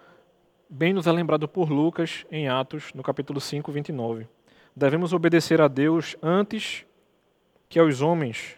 bem 0.68 0.92
nos 0.92 1.06
é 1.06 1.12
lembrado 1.12 1.46
por 1.46 1.70
Lucas 1.70 2.26
em 2.30 2.48
Atos, 2.48 2.92
no 2.94 3.02
capítulo 3.02 3.40
5, 3.40 3.70
29, 3.70 4.26
devemos 4.74 5.12
obedecer 5.12 5.60
a 5.60 5.68
Deus 5.68 6.16
antes 6.22 6.84
que 7.68 7.78
aos 7.78 8.00
homens. 8.00 8.56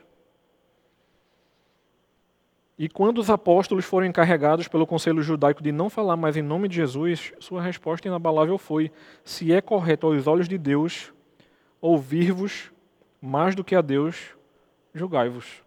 E 2.79 2.89
quando 2.89 3.19
os 3.19 3.29
apóstolos 3.29 3.85
foram 3.85 4.07
encarregados 4.07 4.69
pelo 4.69 4.87
conselho 4.87 5.23
judaico 5.23 5.63
de 5.63 5.73
não 5.73 5.91
falar 5.91 6.17
mais 6.17 6.37
em 6.37 6.43
nome 6.43 6.69
de 6.69 6.77
Jesus, 6.77 7.33
sua 7.41 7.61
resposta 7.61 8.07
inabalável 8.07 8.57
foi: 8.57 8.91
se 9.25 9.53
é 9.53 9.61
correto 9.61 10.07
aos 10.07 10.27
olhos 10.27 10.49
de 10.49 10.57
Deus 10.57 11.13
ouvir-vos 11.81 12.73
mais 13.21 13.55
do 13.55 13.65
que 13.65 13.75
a 13.75 13.81
Deus, 13.81 14.37
julgai-vos. 14.95 15.63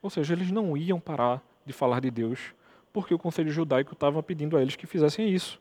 Ou 0.00 0.08
seja, 0.08 0.32
eles 0.32 0.50
não 0.50 0.76
iam 0.76 0.98
parar 0.98 1.42
de 1.64 1.72
falar 1.72 2.00
de 2.00 2.10
Deus 2.10 2.54
porque 2.92 3.14
o 3.14 3.18
conselho 3.18 3.50
judaico 3.50 3.92
estava 3.92 4.22
pedindo 4.22 4.56
a 4.56 4.62
eles 4.62 4.76
que 4.76 4.86
fizessem 4.86 5.28
isso. 5.28 5.60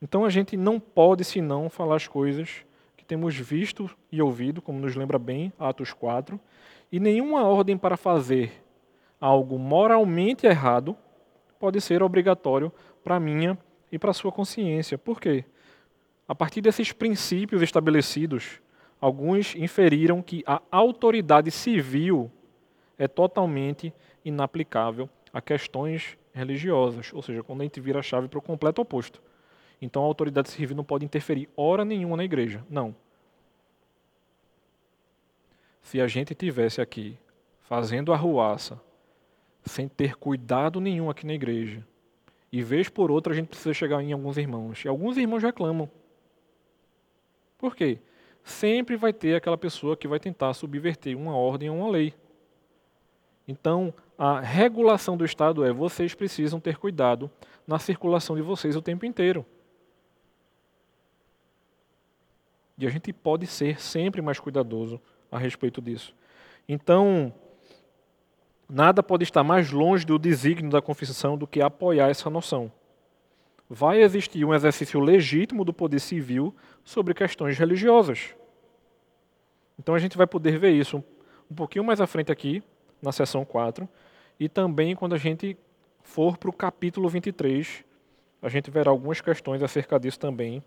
Então 0.00 0.24
a 0.24 0.30
gente 0.30 0.56
não 0.56 0.80
pode 0.80 1.24
senão 1.24 1.70
falar 1.70 1.96
as 1.96 2.08
coisas 2.08 2.64
que 2.96 3.04
temos 3.04 3.36
visto 3.36 3.90
e 4.10 4.20
ouvido, 4.20 4.60
como 4.60 4.80
nos 4.80 4.96
lembra 4.96 5.18
bem 5.18 5.52
Atos 5.58 5.92
4, 5.92 6.38
e 6.90 6.98
nenhuma 6.98 7.44
ordem 7.44 7.78
para 7.78 7.96
fazer 7.96 8.52
algo 9.20 9.58
moralmente 9.58 10.46
errado 10.46 10.96
pode 11.58 11.80
ser 11.80 12.02
obrigatório 12.02 12.72
para 13.04 13.16
a 13.16 13.20
minha 13.20 13.56
e 13.90 13.98
para 13.98 14.10
a 14.10 14.14
sua 14.14 14.32
consciência. 14.32 14.98
Por 14.98 15.20
quê? 15.20 15.44
A 16.26 16.34
partir 16.34 16.60
desses 16.60 16.92
princípios 16.92 17.62
estabelecidos, 17.62 18.60
alguns 19.00 19.54
inferiram 19.54 20.20
que 20.20 20.42
a 20.46 20.60
autoridade 20.70 21.50
civil 21.50 22.30
é 22.98 23.06
totalmente 23.06 23.92
inaplicável 24.24 25.08
a 25.32 25.40
questões 25.40 26.16
religiosas, 26.32 27.12
ou 27.12 27.22
seja, 27.22 27.42
quando 27.42 27.60
a 27.60 27.64
gente 27.64 27.80
vira 27.80 28.00
a 28.00 28.02
chave 28.02 28.28
para 28.28 28.38
o 28.38 28.42
completo 28.42 28.82
oposto. 28.82 29.22
Então 29.80 30.02
a 30.02 30.06
autoridade 30.06 30.50
civil 30.50 30.76
não 30.76 30.84
pode 30.84 31.04
interferir 31.04 31.48
hora 31.56 31.84
nenhuma 31.84 32.16
na 32.16 32.24
igreja. 32.24 32.64
Não. 32.68 32.94
Se 35.82 36.00
a 36.00 36.06
gente 36.06 36.34
tivesse 36.34 36.80
aqui 36.80 37.18
fazendo 37.60 38.12
arruaça, 38.12 38.80
sem 39.64 39.88
ter 39.88 40.16
cuidado 40.16 40.80
nenhum 40.80 41.10
aqui 41.10 41.26
na 41.26 41.34
igreja, 41.34 41.86
e 42.50 42.62
vez 42.62 42.88
por 42.88 43.10
outra 43.10 43.32
a 43.32 43.36
gente 43.36 43.48
precisa 43.48 43.72
chegar 43.72 44.02
em 44.02 44.12
alguns 44.12 44.36
irmãos, 44.36 44.84
e 44.84 44.88
alguns 44.88 45.16
irmãos 45.16 45.42
reclamam. 45.42 45.90
Por 47.58 47.74
quê? 47.74 47.98
Sempre 48.44 48.96
vai 48.96 49.12
ter 49.12 49.36
aquela 49.36 49.56
pessoa 49.56 49.96
que 49.96 50.08
vai 50.08 50.18
tentar 50.18 50.52
subverter 50.52 51.16
uma 51.16 51.36
ordem 51.36 51.70
ou 51.70 51.76
uma 51.76 51.90
lei. 51.90 52.12
Então, 53.46 53.94
a 54.24 54.38
regulação 54.38 55.16
do 55.16 55.24
Estado 55.24 55.64
é: 55.64 55.72
vocês 55.72 56.14
precisam 56.14 56.60
ter 56.60 56.76
cuidado 56.76 57.28
na 57.66 57.80
circulação 57.80 58.36
de 58.36 58.42
vocês 58.42 58.76
o 58.76 58.80
tempo 58.80 59.04
inteiro. 59.04 59.44
E 62.78 62.86
a 62.86 62.88
gente 62.88 63.12
pode 63.12 63.48
ser 63.48 63.80
sempre 63.80 64.22
mais 64.22 64.38
cuidadoso 64.38 65.00
a 65.28 65.38
respeito 65.38 65.82
disso. 65.82 66.14
Então, 66.68 67.34
nada 68.68 69.02
pode 69.02 69.24
estar 69.24 69.42
mais 69.42 69.72
longe 69.72 70.06
do 70.06 70.16
desígnio 70.20 70.70
da 70.70 70.80
confissão 70.80 71.36
do 71.36 71.44
que 71.44 71.60
apoiar 71.60 72.08
essa 72.08 72.30
noção. 72.30 72.70
Vai 73.68 74.02
existir 74.02 74.44
um 74.44 74.54
exercício 74.54 75.00
legítimo 75.00 75.64
do 75.64 75.72
poder 75.72 75.98
civil 75.98 76.54
sobre 76.84 77.12
questões 77.12 77.58
religiosas. 77.58 78.36
Então 79.76 79.96
a 79.96 79.98
gente 79.98 80.16
vai 80.16 80.28
poder 80.28 80.60
ver 80.60 80.70
isso 80.70 81.02
um 81.50 81.54
pouquinho 81.56 81.84
mais 81.84 82.00
à 82.00 82.06
frente 82.06 82.30
aqui, 82.30 82.62
na 83.02 83.10
seção 83.10 83.44
4, 83.44 83.88
e 84.42 84.48
também 84.48 84.96
quando 84.96 85.14
a 85.14 85.18
gente 85.18 85.56
for 86.02 86.36
para 86.36 86.50
o 86.50 86.52
capítulo 86.52 87.08
23, 87.08 87.84
a 88.42 88.48
gente 88.48 88.72
verá 88.72 88.90
algumas 88.90 89.20
questões 89.20 89.62
acerca 89.62 90.00
disso 90.00 90.18
também, 90.18 90.60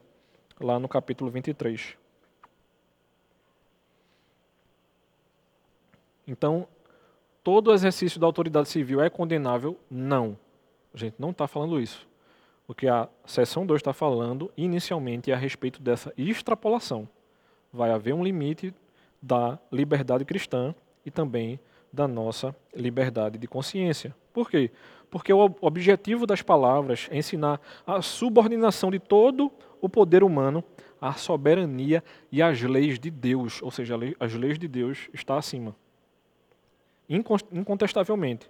lá 0.62 0.80
no 0.80 0.88
capítulo 0.88 1.30
23. 1.30 1.98
Então, 6.26 6.66
todo 7.44 7.74
exercício 7.74 8.18
da 8.18 8.26
autoridade 8.26 8.70
civil 8.70 9.02
é 9.02 9.10
condenável? 9.10 9.78
Não. 9.92 10.38
A 10.94 10.98
gente 10.98 11.16
não 11.20 11.32
está 11.32 11.46
falando 11.46 11.78
isso. 11.78 12.08
O 12.70 12.74
que 12.74 12.88
a 12.88 13.10
seção 13.26 13.66
2 13.66 13.82
está 13.82 13.92
falando, 13.92 14.50
inicialmente, 14.56 15.32
é 15.32 15.34
a 15.34 15.38
respeito 15.38 15.82
dessa 15.82 16.14
extrapolação. 16.18 17.10
Vai 17.74 17.92
haver 17.92 18.14
um 18.14 18.24
limite 18.24 18.74
da 19.22 19.60
liberdade 19.70 20.24
cristã 20.24 20.74
e 21.06 21.12
também 21.12 21.60
da 21.96 22.08
nossa 22.08 22.56
liberdade 22.76 23.38
de 23.38 23.48
consciência. 23.48 24.16
Por 24.32 24.50
quê? 24.50 24.70
Porque 25.10 25.34
o 25.34 25.56
objetivo 25.62 26.28
das 26.28 26.42
palavras 26.42 27.08
é 27.10 27.18
ensinar 27.18 27.60
a 27.88 28.02
subordinação 28.02 28.92
de 28.92 29.00
todo 29.00 29.52
o 29.82 29.90
poder 29.90 30.24
humano 30.24 30.64
à 31.00 31.14
soberania 31.14 32.04
e 32.32 32.42
às 32.42 32.62
leis 32.62 33.00
de 33.00 33.10
Deus, 33.10 33.62
ou 33.62 33.72
seja, 33.72 33.96
as 34.20 34.34
leis 34.34 34.60
de 34.60 34.68
Deus 34.68 35.10
está 35.14 35.38
acima 35.38 35.76
incontestavelmente, 37.10 38.50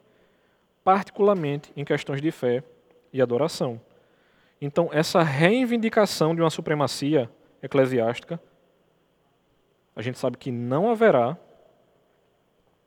particularmente 0.84 1.72
em 1.76 1.84
questões 1.84 2.22
de 2.22 2.32
fé 2.32 2.64
e 3.12 3.22
adoração. 3.22 3.80
Então, 4.62 4.90
essa 4.92 5.22
reivindicação 5.22 6.34
de 6.34 6.42
uma 6.42 6.50
supremacia 6.50 7.30
eclesiástica, 7.62 8.40
a 9.96 10.02
gente 10.02 10.18
sabe 10.18 10.38
que 10.38 10.52
não 10.52 10.90
haverá, 10.90 11.38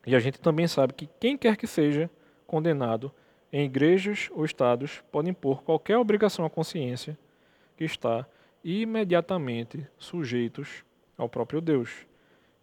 e 0.09 0.15
a 0.15 0.19
gente 0.19 0.39
também 0.39 0.67
sabe 0.67 0.93
que 0.93 1.07
quem 1.19 1.37
quer 1.37 1.55
que 1.55 1.67
seja 1.67 2.09
condenado 2.47 3.11
em 3.53 3.65
igrejas 3.65 4.27
ou 4.31 4.43
estados 4.43 5.03
pode 5.11 5.29
impor 5.29 5.61
qualquer 5.61 5.99
obrigação 5.99 6.43
à 6.43 6.49
consciência 6.49 7.15
que 7.77 7.83
está 7.83 8.25
imediatamente 8.63 9.85
sujeitos 9.99 10.83
ao 11.15 11.29
próprio 11.29 11.61
Deus. 11.61 12.07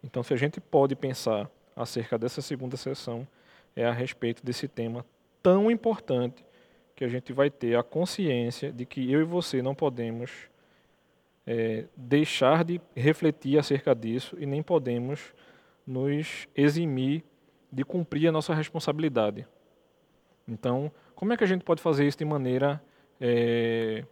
Então, 0.03 0.23
se 0.23 0.33
a 0.33 0.35
gente 0.35 0.59
pode 0.59 0.93
pensar 0.93 1.49
acerca 1.73 2.17
dessa 2.17 2.41
segunda 2.41 2.75
sessão 2.75 3.25
é 3.73 3.85
a 3.85 3.93
respeito 3.93 4.45
desse 4.45 4.67
tema 4.67 5.05
tão 5.41 5.71
importante 5.71 6.43
que 6.97 7.05
a 7.05 7.07
gente 7.07 7.31
vai 7.31 7.49
ter 7.49 7.77
a 7.77 7.83
consciência 7.83 8.73
de 8.73 8.85
que 8.85 9.09
eu 9.09 9.21
e 9.21 9.23
você 9.23 9.61
não 9.61 9.73
podemos 9.73 10.49
é, 11.45 11.85
deixar 11.95 12.65
de 12.65 12.81
refletir 12.93 13.57
acerca 13.57 13.95
disso 13.95 14.35
e 14.37 14.45
nem 14.45 14.61
podemos 14.61 15.33
nos 15.87 16.45
eximir 16.53 17.23
de 17.71 17.83
cumprir 17.83 18.27
a 18.27 18.31
nossa 18.31 18.53
responsabilidade. 18.53 19.47
Então, 20.47 20.91
como 21.15 21.33
é 21.33 21.37
que 21.37 21.43
a 21.43 21.47
gente 21.47 21.63
pode 21.63 21.81
fazer 21.81 22.07
isso 22.07 22.17
de 22.17 22.25
maneira 22.25 22.81
é, 23.19 24.05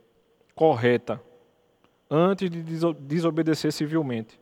correta 0.53 1.21
antes 2.09 2.49
de 2.49 2.61
desobedecer 2.99 3.71
civilmente? 3.71 4.39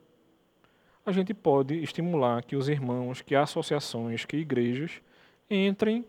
a 1.05 1.11
gente 1.11 1.33
pode 1.33 1.75
estimular 1.83 2.43
que 2.43 2.55
os 2.55 2.69
irmãos, 2.69 3.21
que 3.21 3.35
associações, 3.35 4.25
que 4.25 4.37
igrejas 4.37 5.01
entrem 5.49 6.05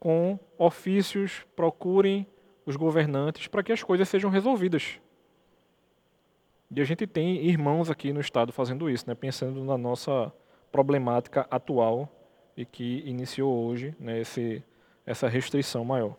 com 0.00 0.38
ofícios, 0.58 1.46
procurem 1.54 2.26
os 2.64 2.76
governantes 2.76 3.46
para 3.46 3.62
que 3.62 3.72
as 3.72 3.82
coisas 3.82 4.08
sejam 4.08 4.28
resolvidas. 4.28 5.00
E 6.70 6.80
a 6.80 6.84
gente 6.84 7.06
tem 7.06 7.46
irmãos 7.46 7.88
aqui 7.88 8.12
no 8.12 8.20
Estado 8.20 8.52
fazendo 8.52 8.90
isso, 8.90 9.06
né, 9.06 9.14
pensando 9.14 9.62
na 9.62 9.78
nossa 9.78 10.32
problemática 10.72 11.46
atual 11.48 12.12
e 12.56 12.64
que 12.64 13.02
iniciou 13.04 13.52
hoje 13.66 13.94
né, 14.00 14.20
esse, 14.20 14.62
essa 15.04 15.28
restrição 15.28 15.84
maior. 15.84 16.16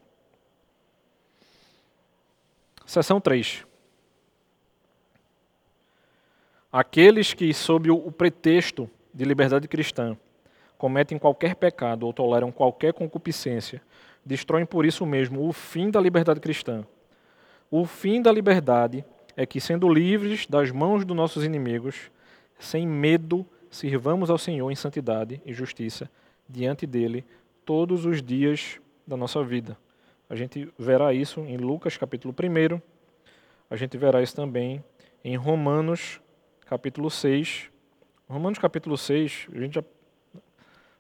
Seção 2.86 3.20
3. 3.20 3.66
Aqueles 6.72 7.34
que, 7.34 7.54
sob 7.54 7.90
o 7.90 8.12
pretexto 8.12 8.90
de 9.14 9.26
liberdade 9.26 9.68
cristã, 9.68 10.16
cometem 10.78 11.18
qualquer 11.18 11.56
pecado 11.56 12.06
ou 12.06 12.14
toleram 12.14 12.52
qualquer 12.52 12.94
concupiscência, 12.94 13.82
destroem 14.24 14.66
por 14.66 14.86
isso 14.86 15.06
mesmo 15.06 15.48
o 15.48 15.52
fim 15.52 15.90
da 15.90 16.00
liberdade 16.00 16.40
cristã. 16.40 16.86
O 17.72 17.86
fim 17.86 18.22
da 18.22 18.32
liberdade 18.32 19.04
é 19.36 19.46
que, 19.46 19.60
sendo 19.60 19.90
livres 19.92 20.46
das 20.46 20.72
mãos 20.72 21.04
dos 21.04 21.18
nossos 21.18 21.44
inimigos, 21.44 22.12
sem 22.60 22.88
medo, 22.88 23.46
sirvamos 23.72 24.30
ao 24.30 24.38
Senhor 24.38 24.70
em 24.72 24.76
santidade 24.76 25.42
e 25.46 25.54
justiça 25.54 26.10
diante 26.48 26.86
dele 26.86 27.26
todos 27.66 28.06
os 28.06 28.22
dias 28.22 28.80
da 29.06 29.18
nossa 29.18 29.44
vida. 29.44 29.78
A 30.30 30.36
gente 30.36 30.72
verá 30.78 31.14
isso 31.14 31.42
em 31.42 31.58
Lucas 31.58 31.98
capítulo 31.98 32.34
1, 32.34 32.82
a 33.70 33.76
gente 33.76 33.98
verá 33.98 34.22
isso 34.22 34.36
também 34.36 34.84
em 35.24 35.36
Romanos 35.36 36.22
capítulo 36.66 37.10
6. 37.10 37.70
Romanos 38.30 38.60
capítulo 38.60 38.98
6, 38.98 39.48
a 39.54 39.60
gente 39.60 39.76
já, 39.76 39.84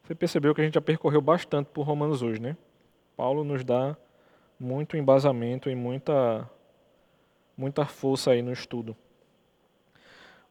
você 0.03 0.15
percebeu 0.15 0.55
que 0.55 0.61
a 0.61 0.63
gente 0.63 0.75
já 0.75 0.81
percorreu 0.81 1.21
bastante 1.21 1.67
por 1.67 1.83
Romanos 1.83 2.21
hoje, 2.21 2.41
né? 2.41 2.55
Paulo 3.17 3.43
nos 3.43 3.63
dá 3.63 3.97
muito 4.59 4.95
embasamento 4.95 5.69
e 5.69 5.75
muita, 5.75 6.49
muita 7.57 7.85
força 7.85 8.31
aí 8.31 8.41
no 8.41 8.51
estudo. 8.51 8.95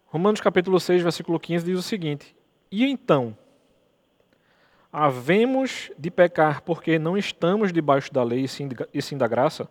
Romanos 0.07 0.41
capítulo 0.41 0.79
6, 0.79 1.03
versículo 1.03 1.41
15 1.41 1.65
diz 1.65 1.79
o 1.79 1.83
seguinte: 1.83 2.37
E 2.71 2.85
então, 2.85 3.37
havemos 4.99 5.91
de 5.99 6.11
pecar 6.11 6.63
porque 6.63 6.99
não 6.99 7.19
estamos 7.19 7.71
debaixo 7.71 8.11
da 8.11 8.23
lei 8.23 8.47
e 8.95 9.03
sim 9.03 9.19
da 9.19 9.29
graça? 9.29 9.69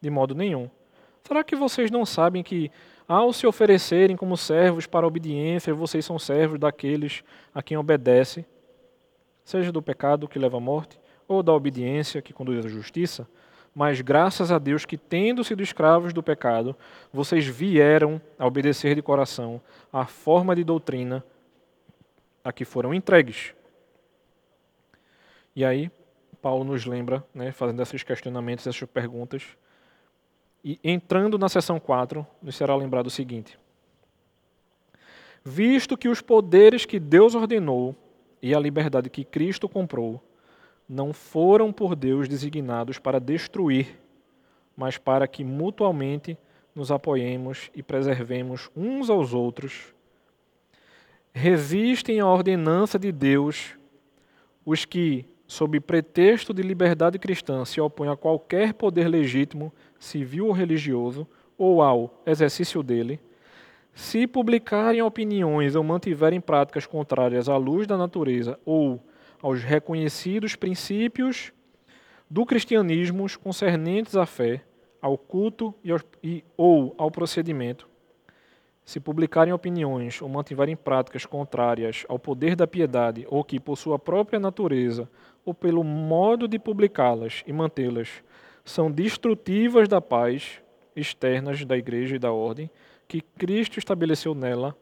De 0.00 0.08
modo 0.08 0.34
nenhum. 0.34 0.70
Será 1.24 1.44
que 1.44 1.54
vocês 1.54 1.90
não 1.90 2.06
sabem 2.06 2.42
que 2.42 2.70
ao 3.06 3.34
se 3.34 3.46
oferecerem 3.46 4.16
como 4.16 4.34
servos 4.34 4.86
para 4.86 5.04
a 5.04 5.08
obediência, 5.08 5.74
vocês 5.74 6.06
são 6.06 6.18
servos 6.18 6.58
daqueles 6.58 7.22
a 7.54 7.62
quem 7.62 7.76
obedece, 7.76 8.46
seja 9.44 9.70
do 9.70 9.82
pecado 9.82 10.26
que 10.26 10.38
leva 10.38 10.56
à 10.56 10.60
morte, 10.60 10.98
ou 11.28 11.42
da 11.42 11.52
obediência 11.52 12.22
que 12.22 12.32
conduz 12.32 12.64
à 12.64 12.68
justiça, 12.70 13.28
mas 13.74 14.00
graças 14.00 14.50
a 14.50 14.58
Deus 14.58 14.86
que, 14.86 14.96
tendo 14.96 15.44
sido 15.44 15.62
escravos 15.62 16.14
do 16.14 16.22
pecado, 16.22 16.74
vocês 17.12 17.46
vieram 17.46 18.18
a 18.38 18.46
obedecer 18.46 18.94
de 18.94 19.02
coração 19.02 19.60
à 19.92 20.06
forma 20.06 20.56
de 20.56 20.64
doutrina 20.64 21.22
a 22.42 22.50
que 22.54 22.64
foram 22.64 22.94
entregues. 22.94 23.54
E 25.56 25.64
aí, 25.64 25.90
Paulo 26.42 26.64
nos 26.64 26.84
lembra, 26.84 27.24
né, 27.34 27.50
fazendo 27.50 27.80
esses 27.80 28.02
questionamentos, 28.02 28.66
essas 28.66 28.86
perguntas, 28.88 29.42
e 30.62 30.78
entrando 30.84 31.38
na 31.38 31.48
seção 31.48 31.80
4, 31.80 32.26
nos 32.42 32.54
será 32.54 32.76
lembrado 32.76 33.06
o 33.06 33.10
seguinte: 33.10 33.58
Visto 35.42 35.96
que 35.96 36.08
os 36.08 36.20
poderes 36.20 36.84
que 36.84 37.00
Deus 37.00 37.34
ordenou 37.34 37.96
e 38.42 38.54
a 38.54 38.60
liberdade 38.60 39.08
que 39.08 39.24
Cristo 39.24 39.66
comprou 39.68 40.22
não 40.88 41.12
foram 41.12 41.72
por 41.72 41.96
Deus 41.96 42.28
designados 42.28 42.98
para 42.98 43.18
destruir, 43.18 43.98
mas 44.76 44.98
para 44.98 45.26
que 45.26 45.42
mutualmente 45.42 46.36
nos 46.74 46.92
apoiemos 46.92 47.70
e 47.74 47.82
preservemos 47.82 48.70
uns 48.76 49.08
aos 49.08 49.32
outros. 49.32 49.94
Resistem 51.32 52.20
à 52.20 52.26
ordenança 52.26 52.98
de 52.98 53.10
Deus 53.10 53.76
os 54.66 54.84
que, 54.84 55.24
sob 55.46 55.78
pretexto 55.80 56.52
de 56.52 56.62
liberdade 56.62 57.18
cristã, 57.18 57.64
se 57.64 57.80
opõem 57.80 58.10
a 58.10 58.16
qualquer 58.16 58.74
poder 58.74 59.08
legítimo, 59.08 59.72
civil 59.98 60.46
ou 60.46 60.52
religioso, 60.52 61.26
ou 61.56 61.80
ao 61.80 62.22
exercício 62.26 62.82
dele, 62.82 63.20
se 63.94 64.26
publicarem 64.26 65.00
opiniões 65.00 65.74
ou 65.74 65.82
mantiverem 65.82 66.40
práticas 66.40 66.86
contrárias 66.86 67.48
à 67.48 67.56
luz 67.56 67.86
da 67.86 67.96
natureza 67.96 68.58
ou 68.64 69.00
aos 69.40 69.62
reconhecidos 69.62 70.54
princípios 70.54 71.52
do 72.28 72.44
cristianismo 72.44 73.24
concernentes 73.42 74.16
à 74.16 74.26
fé, 74.26 74.62
ao 75.00 75.16
culto 75.16 75.74
e, 75.82 75.90
ao, 75.90 76.00
e 76.22 76.44
ou 76.56 76.94
ao 76.98 77.10
procedimento, 77.10 77.88
se 78.84 79.00
publicarem 79.00 79.52
opiniões 79.52 80.20
ou 80.20 80.28
mantiverem 80.28 80.76
práticas 80.76 81.24
contrárias 81.24 82.04
ao 82.08 82.18
poder 82.18 82.54
da 82.54 82.66
piedade 82.66 83.26
ou 83.28 83.42
que, 83.42 83.58
por 83.58 83.76
sua 83.76 83.98
própria 83.98 84.38
natureza 84.38 85.08
ou 85.46 85.54
pelo 85.54 85.84
modo 85.84 86.46
de 86.48 86.58
publicá-las 86.58 87.44
e 87.46 87.52
mantê-las, 87.52 88.22
são 88.64 88.90
destrutivas 88.90 89.88
da 89.88 90.00
paz 90.00 90.60
externas 90.94 91.64
da 91.64 91.76
igreja 91.78 92.16
e 92.16 92.18
da 92.18 92.32
ordem, 92.32 92.68
que 93.06 93.20
Cristo 93.20 93.78
estabeleceu 93.78 94.34
nela, 94.34 94.76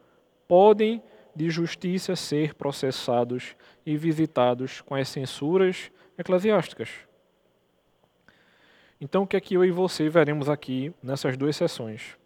podem 0.48 1.02
de 1.36 1.50
justiça 1.50 2.16
ser 2.16 2.54
processados 2.54 3.54
e 3.84 3.96
visitados 3.96 4.80
com 4.80 4.94
as 4.94 5.08
censuras 5.08 5.90
eclesiásticas. 6.16 6.88
Então, 9.00 9.24
o 9.24 9.26
que 9.26 9.36
é 9.36 9.40
que 9.40 9.54
eu 9.54 9.64
e 9.64 9.70
você 9.70 10.08
veremos 10.08 10.48
aqui 10.48 10.94
nessas 11.02 11.36
duas 11.36 11.56
sessões? 11.56 12.16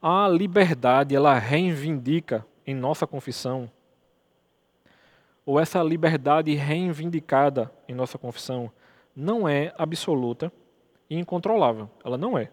A 0.00 0.26
liberdade, 0.28 1.14
ela 1.14 1.38
reivindica 1.38 2.46
em 2.66 2.74
nossa 2.74 3.06
confissão, 3.06 3.70
ou 5.44 5.58
essa 5.58 5.82
liberdade 5.82 6.54
reivindicada 6.54 7.72
em 7.88 7.94
nossa 7.94 8.16
confissão, 8.16 8.70
não 9.14 9.48
é 9.48 9.72
absoluta 9.76 10.52
e 11.10 11.18
incontrolável. 11.18 11.90
Ela 12.04 12.16
não 12.16 12.38
é. 12.38 12.50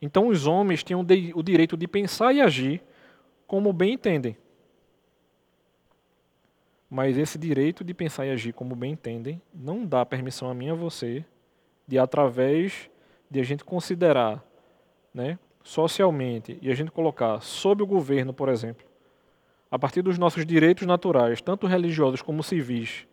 Então, 0.00 0.28
os 0.28 0.46
homens 0.46 0.82
têm 0.82 0.96
o 0.96 1.42
direito 1.42 1.76
de 1.76 1.86
pensar 1.86 2.32
e 2.32 2.40
agir 2.40 2.82
como 3.46 3.72
bem 3.72 3.94
entendem. 3.94 4.36
Mas 6.88 7.18
esse 7.18 7.38
direito 7.38 7.82
de 7.82 7.92
pensar 7.92 8.26
e 8.26 8.30
agir 8.30 8.52
como 8.52 8.76
bem 8.76 8.92
entendem 8.92 9.40
não 9.52 9.84
dá 9.84 10.04
permissão 10.06 10.48
a 10.48 10.54
mim 10.54 10.66
e 10.66 10.70
a 10.70 10.74
você 10.74 11.24
de, 11.86 11.98
através 11.98 12.88
de 13.30 13.40
a 13.40 13.42
gente 13.42 13.64
considerar 13.64 14.44
né, 15.12 15.38
socialmente 15.62 16.58
e 16.62 16.70
a 16.70 16.74
gente 16.74 16.90
colocar 16.90 17.40
sob 17.40 17.82
o 17.82 17.86
governo, 17.86 18.32
por 18.32 18.48
exemplo, 18.48 18.86
a 19.70 19.78
partir 19.78 20.02
dos 20.02 20.18
nossos 20.18 20.44
direitos 20.46 20.86
naturais, 20.86 21.40
tanto 21.40 21.66
religiosos 21.66 22.22
como 22.22 22.42
civis, 22.42 23.06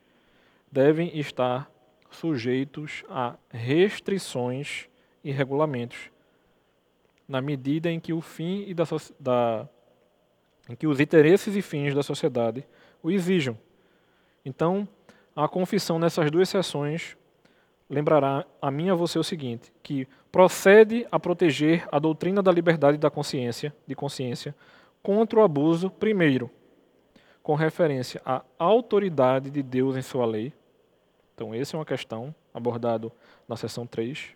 devem 0.71 1.17
estar 1.17 1.69
sujeitos 2.09 3.03
a 3.09 3.35
restrições 3.49 4.87
e 5.23 5.31
regulamentos 5.31 6.11
na 7.27 7.41
medida 7.41 7.89
em 7.89 7.99
que 7.99 8.13
o 8.13 8.21
fim 8.21 8.65
e 8.67 8.73
da, 8.73 8.83
da 9.19 9.69
em 10.69 10.75
que 10.75 10.87
os 10.87 10.99
interesses 10.99 11.55
e 11.55 11.61
fins 11.61 11.93
da 11.93 12.03
sociedade 12.03 12.65
o 13.01 13.11
exijam. 13.11 13.57
Então, 14.45 14.87
a 15.35 15.47
confissão 15.47 15.97
nessas 15.99 16.29
duas 16.29 16.47
sessões 16.47 17.17
lembrará 17.89 18.45
a 18.61 18.71
mim 18.71 18.87
e 18.87 18.89
a 18.89 18.95
você 18.95 19.19
o 19.19 19.23
seguinte, 19.23 19.71
que 19.81 20.07
procede 20.31 21.05
a 21.11 21.19
proteger 21.19 21.87
a 21.91 21.99
doutrina 21.99 22.41
da 22.41 22.51
liberdade 22.51 22.97
da 22.97 23.09
consciência, 23.09 23.75
de 23.85 23.93
consciência, 23.95 24.55
contra 25.03 25.39
o 25.39 25.43
abuso, 25.43 25.89
primeiro, 25.89 26.49
com 27.43 27.55
referência 27.55 28.21
à 28.25 28.41
autoridade 28.57 29.51
de 29.51 29.61
Deus 29.61 29.97
em 29.97 30.01
sua 30.01 30.25
lei. 30.25 30.53
Então, 31.35 31.53
essa 31.53 31.75
é 31.75 31.79
uma 31.79 31.85
questão 31.85 32.33
abordada 32.53 33.11
na 33.47 33.57
seção 33.57 33.85
3 33.85 34.29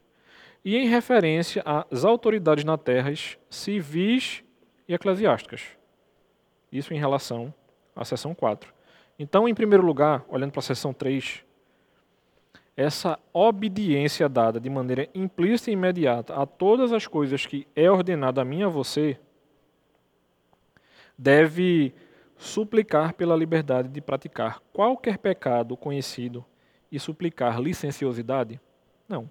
e 0.65 0.76
em 0.76 0.88
referência 0.88 1.63
às 1.65 2.03
autoridades 2.03 2.65
na 2.65 2.78
terra 2.78 3.13
civis 3.49 4.43
e 4.88 4.93
eclesiásticas. 4.93 5.61
Isso 6.70 6.93
em 6.93 6.99
relação 6.99 7.53
à 7.95 8.03
seção 8.03 8.36
4. 8.36 8.74
Então, 9.18 9.47
em 9.47 9.53
primeiro 9.53 9.86
lugar, 9.86 10.26
olhando 10.28 10.51
para 10.51 10.59
a 10.59 10.63
seção 10.63 10.93
3, 10.93 11.45
essa 12.76 13.18
obediência 13.32 14.28
dada 14.28 14.59
de 14.59 14.70
maneira 14.70 15.09
implícita 15.15 15.72
e 15.72 15.74
imediata 15.74 16.36
a 16.36 16.45
todas 16.45 16.91
as 16.91 17.07
coisas 17.07 17.45
que 17.45 17.65
é 17.76 17.89
ordenada 17.89 18.41
a 18.41 18.45
mim 18.45 18.59
e 18.59 18.63
a 18.63 18.68
você, 18.68 19.18
deve 21.18 21.93
suplicar 22.38 23.13
pela 23.13 23.36
liberdade 23.36 23.89
de 23.89 23.99
praticar 23.99 24.59
qualquer 24.72 25.18
pecado 25.18 25.76
conhecido 25.76 26.45
e 26.91 26.99
suplicar 26.99 27.59
licenciosidade? 27.59 28.59
Não. 29.09 29.30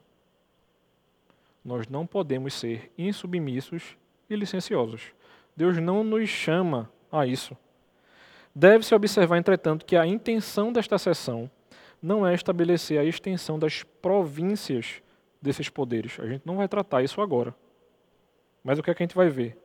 Nós 1.64 1.86
não 1.88 2.06
podemos 2.06 2.54
ser 2.54 2.92
insubmissos 2.98 3.96
e 4.28 4.36
licenciosos. 4.36 5.12
Deus 5.56 5.78
não 5.78 6.02
nos 6.02 6.28
chama 6.28 6.90
a 7.10 7.26
isso. 7.26 7.56
Deve-se 8.54 8.94
observar, 8.94 9.36
entretanto, 9.36 9.84
que 9.84 9.96
a 9.96 10.06
intenção 10.06 10.72
desta 10.72 10.98
sessão 10.98 11.50
não 12.00 12.26
é 12.26 12.34
estabelecer 12.34 12.98
a 12.98 13.04
extensão 13.04 13.58
das 13.58 13.82
províncias 13.82 15.02
desses 15.40 15.68
poderes. 15.68 16.18
A 16.20 16.26
gente 16.26 16.42
não 16.44 16.56
vai 16.56 16.68
tratar 16.68 17.02
isso 17.02 17.20
agora. 17.20 17.54
Mas 18.62 18.78
o 18.78 18.82
que, 18.82 18.90
é 18.90 18.94
que 18.94 19.02
a 19.02 19.06
gente 19.06 19.16
vai 19.16 19.28
ver? 19.28 19.58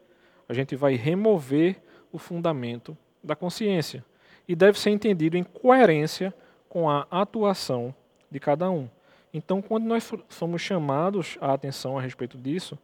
A 0.48 0.54
gente 0.54 0.76
vai 0.76 0.96
remover 0.96 1.82
o 2.12 2.18
fundamento 2.18 2.98
da 3.24 3.36
consciência. 3.36 4.04
E 4.48 4.56
deve 4.56 4.80
ser 4.80 4.90
entendido 4.90 5.38
em 5.38 5.44
coerência 5.44 6.34
com 6.68 6.90
a 6.90 7.08
atuação 7.12 7.94
de 8.30 8.40
cada 8.40 8.70
um. 8.70 8.90
Então, 9.34 9.62
quando 9.62 9.86
nós 9.86 10.12
somos 10.30 10.62
chamados 10.62 11.38
a 11.40 11.54
atenção 11.54 11.98
a 11.98 12.02
respeito 12.02 12.38
disso, 12.38 12.78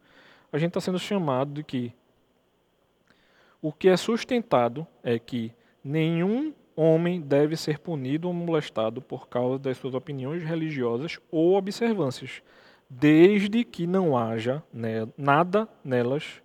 a 0.52 0.58
gente 0.58 0.68
está 0.68 0.80
sendo 0.80 0.98
chamado 0.98 1.52
de 1.52 1.62
que 1.62 1.92
o 3.60 3.72
que 3.72 3.88
é 3.88 3.96
sustentado 3.96 4.86
é 5.02 5.18
que 5.18 5.52
nenhum 5.82 6.54
homem 6.76 7.20
deve 7.20 7.56
ser 7.56 7.78
punido 7.78 8.28
ou 8.28 8.34
molestado 8.34 9.02
por 9.02 9.28
causa 9.28 9.58
das 9.58 9.76
suas 9.76 9.94
opiniões 9.94 10.44
religiosas 10.44 11.18
ou 11.30 11.56
observâncias, 11.56 12.40
desde 12.88 13.64
que 13.64 13.86
não 13.86 14.16
haja 14.16 14.62
nada 15.16 15.68
nelas 15.84 16.40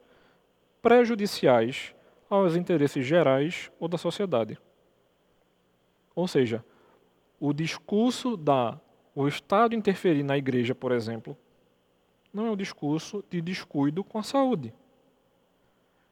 prejudiciais 0.81 1.93
aos 2.35 2.55
interesses 2.55 3.05
gerais 3.05 3.71
ou 3.79 3.87
da 3.87 3.97
sociedade. 3.97 4.57
Ou 6.15 6.27
seja, 6.27 6.63
o 7.39 7.53
discurso 7.53 8.35
da 8.35 8.79
o 9.15 9.27
Estado 9.27 9.75
interferir 9.75 10.23
na 10.23 10.35
igreja, 10.35 10.73
por 10.73 10.91
exemplo, 10.91 11.37
não 12.33 12.47
é 12.47 12.51
um 12.51 12.55
discurso 12.55 13.23
de 13.29 13.39
descuido 13.39 14.03
com 14.03 14.17
a 14.17 14.23
saúde. 14.23 14.73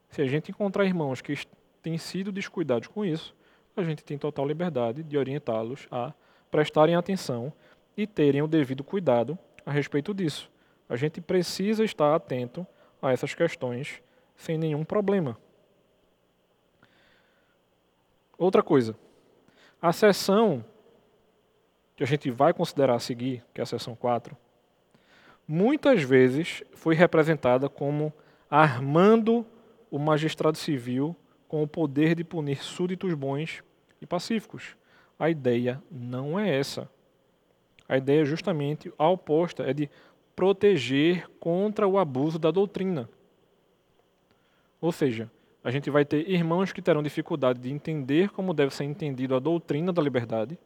Se 0.09 0.21
a 0.21 0.27
gente 0.27 0.51
encontrar 0.51 0.85
irmãos 0.85 1.21
que 1.21 1.33
têm 1.81 1.97
sido 1.97 2.31
descuidados 2.31 2.87
com 2.87 3.03
isso, 3.03 3.35
a 3.75 3.81
gente 3.81 4.03
tem 4.03 4.19
total 4.19 4.45
liberdade 4.45 5.01
de 5.01 5.17
orientá-los 5.17 5.87
a 5.89 6.13
prestarem 6.51 6.95
atenção 6.95 7.51
e 7.97 8.05
terem 8.05 8.43
o 8.43 8.47
devido 8.47 8.83
cuidado 8.83 9.39
a 9.65 9.71
respeito 9.71 10.13
disso. 10.13 10.51
A 10.87 10.95
gente 10.95 11.19
precisa 11.19 11.83
estar 11.83 12.13
atento 12.13 12.67
a 13.01 13.11
essas 13.11 13.33
questões 13.33 14.03
sem 14.35 14.59
nenhum 14.59 14.83
problema. 14.83 15.35
Outra 18.41 18.63
coisa, 18.63 18.95
a 19.79 19.93
sessão 19.93 20.65
que 21.95 22.03
a 22.03 22.07
gente 22.07 22.31
vai 22.31 22.51
considerar 22.51 22.95
a 22.95 22.99
seguir, 22.99 23.45
que 23.53 23.61
é 23.61 23.63
a 23.63 23.67
seção 23.67 23.95
4, 23.95 24.35
muitas 25.47 26.01
vezes 26.01 26.63
foi 26.73 26.95
representada 26.95 27.69
como 27.69 28.11
armando 28.49 29.45
o 29.91 29.99
magistrado 29.99 30.57
civil 30.57 31.15
com 31.47 31.61
o 31.61 31.67
poder 31.67 32.15
de 32.15 32.23
punir 32.23 32.63
súditos 32.63 33.13
bons 33.13 33.63
e 34.01 34.07
pacíficos. 34.07 34.75
A 35.19 35.29
ideia 35.29 35.79
não 35.91 36.39
é 36.39 36.57
essa. 36.57 36.89
A 37.87 37.95
ideia 37.95 38.23
é 38.23 38.25
justamente 38.25 38.91
a 38.97 39.07
oposta, 39.07 39.69
é 39.69 39.71
de 39.71 39.87
proteger 40.35 41.29
contra 41.39 41.87
o 41.87 41.99
abuso 41.99 42.39
da 42.39 42.49
doutrina. 42.49 43.07
Ou 44.81 44.91
seja, 44.91 45.29
a 45.63 45.71
gente 45.71 45.89
vai 45.89 46.03
ter 46.05 46.29
irmãos 46.29 46.71
que 46.71 46.81
terão 46.81 47.03
dificuldade 47.03 47.59
de 47.59 47.71
entender 47.71 48.29
como 48.29 48.53
deve 48.53 48.73
ser 48.73 48.83
entendido 48.83 49.35
a 49.35 49.39
doutrina 49.39 49.93
da 49.93 50.01
liberdade, 50.01 50.57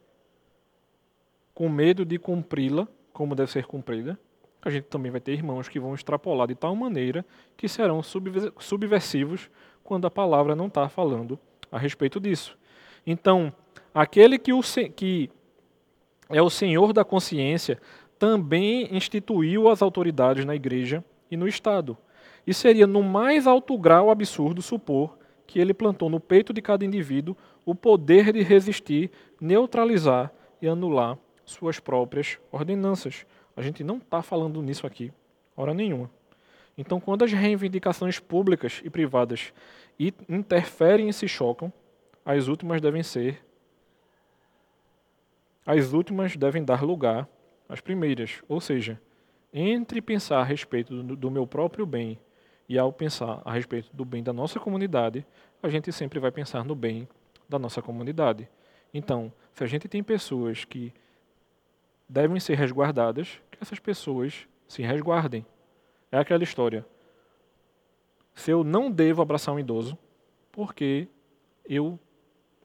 com 1.54 1.68
medo 1.68 2.04
de 2.04 2.18
cumpri-la 2.18 2.86
como 3.16 3.34
deve 3.34 3.50
ser 3.50 3.64
cumprida, 3.64 4.18
a 4.60 4.68
gente 4.68 4.84
também 4.84 5.10
vai 5.10 5.20
ter 5.22 5.32
irmãos 5.32 5.70
que 5.70 5.80
vão 5.80 5.94
extrapolar 5.94 6.46
de 6.46 6.54
tal 6.54 6.76
maneira 6.76 7.24
que 7.56 7.66
serão 7.66 8.02
subversivos 8.02 9.48
quando 9.82 10.06
a 10.06 10.10
palavra 10.10 10.54
não 10.54 10.66
está 10.66 10.86
falando 10.86 11.38
a 11.72 11.78
respeito 11.78 12.20
disso. 12.20 12.58
Então, 13.06 13.50
aquele 13.94 14.38
que, 14.38 14.52
o, 14.52 14.60
que 14.94 15.30
é 16.28 16.42
o 16.42 16.50
senhor 16.50 16.92
da 16.92 17.04
consciência 17.04 17.80
também 18.18 18.94
instituiu 18.94 19.68
as 19.70 19.80
autoridades 19.80 20.44
na 20.44 20.54
igreja 20.54 21.02
e 21.30 21.38
no 21.38 21.48
Estado. 21.48 21.96
E 22.46 22.54
seria 22.54 22.86
no 22.86 23.02
mais 23.02 23.46
alto 23.46 23.76
grau 23.76 24.10
absurdo 24.10 24.62
supor 24.62 25.18
que 25.46 25.58
ele 25.58 25.74
plantou 25.74 26.08
no 26.08 26.20
peito 26.20 26.52
de 26.52 26.62
cada 26.62 26.84
indivíduo 26.84 27.36
o 27.64 27.74
poder 27.74 28.32
de 28.32 28.42
resistir, 28.42 29.10
neutralizar 29.40 30.32
e 30.60 30.68
anular 30.68 31.18
suas 31.44 31.80
próprias 31.80 32.38
ordenanças. 32.52 33.26
A 33.56 33.62
gente 33.62 33.82
não 33.82 33.96
está 33.96 34.22
falando 34.22 34.62
nisso 34.62 34.86
aqui, 34.86 35.12
hora 35.56 35.74
nenhuma. 35.74 36.10
Então, 36.78 37.00
quando 37.00 37.24
as 37.24 37.32
reivindicações 37.32 38.18
públicas 38.18 38.82
e 38.84 38.90
privadas 38.90 39.52
interferem 40.28 41.08
e 41.08 41.12
se 41.12 41.26
chocam, 41.26 41.72
as 42.24 42.48
últimas 42.48 42.80
devem 42.80 43.02
ser. 43.02 43.42
As 45.64 45.92
últimas 45.92 46.36
devem 46.36 46.62
dar 46.62 46.82
lugar 46.82 47.28
às 47.68 47.80
primeiras. 47.80 48.42
Ou 48.46 48.60
seja, 48.60 49.00
entre 49.52 50.02
pensar 50.02 50.40
a 50.40 50.44
respeito 50.44 51.02
do, 51.02 51.30
meu 51.30 51.46
próprio 51.46 51.86
bem 51.86 52.18
e 52.68 52.78
ao 52.78 52.92
pensar 52.92 53.40
a 53.44 53.52
respeito 53.52 53.94
do 53.94 54.04
bem 54.04 54.22
da 54.22 54.32
nossa 54.32 54.58
comunidade, 54.58 55.26
a 55.62 55.68
gente 55.68 55.92
sempre 55.92 56.18
vai 56.18 56.30
pensar 56.30 56.64
no 56.64 56.74
bem 56.74 57.08
da 57.48 57.58
nossa 57.58 57.80
comunidade. 57.80 58.48
Então, 58.92 59.32
se 59.52 59.62
a 59.62 59.66
gente 59.66 59.88
tem 59.88 60.02
pessoas 60.02 60.64
que 60.64 60.92
devem 62.08 62.38
ser 62.38 62.54
resguardadas, 62.54 63.40
que 63.50 63.58
essas 63.60 63.78
pessoas 63.78 64.46
se 64.68 64.82
resguardem. 64.82 65.44
É 66.10 66.18
aquela 66.18 66.44
história. 66.44 66.86
Se 68.34 68.50
eu 68.50 68.62
não 68.62 68.90
devo 68.90 69.22
abraçar 69.22 69.54
um 69.54 69.58
idoso, 69.58 69.98
porque 70.52 71.08
eu 71.68 71.98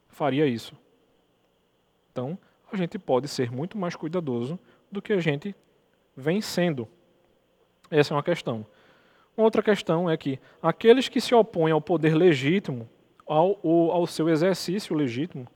faria 0.10 0.46
isso? 0.46 0.76
Então, 2.12 2.38
a 2.72 2.76
gente 2.76 3.00
pode 3.00 3.28
ser 3.28 3.52
muito 3.52 3.78
mais 3.78 3.96
cuidadoso 3.96 4.60
do 4.92 5.02
que 5.02 5.14
a 5.14 5.20
gente 5.20 5.56
vem 6.16 6.42
sendo. 6.42 6.88
Essa 7.90 8.14
é 8.14 8.16
uma 8.16 8.24
questão. 8.24 8.66
Outra 9.36 9.64
questão 9.64 10.10
é 10.10 10.18
que 10.18 10.40
aqueles 10.62 11.08
que 11.08 11.22
se 11.22 11.34
opõem 11.34 11.72
ao 11.72 11.82
poder 11.82 12.16
legítimo, 12.16 12.90
ao, 13.26 13.60
ao 13.92 14.06
seu 14.06 14.30
exercício 14.30 14.96
legítimo, 14.96 15.48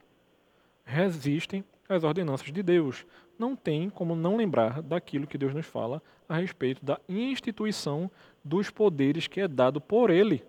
resistem 0.83 1.63
às 1.89 2.03
ordenanças 2.03 2.51
de 2.51 2.63
Deus. 2.63 3.05
Não 3.37 3.55
tem 3.55 3.89
como 3.89 4.15
não 4.15 4.37
lembrar 4.37 4.81
daquilo 4.81 5.27
que 5.27 5.37
Deus 5.37 5.53
nos 5.53 5.65
fala 5.65 6.01
a 6.27 6.37
respeito 6.37 6.83
da 6.83 6.99
instituição 7.07 8.09
dos 8.43 8.69
poderes 8.69 9.27
que 9.27 9.41
é 9.41 9.47
dado 9.47 9.81
por 9.81 10.09
Ele. 10.09 10.43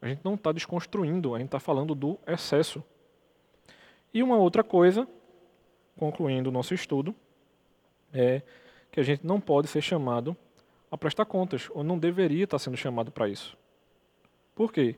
A 0.00 0.08
gente 0.08 0.20
não 0.24 0.34
está 0.34 0.52
desconstruindo, 0.52 1.34
a 1.34 1.38
gente 1.38 1.48
está 1.48 1.60
falando 1.60 1.94
do 1.94 2.18
excesso. 2.26 2.82
E 4.12 4.22
uma 4.22 4.36
outra 4.36 4.62
coisa, 4.62 5.08
concluindo 5.96 6.48
o 6.48 6.52
nosso 6.52 6.74
estudo, 6.74 7.14
é 8.12 8.42
que 8.90 9.00
a 9.00 9.02
gente 9.02 9.26
não 9.26 9.40
pode 9.40 9.66
ser 9.68 9.80
chamado 9.80 10.36
a 10.90 10.96
prestar 10.98 11.24
contas, 11.24 11.68
ou 11.70 11.82
não 11.82 11.98
deveria 11.98 12.44
estar 12.44 12.58
sendo 12.58 12.76
chamado 12.76 13.10
para 13.10 13.28
isso. 13.28 13.56
Por 14.54 14.72
quê? 14.72 14.96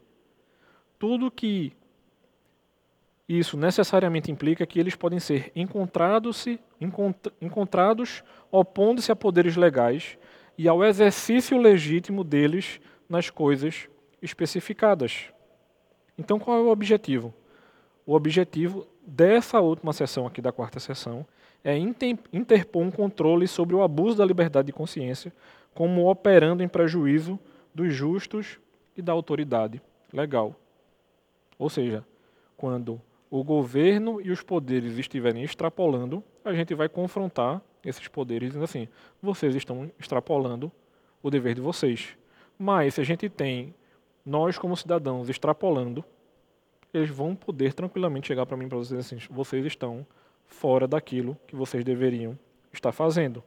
Tudo 0.98 1.30
que 1.30 1.72
isso 3.28 3.56
necessariamente 3.56 4.30
implica 4.30 4.66
que 4.66 4.78
eles 4.78 4.94
podem 4.94 5.18
ser 5.18 5.50
encontrados, 5.56 6.46
encontrados 7.40 8.22
opondo-se 8.52 9.10
a 9.10 9.16
poderes 9.16 9.56
legais 9.56 10.16
e 10.56 10.68
ao 10.68 10.84
exercício 10.84 11.58
legítimo 11.58 12.22
deles 12.22 12.80
nas 13.08 13.28
coisas 13.28 13.88
especificadas. 14.22 15.26
Então, 16.16 16.38
qual 16.38 16.58
é 16.58 16.62
o 16.62 16.70
objetivo? 16.70 17.34
O 18.06 18.14
objetivo 18.14 18.86
dessa 19.04 19.60
última 19.60 19.92
sessão 19.92 20.26
aqui 20.26 20.40
da 20.40 20.52
quarta 20.52 20.78
sessão 20.78 21.26
é 21.64 21.76
interpor 21.76 22.82
um 22.82 22.90
controle 22.92 23.48
sobre 23.48 23.74
o 23.74 23.82
abuso 23.82 24.18
da 24.18 24.24
liberdade 24.24 24.66
de 24.66 24.72
consciência, 24.72 25.32
como 25.76 26.10
operando 26.10 26.62
em 26.62 26.68
prejuízo 26.68 27.38
dos 27.74 27.92
justos 27.92 28.58
e 28.96 29.02
da 29.02 29.12
autoridade 29.12 29.80
legal. 30.10 30.56
Ou 31.58 31.68
seja, 31.68 32.02
quando 32.56 32.98
o 33.30 33.44
governo 33.44 34.18
e 34.18 34.30
os 34.30 34.42
poderes 34.42 34.96
estiverem 34.96 35.44
extrapolando, 35.44 36.24
a 36.42 36.54
gente 36.54 36.74
vai 36.74 36.88
confrontar 36.88 37.60
esses 37.84 38.08
poderes 38.08 38.48
dizendo 38.48 38.64
assim: 38.64 38.88
vocês 39.20 39.54
estão 39.54 39.90
extrapolando 40.00 40.72
o 41.22 41.30
dever 41.30 41.54
de 41.54 41.60
vocês. 41.60 42.16
Mas 42.58 42.94
se 42.94 43.02
a 43.02 43.04
gente 43.04 43.28
tem 43.28 43.74
nós 44.24 44.56
como 44.56 44.74
cidadãos 44.78 45.28
extrapolando, 45.28 46.02
eles 46.92 47.10
vão 47.10 47.36
poder 47.36 47.74
tranquilamente 47.74 48.28
chegar 48.28 48.46
para 48.46 48.56
mim 48.56 48.66
para 48.66 48.78
vocês 48.78 48.98
assim: 48.98 49.18
vocês 49.30 49.66
estão 49.66 50.06
fora 50.46 50.88
daquilo 50.88 51.36
que 51.46 51.54
vocês 51.54 51.84
deveriam 51.84 52.38
estar 52.72 52.92
fazendo. 52.92 53.44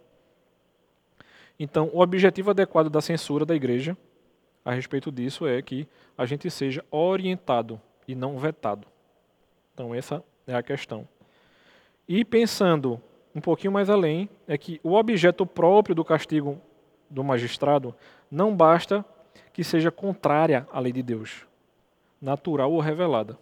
Então, 1.60 1.90
o 1.94 2.00
objetivo 2.00 2.52
adequado 2.52 2.90
da 2.90 3.02
censura 3.02 3.46
da 3.46 3.54
igreja 3.54 3.98
a 4.64 4.72
respeito 4.72 5.12
disso 5.12 5.46
é 5.46 5.62
que 5.62 5.88
a 6.18 6.26
gente 6.26 6.50
seja 6.50 6.84
orientado 6.90 7.80
e 8.08 8.16
não 8.16 8.38
vetado. 8.38 8.88
Então, 9.74 9.94
essa 9.94 10.24
é 10.48 10.56
a 10.56 10.64
questão. 10.64 11.08
E 12.08 12.24
pensando 12.24 13.02
um 13.36 13.42
pouquinho 13.42 13.74
mais 13.74 13.90
além, 13.90 14.30
é 14.48 14.58
que 14.58 14.80
o 14.84 14.94
objeto 14.94 15.46
próprio 15.46 15.96
do 15.96 16.04
castigo 16.04 16.60
do 17.10 17.24
magistrado 17.24 17.96
não 18.30 18.56
basta 18.56 19.06
que 19.54 19.64
seja 19.64 19.92
contrária 19.92 20.68
à 20.72 20.80
lei 20.80 20.92
de 20.92 21.04
Deus, 21.04 21.46
natural 22.22 22.72
ou 22.72 22.80
revelada. 22.80 23.38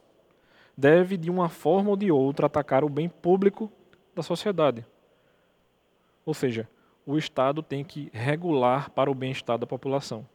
Deve, 0.76 1.18
de 1.18 1.30
uma 1.30 1.50
forma 1.50 1.90
ou 1.90 1.98
de 1.98 2.12
outra, 2.12 2.46
atacar 2.46 2.84
o 2.84 2.90
bem 2.90 3.10
público 3.10 3.72
da 4.16 4.22
sociedade. 4.22 4.86
Ou 6.26 6.34
seja, 6.34 6.70
o 7.08 7.18
Estado 7.18 7.64
tem 7.64 7.86
que 7.86 8.10
regular 8.14 8.92
para 8.92 9.10
o 9.10 9.16
bem-estar 9.16 9.58
da 9.58 9.66
população. 9.66 10.28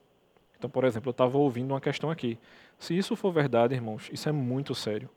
Então, 0.56 0.70
por 0.70 0.84
exemplo, 0.84 1.10
eu 1.10 1.12
estava 1.12 1.36
ouvindo 1.36 1.72
uma 1.72 1.80
questão 1.82 2.10
aqui. 2.10 2.38
Se 2.78 2.96
isso 2.96 3.14
for 3.14 3.30
verdade, 3.30 3.74
irmãos, 3.74 4.08
isso 4.10 4.26
é 4.26 4.32
muito 4.32 4.74
sério. 4.74 5.10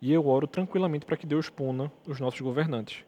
E 0.00 0.12
eu 0.12 0.24
oro 0.28 0.46
tranquilamente 0.46 1.04
para 1.04 1.16
que 1.16 1.26
Deus 1.26 1.50
puna 1.50 1.90
os 2.06 2.20
nossos 2.20 2.40
governantes. 2.40 3.04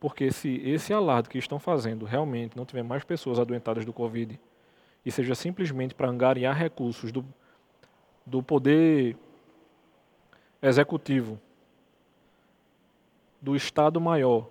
Porque 0.00 0.32
se 0.32 0.56
esse 0.68 0.92
alarde 0.92 1.28
que 1.28 1.38
estão 1.38 1.60
fazendo 1.60 2.04
realmente 2.04 2.56
não 2.56 2.64
tiver 2.64 2.82
mais 2.82 3.04
pessoas 3.04 3.38
adoentadas 3.38 3.84
do 3.84 3.92
Covid 3.92 4.40
e 5.06 5.12
seja 5.12 5.36
simplesmente 5.36 5.94
para 5.94 6.08
angariar 6.08 6.56
recursos 6.56 7.12
do, 7.12 7.24
do 8.26 8.42
poder 8.42 9.16
executivo, 10.60 11.40
do 13.40 13.54
Estado 13.54 14.00
maior, 14.00 14.48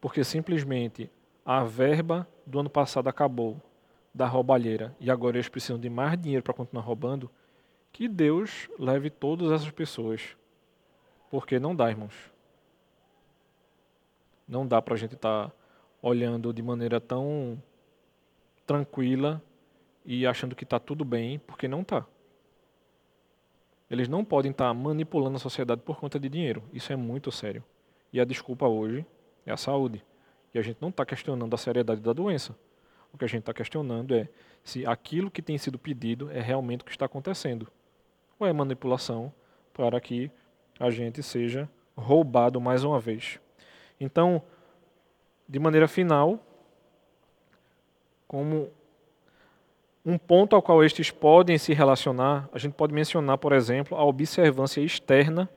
porque 0.00 0.24
simplesmente 0.24 1.10
a 1.46 1.62
verba 1.62 2.26
do 2.44 2.58
ano 2.58 2.68
passado 2.68 3.08
acabou 3.08 3.62
da 4.12 4.26
roubalheira 4.26 4.96
e 4.98 5.10
agora 5.10 5.36
eles 5.36 5.48
precisam 5.48 5.78
de 5.78 5.88
mais 5.88 6.20
dinheiro 6.20 6.42
para 6.42 6.52
continuar 6.52 6.82
roubando, 6.82 7.30
que 7.92 8.08
Deus 8.08 8.68
leve 8.78 9.08
todas 9.08 9.52
essas 9.52 9.70
pessoas 9.70 10.36
porque 11.30 11.58
não 11.58 11.74
dá, 11.74 11.90
irmãos. 11.90 12.14
Não 14.46 14.66
dá 14.66 14.80
para 14.80 14.94
a 14.94 14.96
gente 14.96 15.14
estar 15.14 15.48
tá 15.48 15.54
olhando 16.00 16.52
de 16.52 16.62
maneira 16.62 17.00
tão 17.00 17.60
tranquila 18.66 19.42
e 20.04 20.26
achando 20.26 20.54
que 20.54 20.64
está 20.64 20.78
tudo 20.78 21.04
bem, 21.04 21.38
porque 21.40 21.66
não 21.66 21.80
está. 21.80 22.06
Eles 23.90 24.08
não 24.08 24.24
podem 24.24 24.50
estar 24.50 24.68
tá 24.68 24.74
manipulando 24.74 25.36
a 25.36 25.40
sociedade 25.40 25.82
por 25.82 25.98
conta 25.98 26.18
de 26.18 26.28
dinheiro. 26.28 26.62
Isso 26.72 26.92
é 26.92 26.96
muito 26.96 27.30
sério. 27.30 27.62
E 28.12 28.20
a 28.20 28.24
desculpa 28.24 28.66
hoje 28.66 29.04
é 29.44 29.52
a 29.52 29.56
saúde. 29.56 30.04
E 30.54 30.58
a 30.58 30.62
gente 30.62 30.78
não 30.80 30.88
está 30.88 31.04
questionando 31.04 31.52
a 31.54 31.56
seriedade 31.56 32.00
da 32.00 32.12
doença. 32.12 32.56
O 33.12 33.18
que 33.18 33.24
a 33.24 33.28
gente 33.28 33.40
está 33.40 33.54
questionando 33.54 34.14
é 34.14 34.28
se 34.62 34.84
aquilo 34.86 35.30
que 35.30 35.40
tem 35.40 35.56
sido 35.58 35.78
pedido 35.78 36.30
é 36.30 36.40
realmente 36.40 36.82
o 36.82 36.84
que 36.84 36.90
está 36.90 37.06
acontecendo. 37.06 37.68
Ou 38.38 38.46
é 38.46 38.52
manipulação 38.52 39.32
para 39.72 40.00
que 40.00 40.30
a 40.78 40.90
gente 40.90 41.22
seja 41.22 41.68
roubado 41.96 42.60
mais 42.60 42.84
uma 42.84 43.00
vez. 43.00 43.40
Então, 43.98 44.42
de 45.48 45.58
maneira 45.58 45.88
final, 45.88 46.38
como 48.26 48.70
um 50.04 50.18
ponto 50.18 50.54
ao 50.54 50.62
qual 50.62 50.84
estes 50.84 51.10
podem 51.10 51.58
se 51.58 51.72
relacionar, 51.72 52.48
a 52.52 52.58
gente 52.58 52.74
pode 52.74 52.92
mencionar, 52.92 53.38
por 53.38 53.52
exemplo, 53.52 53.96
a 53.96 54.04
observância 54.04 54.80
externa 54.80 55.48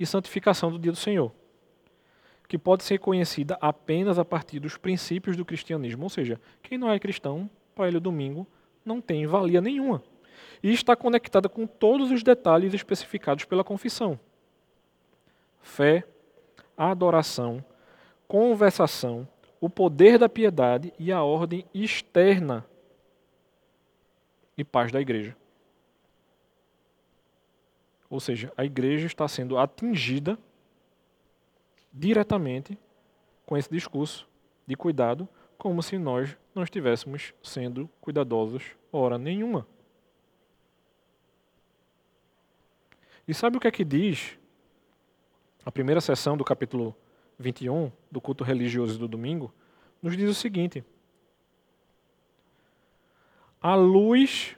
e 0.00 0.06
santificação 0.06 0.70
do 0.70 0.78
dia 0.78 0.92
do 0.92 0.98
Senhor, 0.98 1.32
que 2.48 2.56
pode 2.56 2.82
ser 2.82 2.98
conhecida 2.98 3.58
apenas 3.60 4.18
a 4.18 4.24
partir 4.24 4.58
dos 4.58 4.78
princípios 4.78 5.36
do 5.36 5.44
cristianismo. 5.44 6.04
Ou 6.04 6.08
seja, 6.08 6.40
quem 6.62 6.78
não 6.78 6.90
é 6.90 6.98
cristão, 6.98 7.48
para 7.74 7.86
ele 7.86 7.98
o 7.98 8.00
domingo 8.00 8.46
não 8.84 9.00
tem 9.00 9.26
valia 9.26 9.60
nenhuma. 9.60 10.02
E 10.62 10.72
está 10.72 10.96
conectada 10.96 11.48
com 11.48 11.66
todos 11.66 12.10
os 12.10 12.22
detalhes 12.22 12.72
especificados 12.72 13.44
pela 13.44 13.62
confissão 13.62 14.18
fé, 15.60 16.02
adoração, 16.76 17.62
conversação, 18.26 19.28
o 19.60 19.68
poder 19.68 20.18
da 20.18 20.28
piedade 20.28 20.92
e 20.98 21.12
a 21.12 21.22
ordem 21.22 21.64
externa 21.74 22.64
e 24.56 24.64
paz 24.64 24.90
da 24.90 25.00
igreja. 25.00 25.36
Ou 28.08 28.18
seja, 28.18 28.50
a 28.56 28.64
igreja 28.64 29.06
está 29.06 29.28
sendo 29.28 29.58
atingida 29.58 30.38
diretamente 31.92 32.78
com 33.44 33.56
esse 33.56 33.70
discurso 33.70 34.28
de 34.66 34.76
cuidado, 34.76 35.28
como 35.56 35.82
se 35.82 35.98
nós 35.98 36.36
não 36.54 36.62
estivéssemos 36.62 37.34
sendo 37.42 37.88
cuidadosos 38.00 38.76
hora 38.92 39.18
nenhuma. 39.18 39.66
E 43.26 43.34
sabe 43.34 43.56
o 43.56 43.60
que 43.60 43.68
é 43.68 43.70
que 43.70 43.84
diz 43.84 44.38
a 45.64 45.70
primeira 45.70 46.00
sessão 46.00 46.36
do 46.36 46.44
capítulo 46.44 46.96
21 47.38 47.92
do 48.10 48.20
culto 48.20 48.42
religioso 48.44 48.98
do 48.98 49.06
domingo? 49.06 49.52
Nos 50.02 50.16
diz 50.16 50.30
o 50.30 50.34
seguinte: 50.34 50.82
A 53.60 53.74
luz 53.74 54.56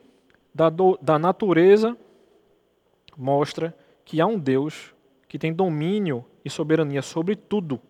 da, 0.55 0.69
do, 0.69 0.99
da 1.03 1.19
natureza 1.19 1.97
mostra 3.17 3.77
que 4.05 4.21
há 4.21 4.27
um 4.27 4.39
Deus 4.39 4.95
que 5.27 5.39
tem 5.39 5.53
domínio 5.53 6.25
e 6.45 6.51
soberania 6.51 7.03
sobre 7.03 7.37
tudo, 7.37 7.81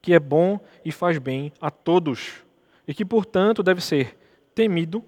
que 0.00 0.14
é 0.14 0.20
bom 0.20 0.60
e 0.84 0.92
faz 0.92 1.18
bem 1.18 1.52
a 1.60 1.70
todos, 1.70 2.44
e 2.86 2.94
que, 2.94 3.04
portanto, 3.04 3.62
deve 3.62 3.80
ser 3.80 4.16
temido, 4.54 5.04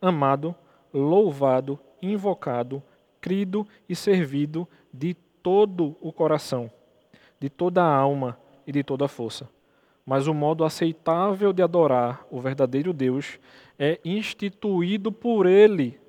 amado, 0.00 0.54
louvado, 0.92 1.78
invocado, 2.00 2.82
crido 3.20 3.66
e 3.88 3.94
servido 3.94 4.68
de 4.92 5.14
todo 5.42 5.96
o 6.00 6.12
coração, 6.12 6.70
de 7.38 7.48
toda 7.48 7.82
a 7.82 7.94
alma 7.94 8.38
e 8.66 8.72
de 8.72 8.82
toda 8.82 9.04
a 9.04 9.08
força. 9.08 9.48
Mas 10.04 10.26
o 10.26 10.34
modo 10.34 10.64
aceitável 10.64 11.52
de 11.52 11.62
adorar 11.62 12.26
o 12.30 12.40
verdadeiro 12.40 12.92
Deus 12.92 13.38
é 13.78 14.00
instituído 14.04 15.12
por 15.12 15.46
Ele. 15.46 16.00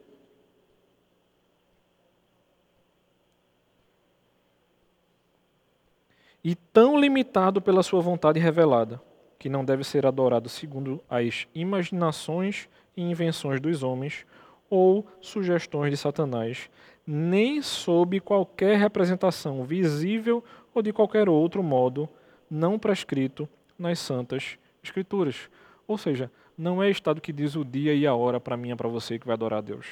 E 6.43 6.55
tão 6.55 6.99
limitado 6.99 7.61
pela 7.61 7.83
sua 7.83 8.01
vontade 8.01 8.39
revelada, 8.39 9.01
que 9.39 9.49
não 9.49 9.63
deve 9.63 9.83
ser 9.83 10.05
adorado 10.05 10.49
segundo 10.49 11.01
as 11.09 11.47
imaginações 11.55 12.67
e 12.95 13.01
invenções 13.01 13.61
dos 13.61 13.83
homens 13.83 14.25
ou 14.69 15.05
sugestões 15.21 15.91
de 15.91 15.97
Satanás, 15.97 16.69
nem 17.05 17.61
sob 17.61 18.19
qualquer 18.19 18.77
representação 18.77 19.63
visível 19.63 20.43
ou 20.73 20.81
de 20.81 20.91
qualquer 20.91 21.29
outro 21.29 21.61
modo 21.61 22.09
não 22.49 22.79
prescrito 22.79 23.47
nas 23.77 23.99
santas 23.99 24.57
escrituras. 24.81 25.49
Ou 25.87 25.97
seja, 25.97 26.31
não 26.57 26.81
é 26.81 26.89
estado 26.89 27.21
que 27.21 27.33
diz 27.33 27.55
o 27.55 27.65
dia 27.65 27.93
e 27.93 28.05
a 28.07 28.15
hora 28.15 28.39
para 28.39 28.57
mim 28.57 28.71
e 28.71 28.75
para 28.75 28.89
você 28.89 29.19
que 29.19 29.25
vai 29.25 29.33
adorar 29.33 29.59
a 29.59 29.61
Deus. 29.61 29.87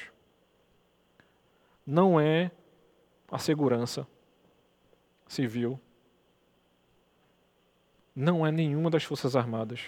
Não 1.86 2.20
é 2.20 2.50
a 3.30 3.38
segurança 3.38 4.06
civil. 5.26 5.78
Não 8.14 8.46
é 8.46 8.52
nenhuma 8.52 8.90
das 8.90 9.04
forças 9.04 9.34
armadas. 9.36 9.80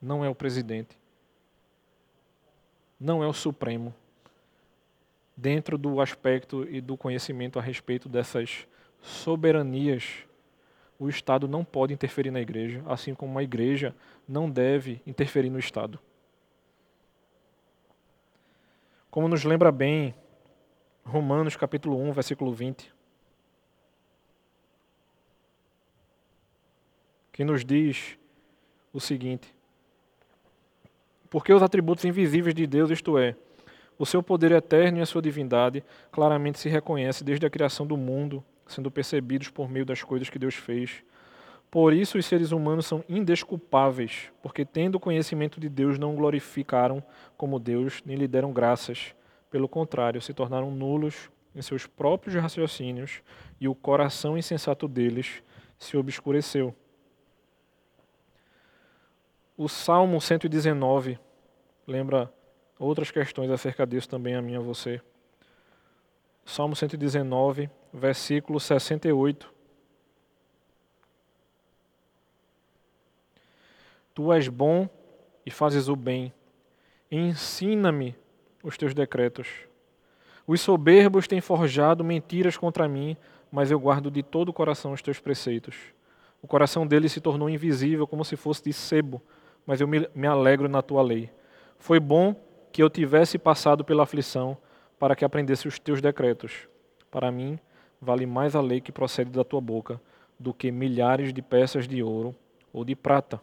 Não 0.00 0.24
é 0.24 0.28
o 0.28 0.34
presidente. 0.34 0.98
Não 2.98 3.22
é 3.22 3.26
o 3.26 3.32
Supremo 3.32 3.94
dentro 5.40 5.78
do 5.78 6.02
aspecto 6.02 6.68
e 6.68 6.82
do 6.82 6.98
conhecimento 6.98 7.58
a 7.58 7.62
respeito 7.62 8.08
dessas 8.08 8.66
soberanias, 9.00 10.26
o 10.98 11.08
Estado 11.08 11.48
não 11.48 11.64
pode 11.64 11.94
interferir 11.94 12.30
na 12.30 12.42
igreja, 12.42 12.82
assim 12.86 13.14
como 13.14 13.38
a 13.38 13.42
igreja 13.42 13.94
não 14.28 14.50
deve 14.50 15.00
interferir 15.06 15.48
no 15.48 15.58
Estado. 15.58 15.98
Como 19.10 19.26
nos 19.28 19.42
lembra 19.44 19.72
bem 19.72 20.14
Romanos 21.02 21.56
capítulo 21.56 21.98
1, 21.98 22.12
versículo 22.12 22.52
20, 22.52 22.92
que 27.40 27.44
nos 27.44 27.64
diz 27.64 28.18
o 28.92 29.00
seguinte: 29.00 29.54
Porque 31.30 31.54
os 31.54 31.62
atributos 31.62 32.04
invisíveis 32.04 32.54
de 32.54 32.66
Deus, 32.66 32.90
isto 32.90 33.16
é, 33.16 33.34
o 33.98 34.04
seu 34.04 34.22
poder 34.22 34.52
eterno 34.52 34.98
e 34.98 35.00
a 35.00 35.06
sua 35.06 35.22
divindade 35.22 35.82
claramente 36.12 36.58
se 36.58 36.68
reconhece 36.68 37.24
desde 37.24 37.46
a 37.46 37.48
criação 37.48 37.86
do 37.86 37.96
mundo, 37.96 38.44
sendo 38.66 38.90
percebidos 38.90 39.48
por 39.48 39.70
meio 39.70 39.86
das 39.86 40.02
coisas 40.02 40.28
que 40.28 40.38
Deus 40.38 40.54
fez. 40.54 41.02
Por 41.70 41.94
isso 41.94 42.18
os 42.18 42.26
seres 42.26 42.52
humanos 42.52 42.84
são 42.84 43.02
indesculpáveis, 43.08 44.30
porque 44.42 44.62
tendo 44.62 45.00
conhecimento 45.00 45.58
de 45.58 45.70
Deus 45.70 45.98
não 45.98 46.14
glorificaram 46.16 47.02
como 47.38 47.58
Deus, 47.58 48.02
nem 48.04 48.18
lhe 48.18 48.28
deram 48.28 48.52
graças. 48.52 49.14
Pelo 49.50 49.66
contrário, 49.66 50.20
se 50.20 50.34
tornaram 50.34 50.70
nulos 50.70 51.30
em 51.56 51.62
seus 51.62 51.86
próprios 51.86 52.34
raciocínios, 52.34 53.22
e 53.58 53.66
o 53.66 53.74
coração 53.74 54.36
insensato 54.36 54.86
deles 54.86 55.42
se 55.78 55.96
obscureceu. 55.96 56.76
O 59.62 59.68
Salmo 59.68 60.22
119 60.22 61.18
lembra 61.86 62.32
outras 62.78 63.10
questões 63.10 63.50
acerca 63.50 63.86
disso 63.86 64.08
também 64.08 64.34
a 64.34 64.40
mim 64.40 64.54
e 64.54 64.56
a 64.56 64.60
você. 64.60 65.02
Salmo 66.46 66.74
119, 66.74 67.68
versículo 67.92 68.58
68. 68.58 69.52
Tu 74.14 74.32
és 74.32 74.48
bom 74.48 74.88
e 75.44 75.50
fazes 75.50 75.88
o 75.88 75.94
bem. 75.94 76.32
Ensina-me 77.12 78.16
os 78.62 78.78
teus 78.78 78.94
decretos. 78.94 79.46
Os 80.46 80.62
soberbos 80.62 81.28
têm 81.28 81.42
forjado 81.42 82.02
mentiras 82.02 82.56
contra 82.56 82.88
mim, 82.88 83.14
mas 83.52 83.70
eu 83.70 83.78
guardo 83.78 84.10
de 84.10 84.22
todo 84.22 84.48
o 84.48 84.54
coração 84.54 84.92
os 84.92 85.02
teus 85.02 85.20
preceitos. 85.20 85.76
O 86.40 86.48
coração 86.48 86.86
deles 86.86 87.12
se 87.12 87.20
tornou 87.20 87.50
invisível, 87.50 88.06
como 88.06 88.24
se 88.24 88.36
fosse 88.36 88.64
de 88.64 88.72
sebo, 88.72 89.22
mas 89.66 89.80
eu 89.80 89.88
me, 89.88 90.26
alegro 90.26 90.68
na 90.68 90.82
tua 90.82 91.02
lei. 91.02 91.30
Foi 91.78 92.00
bom 92.00 92.34
que 92.72 92.82
eu 92.82 92.90
tivesse 92.90 93.38
passado 93.38 93.84
pela 93.84 94.02
aflição 94.02 94.56
para 94.98 95.16
que 95.16 95.24
aprendesse 95.24 95.66
os 95.66 95.78
teus 95.78 96.00
decretos. 96.00 96.68
Para 97.10 97.30
mim, 97.30 97.58
vale 98.00 98.26
mais 98.26 98.54
a 98.54 98.60
lei 98.60 98.80
que 98.80 98.92
procede 98.92 99.30
da 99.30 99.44
tua 99.44 99.60
boca 99.60 100.00
do 100.38 100.54
que 100.54 100.70
milhares 100.70 101.32
de 101.32 101.42
peças 101.42 101.86
de 101.86 102.02
ouro 102.02 102.34
ou 102.72 102.84
de 102.84 102.94
prata. 102.94 103.40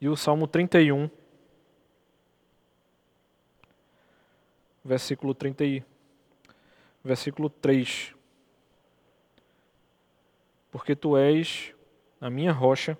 E 0.00 0.08
o 0.08 0.16
Salmo 0.16 0.46
31, 0.46 1.10
versículo 4.84 5.34
30, 5.34 5.84
versículo 7.02 7.50
3. 7.50 8.14
Porque 10.70 10.94
tu 10.94 11.16
és 11.16 11.74
a 12.20 12.30
minha 12.30 12.52
rocha 12.52 12.96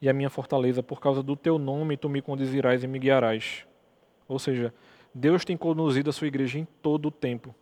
e 0.00 0.08
a 0.08 0.12
minha 0.12 0.30
fortaleza, 0.30 0.82
por 0.82 1.00
causa 1.00 1.22
do 1.22 1.36
teu 1.36 1.58
nome 1.58 1.96
tu 1.96 2.08
me 2.08 2.22
conduzirás 2.22 2.82
e 2.82 2.86
me 2.86 2.98
guiarás. 2.98 3.66
Ou 4.26 4.38
seja, 4.38 4.72
Deus 5.14 5.44
tem 5.44 5.56
conduzido 5.56 6.08
a 6.08 6.12
sua 6.12 6.26
igreja 6.26 6.58
em 6.58 6.64
todo 6.80 7.06
o 7.06 7.10
tempo. 7.10 7.54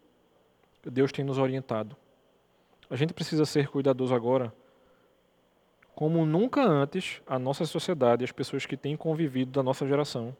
Deus 0.84 1.10
tem 1.10 1.24
nos 1.24 1.38
orientado. 1.38 1.96
A 2.88 2.96
gente 2.96 3.12
precisa 3.12 3.44
ser 3.44 3.68
cuidadoso 3.68 4.14
agora, 4.14 4.52
como 5.94 6.24
nunca 6.24 6.62
antes 6.62 7.20
a 7.26 7.38
nossa 7.38 7.64
sociedade, 7.66 8.22
as 8.22 8.30
pessoas 8.30 8.64
que 8.64 8.76
têm 8.76 8.96
convivido 8.96 9.50
da 9.50 9.64
nossa 9.64 9.86
geração, 9.86 10.34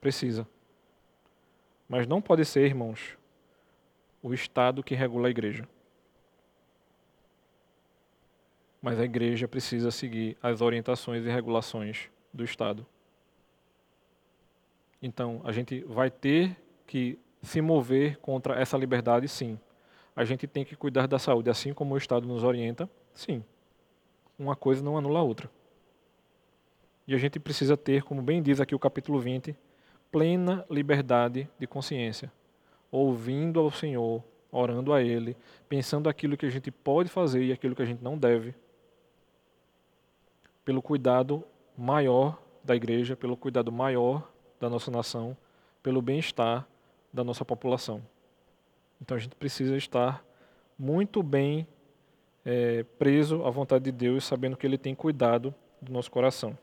precisa. 0.00 0.46
Mas 1.88 2.06
não 2.06 2.20
pode 2.20 2.44
ser, 2.44 2.66
irmãos, 2.66 3.16
o 4.20 4.34
Estado 4.34 4.82
que 4.82 4.94
regula 4.94 5.28
a 5.28 5.30
igreja. 5.30 5.68
Mas 8.82 8.98
a 8.98 9.04
igreja 9.04 9.46
precisa 9.46 9.90
seguir 9.90 10.36
as 10.42 10.60
orientações 10.60 11.24
e 11.24 11.28
regulações 11.28 12.08
do 12.32 12.42
Estado. 12.42 12.86
Então, 15.02 15.40
a 15.44 15.52
gente 15.52 15.82
vai 15.84 16.10
ter 16.10 16.56
que 16.86 17.18
se 17.42 17.60
mover 17.60 18.18
contra 18.18 18.54
essa 18.60 18.76
liberdade, 18.76 19.28
sim. 19.28 19.58
A 20.14 20.24
gente 20.24 20.46
tem 20.46 20.64
que 20.64 20.76
cuidar 20.76 21.06
da 21.06 21.18
saúde, 21.18 21.50
assim 21.50 21.72
como 21.72 21.94
o 21.94 21.98
Estado 21.98 22.26
nos 22.26 22.42
orienta, 22.42 22.88
sim. 23.14 23.44
Uma 24.38 24.56
coisa 24.56 24.82
não 24.82 24.96
anula 24.96 25.20
a 25.20 25.22
outra. 25.22 25.50
E 27.06 27.14
a 27.14 27.18
gente 27.18 27.38
precisa 27.38 27.76
ter, 27.76 28.02
como 28.02 28.22
bem 28.22 28.42
diz 28.42 28.60
aqui 28.60 28.74
o 28.74 28.78
capítulo 28.78 29.20
20, 29.20 29.56
plena 30.10 30.64
liberdade 30.70 31.48
de 31.58 31.66
consciência, 31.66 32.32
ouvindo 32.90 33.60
ao 33.60 33.70
Senhor, 33.70 34.22
orando 34.50 34.92
a 34.92 35.02
Ele, 35.02 35.36
pensando 35.68 36.08
aquilo 36.08 36.36
que 36.36 36.46
a 36.46 36.50
gente 36.50 36.70
pode 36.70 37.08
fazer 37.08 37.44
e 37.44 37.52
aquilo 37.52 37.74
que 37.74 37.82
a 37.82 37.86
gente 37.86 38.02
não 38.02 38.18
deve 38.18 38.54
pelo 40.64 40.82
cuidado 40.82 41.44
maior 41.76 42.40
da 42.62 42.76
igreja, 42.76 43.16
pelo 43.16 43.36
cuidado 43.36 43.72
maior 43.72 44.30
da 44.58 44.68
nossa 44.68 44.90
nação, 44.90 45.36
pelo 45.82 46.02
bem-estar 46.02 46.66
da 47.12 47.24
nossa 47.24 47.44
população. 47.44 48.02
Então 49.00 49.16
a 49.16 49.20
gente 49.20 49.34
precisa 49.34 49.76
estar 49.76 50.24
muito 50.78 51.22
bem 51.22 51.66
é, 52.44 52.82
preso 52.98 53.44
à 53.44 53.50
vontade 53.50 53.84
de 53.84 53.92
Deus, 53.92 54.24
sabendo 54.24 54.56
que 54.56 54.66
Ele 54.66 54.78
tem 54.78 54.94
cuidado 54.94 55.54
do 55.80 55.92
nosso 55.92 56.10
coração. 56.10 56.56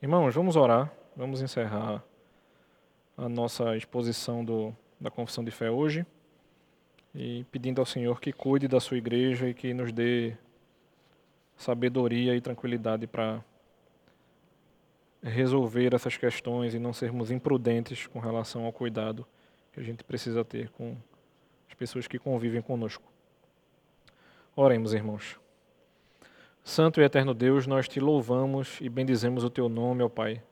Irmãos, 0.00 0.34
vamos 0.34 0.56
orar, 0.56 0.92
vamos 1.16 1.40
encerrar 1.40 2.02
a 3.16 3.28
nossa 3.28 3.76
exposição 3.76 4.44
do, 4.44 4.74
da 5.00 5.12
confissão 5.12 5.44
de 5.44 5.52
fé 5.52 5.70
hoje 5.70 6.04
e 7.14 7.44
pedindo 7.50 7.80
ao 7.80 7.86
Senhor 7.86 8.20
que 8.20 8.32
cuide 8.32 8.66
da 8.66 8.80
sua 8.80 8.96
igreja 8.96 9.48
e 9.48 9.54
que 9.54 9.74
nos 9.74 9.92
dê 9.92 10.34
sabedoria 11.56 12.34
e 12.34 12.40
tranquilidade 12.40 13.06
para 13.06 13.44
resolver 15.22 15.94
essas 15.94 16.16
questões 16.16 16.74
e 16.74 16.78
não 16.78 16.92
sermos 16.92 17.30
imprudentes 17.30 18.06
com 18.06 18.18
relação 18.18 18.64
ao 18.64 18.72
cuidado 18.72 19.26
que 19.72 19.80
a 19.80 19.82
gente 19.82 20.02
precisa 20.02 20.44
ter 20.44 20.70
com 20.70 20.96
as 21.68 21.74
pessoas 21.74 22.06
que 22.06 22.18
convivem 22.18 22.60
conosco. 22.60 23.04
Oremos, 24.54 24.92
irmãos. 24.92 25.38
Santo 26.64 27.00
e 27.00 27.04
eterno 27.04 27.32
Deus, 27.32 27.66
nós 27.66 27.88
te 27.88 27.98
louvamos 27.98 28.78
e 28.80 28.88
bendizemos 28.88 29.44
o 29.44 29.50
teu 29.50 29.68
nome, 29.68 30.02
ó 30.02 30.08
Pai. 30.08 30.42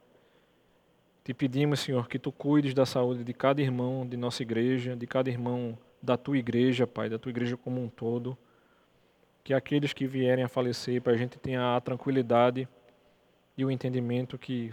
Te 1.23 1.35
pedimos, 1.35 1.81
Senhor, 1.81 2.09
que 2.09 2.19
tu 2.19 2.33
cuides 2.33 2.73
da 2.73 2.87
saúde 2.87 3.23
de 3.23 3.35
cada 3.35 3.61
irmão 3.61 4.07
de 4.07 4.17
nossa 4.17 4.43
igreja, 4.43 4.97
de 4.97 5.07
cada 5.07 5.29
irmão 5.29 5.79
da 6.03 6.17
tua 6.17 6.39
igreja, 6.39 6.87
Pai, 6.87 7.09
da 7.09 7.19
tua 7.19 7.31
igreja 7.31 7.57
como 7.57 7.83
um 7.83 7.89
todo. 7.89 8.37
Que 9.43 9.55
aqueles 9.55 9.93
que 9.93 10.07
vierem 10.07 10.45
a 10.45 10.49
falecer, 10.49 11.01
para 11.01 11.13
a 11.13 11.17
gente 11.17 11.39
tenha 11.39 11.77
a 11.77 11.81
tranquilidade 11.81 12.69
e 13.57 13.65
o 13.65 13.71
entendimento 13.71 14.39
que 14.39 14.73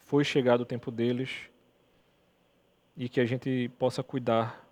foi 0.00 0.24
chegado 0.24 0.62
o 0.62 0.66
tempo 0.66 0.90
deles 0.90 1.48
e 2.96 3.08
que 3.08 3.20
a 3.20 3.24
gente 3.26 3.70
possa 3.78 4.02
cuidar 4.02 4.64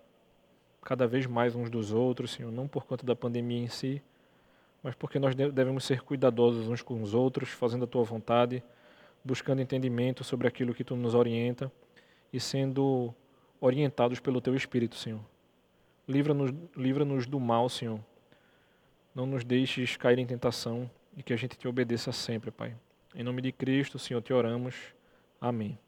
cada 0.82 1.06
vez 1.06 1.26
mais 1.26 1.54
uns 1.54 1.70
dos 1.70 1.92
outros, 1.92 2.32
Senhor, 2.32 2.50
não 2.50 2.66
por 2.66 2.84
conta 2.84 3.06
da 3.06 3.14
pandemia 3.14 3.62
em 3.62 3.68
si, 3.68 4.02
mas 4.82 4.94
porque 4.94 5.18
nós 5.18 5.34
devemos 5.34 5.84
ser 5.84 6.02
cuidadosos 6.02 6.68
uns 6.68 6.82
com 6.82 7.00
os 7.02 7.14
outros, 7.14 7.50
fazendo 7.50 7.84
a 7.84 7.86
tua 7.86 8.02
vontade, 8.02 8.62
buscando 9.24 9.62
entendimento 9.62 10.24
sobre 10.24 10.48
aquilo 10.48 10.74
que 10.74 10.82
tu 10.82 10.96
nos 10.96 11.14
orienta 11.14 11.70
e 12.32 12.40
sendo 12.40 13.14
orientados 13.60 14.18
pelo 14.18 14.40
teu 14.40 14.56
Espírito, 14.56 14.96
Senhor. 14.96 15.31
Livra-nos 16.08 16.52
livra 16.76 17.04
-nos 17.04 17.26
do 17.26 17.38
mal, 17.38 17.68
Senhor. 17.68 18.00
Não 19.14 19.26
nos 19.26 19.44
deixes 19.44 19.96
cair 19.96 20.18
em 20.18 20.26
tentação 20.26 20.90
e 21.16 21.22
que 21.22 21.32
a 21.32 21.36
gente 21.36 21.56
te 21.56 21.68
obedeça 21.68 22.12
sempre, 22.12 22.50
Pai. 22.50 22.74
Em 23.14 23.22
nome 23.22 23.42
de 23.42 23.52
Cristo, 23.52 23.98
Senhor, 23.98 24.22
te 24.22 24.32
oramos. 24.32 24.74
Amém. 25.40 25.78